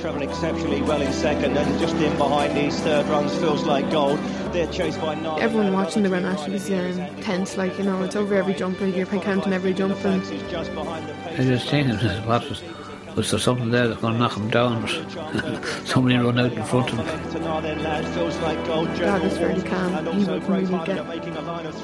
Travelling 0.00 0.28
exceptionally 0.28 0.82
well 0.82 1.00
in 1.00 1.12
second, 1.12 1.56
and 1.56 1.80
just 1.80 1.94
in 1.96 2.16
behind 2.16 2.56
these 2.56 2.78
third 2.80 3.06
runs 3.06 3.34
feels 3.36 3.64
like 3.64 3.90
gold. 3.90 4.18
They're 4.52 4.70
chased 4.70 5.00
by 5.00 5.14
nine. 5.16 5.40
Everyone 5.40 5.72
watching 5.72 6.02
the 6.02 6.08
Grand 6.08 6.26
is 6.52 6.70
um, 6.70 7.22
tense, 7.22 7.56
like 7.56 7.76
you 7.78 7.84
know, 7.84 8.02
it's 8.02 8.16
over 8.16 8.34
every 8.34 8.54
jump, 8.54 8.80
and 8.80 8.94
you're 8.94 9.06
counting 9.06 9.52
every 9.52 9.74
jump. 9.74 10.04
And 10.04 10.22
I 10.22 11.44
just 11.44 11.68
think 11.68 12.00
what 12.26 12.48
was 12.48 12.62
was 13.18 13.32
there 13.32 13.40
something 13.40 13.70
there 13.72 13.88
that's 13.88 14.00
going 14.00 14.12
to 14.12 14.18
knock 14.20 14.36
him 14.36 14.48
down? 14.48 14.86
Somebody 15.84 16.16
run 16.16 16.38
out 16.38 16.52
in 16.52 16.64
front 16.64 16.92
of 16.92 16.98
him. 17.00 17.17
God 18.98 19.24
is 19.24 19.36
very 19.36 19.60
calm. 19.62 20.06
He 20.06 20.24
would 20.24 20.48
really 20.48 20.86
get 20.86 21.04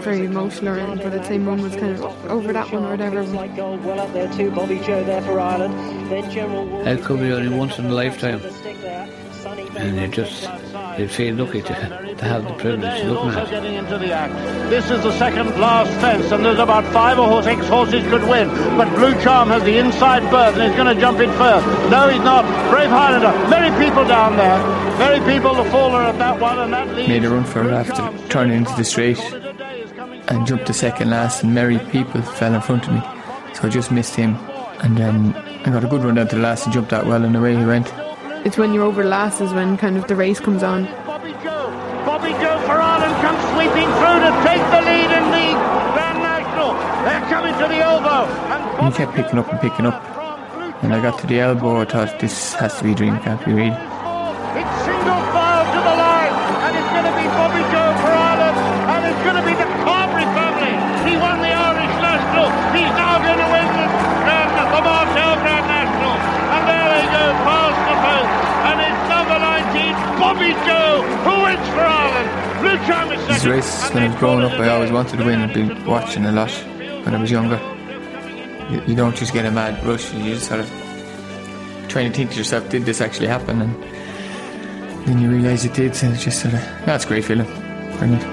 very 0.03 0.25
emotional, 0.25 0.75
and 0.75 1.01
but 1.01 1.13
I'd 1.13 1.27
say 1.27 1.39
Mum 1.39 1.61
was 1.61 1.77
kind 1.77 1.93
of 1.93 2.03
over 2.31 2.53
that 2.53 2.73
one 2.73 2.85
or 2.85 2.91
whatever. 2.91 3.23
Well 3.25 4.01
up 4.01 4.13
there 4.13 4.33
too, 4.33 4.51
Bobbyjo 4.51 5.05
there 5.05 5.23
for 5.23 5.39
Ireland. 5.39 6.11
Then 6.11 6.31
General 6.31 6.87
It 6.87 7.03
could 7.03 7.21
be 7.21 7.33
only 7.33 7.57
once 7.57 7.79
in 7.79 7.87
a 7.87 7.93
lifetime. 7.93 8.41
And 9.77 9.97
you 9.97 10.09
just 10.09 10.49
they 10.97 11.09
feel 11.09 11.35
lucky 11.35 11.61
to, 11.63 11.75
to 12.15 12.25
have 12.25 12.45
the 12.45 12.55
privilege 12.55 13.01
to 13.01 13.13
look 13.13 13.35
at. 13.35 13.51
Getting 13.51 13.75
into 13.75 13.99
the 13.99 14.13
act. 14.13 14.35
This 14.71 14.91
is 14.91 15.03
the 15.03 15.13
second 15.19 15.49
last 15.61 15.91
fence, 16.01 16.31
and 16.31 16.45
there's 16.45 16.59
about 16.59 16.85
five 16.93 17.19
or 17.19 17.43
six 17.43 17.67
horses 17.67 18.03
could 18.05 18.23
win. 18.29 18.49
But 18.77 18.89
Blue 18.95 19.21
Charm 19.23 19.49
has 19.49 19.63
the 19.65 19.79
inside 19.79 20.23
berth, 20.31 20.55
and 20.55 20.63
he's 20.63 20.77
going 20.77 20.95
to 20.95 21.01
jump 21.01 21.21
in 21.21 21.31
first. 21.33 21.67
No, 21.91 22.09
he's 22.09 22.23
not. 22.23 22.45
Brave 22.71 22.91
Highlander. 22.91 23.33
Merry 23.49 23.71
People 23.85 24.07
down 24.07 24.37
there. 24.37 24.59
Merry 24.99 25.21
People 25.33 25.55
the 25.55 25.69
faller 25.71 26.03
at 26.03 26.19
that 26.19 26.41
one, 26.41 26.59
and 26.59 26.73
that 26.73 26.89
leads. 26.95 27.09
Made 27.09 27.25
a 27.25 27.31
run 27.31 27.45
for 27.45 27.65
it 27.65 27.73
after 27.73 28.29
turning 28.29 28.59
into 28.59 28.75
the 28.77 28.85
straight 28.85 29.21
and 30.29 30.47
jumped 30.47 30.67
to 30.67 30.73
second 30.73 31.11
last, 31.11 31.43
and 31.43 31.55
Merry 31.55 31.79
People 31.91 32.23
fell 32.23 32.55
in 32.55 32.61
front 32.61 32.87
of 32.87 32.95
me, 32.95 33.01
so 33.55 33.67
I 33.67 33.69
just 33.69 33.91
missed 33.91 34.15
him. 34.15 34.37
And 34.81 34.97
then 34.97 35.35
I 35.35 35.71
got 35.71 35.83
a 35.83 35.89
good 35.89 36.05
run 36.05 36.17
down 36.17 36.29
to 36.29 36.37
the 36.37 36.43
last 36.43 36.67
and 36.67 36.73
jumped 36.73 36.91
that 36.91 37.07
well, 37.07 37.25
and 37.25 37.35
away 37.35 37.57
he 37.57 37.65
went 37.65 37.93
it's 38.45 38.59
when 38.59 38.75
you're 38.75 38.85
over 38.85 39.05
last 39.05 39.41
is 39.41 39.53
when 39.53 39.77
kind 39.77 39.97
of 39.97 40.07
the 40.07 40.15
race 40.15 40.39
comes 40.39 40.63
on. 40.63 40.85
Bobby 41.07 41.33
Joe, 41.43 41.73
Bobbyjo 42.05 42.61
for 42.67 42.77
Ireland 42.77 43.17
comes 43.25 43.41
sweeping 43.53 43.89
through 43.99 44.21
to 44.21 44.33
take 44.45 44.65
the 44.71 44.81
lead 44.85 45.11
in 45.19 45.25
the 45.33 45.49
Grand 45.97 46.19
National. 46.21 46.75
They're 47.05 47.27
coming 47.33 47.55
to 47.55 47.67
the 47.67 47.81
elbow. 47.81 48.31
And 48.79 48.93
he 48.93 48.99
kept 48.99 49.15
picking 49.15 49.39
up 49.39 49.49
and 49.51 49.61
picking 49.61 49.87
up. 49.87 50.03
And 50.83 50.93
I 50.93 51.01
got 51.01 51.19
to 51.21 51.27
the 51.27 51.41
elbow, 51.41 51.81
I 51.81 51.85
thought 51.87 52.21
this 52.21 52.53
has 52.55 52.77
to 52.79 52.85
be 52.85 52.93
a 52.93 52.95
dream, 52.95 53.19
can't 53.21 53.43
be 53.45 53.55
real. 53.55 53.73
It's 53.73 54.85
single 54.85 55.24
19, 70.35 70.55
Bobbyjo, 70.55 71.03
who 71.25 71.43
wins 71.43 71.69
for 71.69 71.81
Ireland. 71.81 72.61
Blue 72.61 72.79
Charm 72.87 73.13
is. 73.13 73.29
These 73.29 73.47
races, 73.47 73.91
when 73.91 74.03
I 74.03 74.09
was 74.09 74.17
growing 74.17 74.45
up, 74.45 74.53
I 74.53 74.69
always 74.69 74.91
wanted 74.91 75.19
to 75.19 75.25
win. 75.25 75.41
I've 75.41 75.55
been 75.55 75.85
watching 75.85 76.25
a 76.25 76.33
lot 76.33 76.51
when 77.05 77.15
I 77.15 77.21
was 77.21 77.31
younger. 77.31 77.61
You, 78.71 78.83
you 78.87 78.95
don't 78.95 79.17
just 79.17 79.33
get 79.33 79.45
a 79.45 79.51
mad 79.51 79.85
rush, 79.85 80.13
you 80.15 80.35
just 80.35 80.49
sort 80.49 80.61
of 80.61 80.69
trying 81.89 82.11
to 82.11 82.17
think 82.17 82.31
to 82.31 82.37
yourself, 82.37 82.69
did 82.71 82.85
this 82.85 83.01
actually 83.01 83.29
happen? 83.29 83.61
And 83.61 83.75
then 85.07 85.19
you 85.21 85.31
realise 85.31 85.65
it 85.65 85.75
did, 85.75 85.95
and 86.03 86.15
it's 86.15 86.25
just 86.25 86.41
sort 86.41 86.55
of, 86.55 86.61
that's 86.87 87.05
a 87.05 87.09
great 87.09 87.25
feeling. 87.25 87.47
Brilliant. 87.99 88.25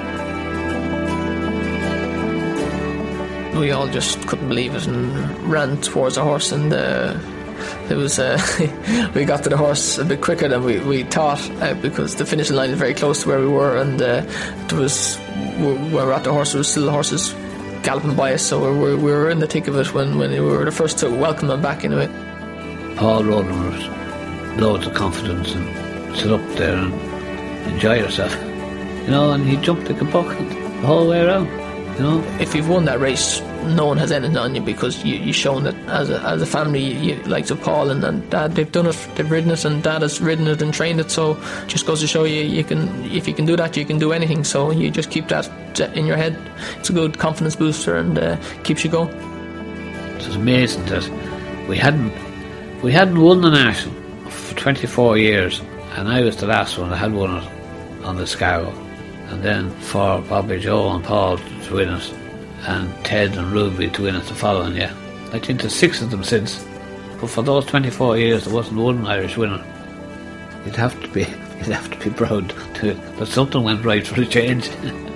We 3.56 3.72
all 3.72 3.88
just 3.88 4.26
couldn't 4.28 4.48
believe 4.48 4.74
it 4.74 4.88
and 4.88 5.52
ran 5.52 5.82
towards 5.82 6.16
the 6.16 6.24
horse 6.24 6.52
and 6.52 6.74
uh, 6.74 7.20
it 7.92 7.98
was 7.98 8.18
uh, 8.18 8.40
we 9.16 9.26
got 9.26 9.44
to 9.44 9.50
the 9.50 9.58
horse 9.58 9.98
a 9.98 10.06
bit 10.06 10.22
quicker 10.22 10.48
than 10.48 10.64
we, 10.64 10.80
we 10.80 11.04
thought 11.04 11.42
uh, 11.62 11.74
because 11.76 12.16
the 12.16 12.26
finishing 12.26 12.56
line 12.56 12.70
is 12.70 12.80
very 12.80 12.94
close 12.94 13.22
to 13.24 13.30
where 13.30 13.40
we 13.40 13.48
were 13.48 13.78
and 13.78 14.02
uh, 14.02 14.22
there 14.68 14.80
was 14.80 15.18
when 15.60 15.88
we 15.88 15.94
were 15.94 16.14
at 16.14 16.24
the 16.24 16.32
horse 16.32 16.54
there 16.54 16.60
was 16.60 16.72
still 16.72 16.86
the 16.86 16.92
horses 16.92 17.34
galloping 17.84 18.16
by 18.16 18.34
us 18.34 18.44
so 18.44 18.60
we 18.60 18.80
were, 18.80 18.98
we 18.98 19.12
were 19.12 19.30
in 19.30 19.40
the 19.40 19.48
thick 19.48 19.68
of 19.68 19.76
it 19.76 19.94
when, 19.94 20.18
when 20.18 20.32
we 20.32 20.40
were 20.40 20.64
the 20.66 20.72
first 20.72 20.98
to 21.00 21.10
welcome 21.10 21.48
them 21.48 21.62
back 21.62 21.84
into 21.84 22.00
it. 22.00 22.10
Paul 22.96 23.24
Roden 23.24 23.72
was 23.72 24.60
loads 24.60 24.88
of 24.88 24.94
confidence 24.94 25.54
and 25.54 26.18
sit 26.18 26.32
up 26.32 26.42
there 26.56 26.76
and 26.76 26.94
enjoy 27.74 27.98
yourself 27.98 28.34
you 29.04 29.12
know 29.12 29.32
and 29.32 29.46
he 29.46 29.58
jumped 29.58 29.90
like 29.90 30.02
a 30.02 30.06
buck 30.06 30.28
the 30.38 30.88
whole 30.88 31.08
way 31.08 31.22
around 31.22 31.48
you 31.96 32.00
know 32.00 32.24
if 32.40 32.54
you've 32.56 32.70
won 32.70 32.86
that 32.86 33.00
race 33.00 33.42
no 33.64 33.86
one 33.86 33.98
has 33.98 34.12
anything 34.12 34.38
on 34.38 34.56
you 34.56 34.62
because 34.62 35.04
you, 35.04 35.16
you've 35.16 35.36
shown 35.36 35.64
that 35.64 35.76
as 35.88 36.10
a, 36.10 36.20
as 36.22 36.42
a 36.42 36.46
family, 36.46 36.94
you, 36.94 37.16
like 37.24 37.46
to 37.48 37.56
Paul 37.56 37.90
and, 37.90 38.04
and 38.04 38.30
Dad, 38.30 38.56
they've 38.56 38.72
done 38.72 38.88
it, 38.88 39.10
they've 39.16 39.30
ridden 39.30 39.52
it, 39.52 39.66
and 39.66 39.84
Dad 39.84 40.02
has 40.02 40.20
ridden 40.22 40.48
it 40.48 40.62
and 40.62 40.74
trained 40.74 41.00
it. 41.00 41.12
So 41.12 41.36
just 41.68 41.86
goes 41.86 42.02
to 42.02 42.08
show 42.08 42.24
you, 42.24 42.42
you 42.42 42.64
can 42.64 43.04
if 43.06 43.28
you 43.28 43.34
can 43.34 43.46
do 43.46 43.56
that, 43.56 43.78
you 43.78 43.86
can 43.86 44.00
do 44.00 44.12
anything. 44.12 44.44
So 44.44 44.72
you 44.72 44.92
just 44.92 45.12
keep 45.12 45.28
that 45.30 45.50
in 45.96 46.06
your 46.06 46.18
head. 46.18 46.38
It's 46.78 46.90
a 46.90 46.94
good 46.94 47.18
confidence 47.20 47.56
booster 47.56 47.96
and 47.96 48.18
uh, 48.18 48.38
keeps 48.64 48.84
you 48.84 48.90
going. 48.90 49.10
It's 50.18 50.28
amazing 50.36 50.86
that 50.86 51.08
we 51.68 51.78
hadn't 51.78 52.14
we 52.82 52.92
hadn't 52.92 53.20
won 53.20 53.42
the 53.42 53.52
national 53.52 53.96
for 54.30 54.56
24 54.56 55.18
years, 55.18 55.62
and 55.96 56.08
I 56.08 56.22
was 56.22 56.38
the 56.38 56.48
last 56.48 56.78
one 56.78 56.90
that 56.90 56.98
had 56.98 57.14
won 57.14 57.38
it 57.38 58.04
on 58.04 58.18
L'Escargot. 58.18 58.74
And 59.30 59.44
then 59.44 59.70
for 59.80 60.22
Bobbyjo 60.24 60.94
and 60.94 61.06
Paul 61.06 61.38
to 61.38 61.74
win 61.74 61.90
it 61.90 62.21
and 62.68 63.06
Ted 63.06 63.36
and 63.36 63.52
Ruby 63.52 63.90
to 63.90 64.04
win 64.04 64.16
it 64.16 64.26
the 64.26 64.36
following 64.36 64.76
year. 64.76 64.94
I 65.34 65.40
think 65.40 65.62
there's 65.62 65.76
six 65.76 66.02
of 66.02 66.12
them 66.12 66.24
since. 66.24 66.64
But 67.20 67.30
for 67.30 67.42
those 67.42 67.66
24 67.66 68.18
years, 68.18 68.46
there 68.46 68.54
wasn't 68.54 68.80
one 68.80 69.06
Irish 69.06 69.38
winner. 69.38 69.64
You'd 70.66 70.76
have 70.76 71.00
to 71.02 71.08
be, 71.10 71.22
you'd 71.58 71.68
have 71.68 71.90
to 71.92 72.10
be 72.10 72.16
proud 72.16 72.50
to, 72.76 72.94
that 72.94 73.28
something 73.28 73.64
went 73.64 73.86
right 73.86 74.06
for 74.06 74.22
a 74.22 74.26
change. 74.26 74.68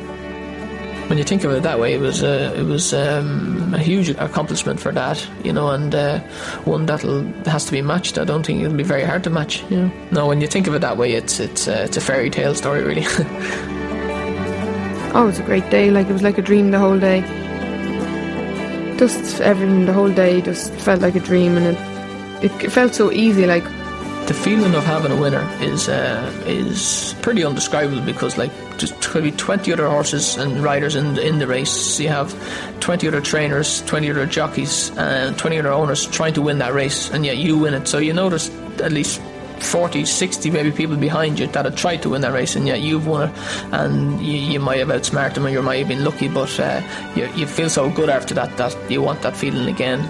when 1.08 1.18
you 1.18 1.24
think 1.24 1.44
of 1.44 1.52
it 1.52 1.64
that 1.64 1.80
way, 1.80 1.94
it 1.94 2.00
was 2.00 2.24
uh, 2.24 2.54
it 2.58 2.64
was 2.64 2.94
um, 2.94 3.74
a 3.74 3.80
huge 3.80 4.10
accomplishment 4.10 4.80
for 4.80 4.92
that, 4.92 5.28
you 5.44 5.54
know, 5.54 5.70
and 5.70 5.94
uh, 5.94 6.20
one 6.66 6.86
that 6.88 7.02
has 7.46 7.66
to 7.66 7.72
be 7.72 7.82
matched. 7.82 8.18
I 8.18 8.26
don't 8.26 8.46
think 8.46 8.62
it'll 8.62 8.76
be 8.76 8.84
very 8.84 9.04
hard 9.04 9.24
to 9.26 9.30
match. 9.30 9.64
You 9.70 9.78
know, 9.78 9.92
no, 10.12 10.28
when 10.28 10.42
you 10.42 10.48
think 10.48 10.68
of 10.68 10.74
it 10.74 10.80
that 10.80 10.98
way, 10.98 11.14
it's 11.14 11.40
it's 11.40 11.68
uh, 11.68 11.84
it's 11.86 11.98
a 11.98 12.02
fairy 12.02 12.30
tale 12.30 12.56
story, 12.56 12.84
really. 12.84 13.06
oh, 15.16 15.24
it 15.24 15.28
was 15.28 15.40
a 15.40 15.44
great 15.44 15.68
day. 15.70 15.90
Like 15.90 16.08
it 16.08 16.14
was 16.14 16.22
like 16.22 16.38
a 16.38 16.42
dream 16.42 16.72
the 16.72 16.80
whole 16.80 17.00
day. 17.00 17.22
Just 18.98 19.42
everything, 19.42 19.86
the 19.86 19.94
whole 19.94 20.12
day, 20.12 20.42
just 20.42 20.74
felt 20.74 21.02
like 21.02 21.16
a 21.16 21.20
dream, 21.20 21.58
and 21.58 21.66
it 22.46 22.52
it 22.64 22.72
felt 22.72 22.94
so 22.94 23.12
easy. 23.12 23.46
Like 23.46 23.64
the 24.28 24.34
feeling 24.34 24.74
of 24.76 24.84
having 24.84 25.12
a 25.12 25.16
winner 25.16 25.48
is 25.62 25.88
uh, 25.88 26.32
is 26.46 27.16
pretty 27.22 27.44
undescribable 27.44 28.02
because 28.02 28.38
like 28.38 28.52
just 28.78 29.00
could 29.02 29.24
be 29.24 29.32
20 29.32 29.72
other 29.72 29.88
horses 29.88 30.36
and 30.38 30.62
riders 30.64 30.96
in 30.96 31.18
in 31.20 31.40
the 31.40 31.48
race 31.48 32.00
you 32.00 32.10
have 32.10 32.34
20 32.82 33.08
other 33.08 33.22
trainers 33.22 33.82
20 33.84 34.10
other 34.10 34.26
jockeys 34.26 34.90
and 34.98 35.38
20 35.38 35.60
other 35.60 35.72
owners 35.72 36.06
trying 36.08 36.34
to 36.34 36.42
win 36.42 36.58
that 36.58 36.74
race 36.74 37.10
and 37.12 37.26
yet 37.26 37.38
you 37.38 37.58
win 37.58 37.74
it 37.74 37.88
so 37.88 38.00
you 38.00 38.12
notice 38.12 38.50
at 38.82 38.92
least 38.92 39.22
40, 39.66 40.06
60 40.06 40.52
maybe 40.52 40.72
people 40.72 40.96
behind 40.96 41.40
you 41.40 41.48
that 41.48 41.66
have 41.66 41.76
tried 41.76 42.02
to 42.04 42.10
win 42.10 42.22
that 42.22 42.34
race 42.34 42.56
and 42.56 42.68
yet 42.68 42.82
you've 42.82 43.08
won 43.08 43.30
it 43.30 43.36
and 43.72 44.22
you, 44.22 44.34
you 44.34 44.60
might 44.60 44.80
have 44.80 44.92
outsmarted 44.92 45.36
them 45.36 45.48
or 45.48 45.50
you 45.50 45.62
might 45.62 45.78
have 45.78 45.88
been 45.88 46.04
lucky 46.04 46.28
but 46.28 46.60
uh, 46.60 46.82
you, 47.16 47.28
you 47.36 47.48
feel 47.48 47.70
so 47.70 47.90
good 47.90 48.10
after 48.10 48.34
that 48.34 48.56
that 48.58 48.76
you 48.90 49.02
want 49.02 49.22
that 49.22 49.36
feeling 49.36 49.68
again 49.68 50.02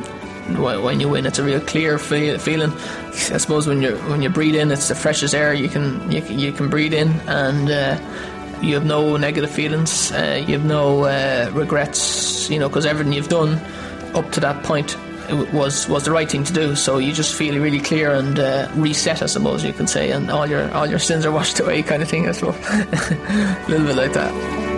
when 0.54 1.00
you 1.00 1.10
win. 1.10 1.26
It's 1.26 1.40
a 1.40 1.44
real 1.44 1.60
clear 1.60 1.98
feel, 1.98 2.38
feeling. 2.38 2.72
I 2.72 3.38
suppose 3.38 3.68
when 3.68 3.82
you 3.82 3.96
when 4.10 4.22
you 4.22 4.30
breathe 4.30 4.56
in, 4.56 4.72
it's 4.72 4.88
the 4.88 4.96
freshest 4.96 5.34
air 5.34 5.54
you 5.54 5.70
can 5.70 6.12
you, 6.12 6.22
you 6.26 6.52
can 6.52 6.70
breathe 6.70 6.94
in, 6.94 7.10
and 7.28 7.70
uh, 7.70 8.00
you 8.62 8.76
have 8.76 8.86
no 8.86 9.18
negative 9.18 9.50
feelings. 9.50 10.12
Uh, 10.12 10.44
you 10.46 10.54
have 10.54 10.66
no 10.66 11.06
uh, 11.06 11.50
regrets. 11.54 12.50
You 12.50 12.60
know, 12.60 12.70
because 12.70 12.86
everything 12.86 13.14
you've 13.14 13.30
done 13.30 13.60
up 14.16 14.32
to 14.34 14.40
that 14.40 14.64
point 14.64 14.96
was 15.32 15.88
was 15.88 16.06
the 16.06 16.12
right 16.12 16.30
thing 16.30 16.44
to 16.44 16.54
do. 16.54 16.76
So 16.76 16.98
you 16.98 17.14
just 17.14 17.36
feel 17.36 17.60
really 17.60 17.80
clear 17.80 18.14
and 18.14 18.40
uh, 18.40 18.70
reset, 18.76 19.22
I 19.22 19.26
suppose 19.28 19.64
you 19.64 19.74
can 19.74 19.88
say, 19.88 20.12
and 20.12 20.30
all 20.30 20.48
your 20.48 20.72
all 20.74 20.88
your 20.88 21.00
sins 21.00 21.26
are 21.26 21.32
washed 21.32 21.60
away, 21.64 21.84
kind 21.84 22.02
of 22.02 22.10
thing. 22.10 22.28
I 22.28 22.32
suppose, 22.32 22.56
a 22.70 23.66
little 23.68 23.88
bit 23.88 23.96
like 23.96 24.14
that. 24.14 24.75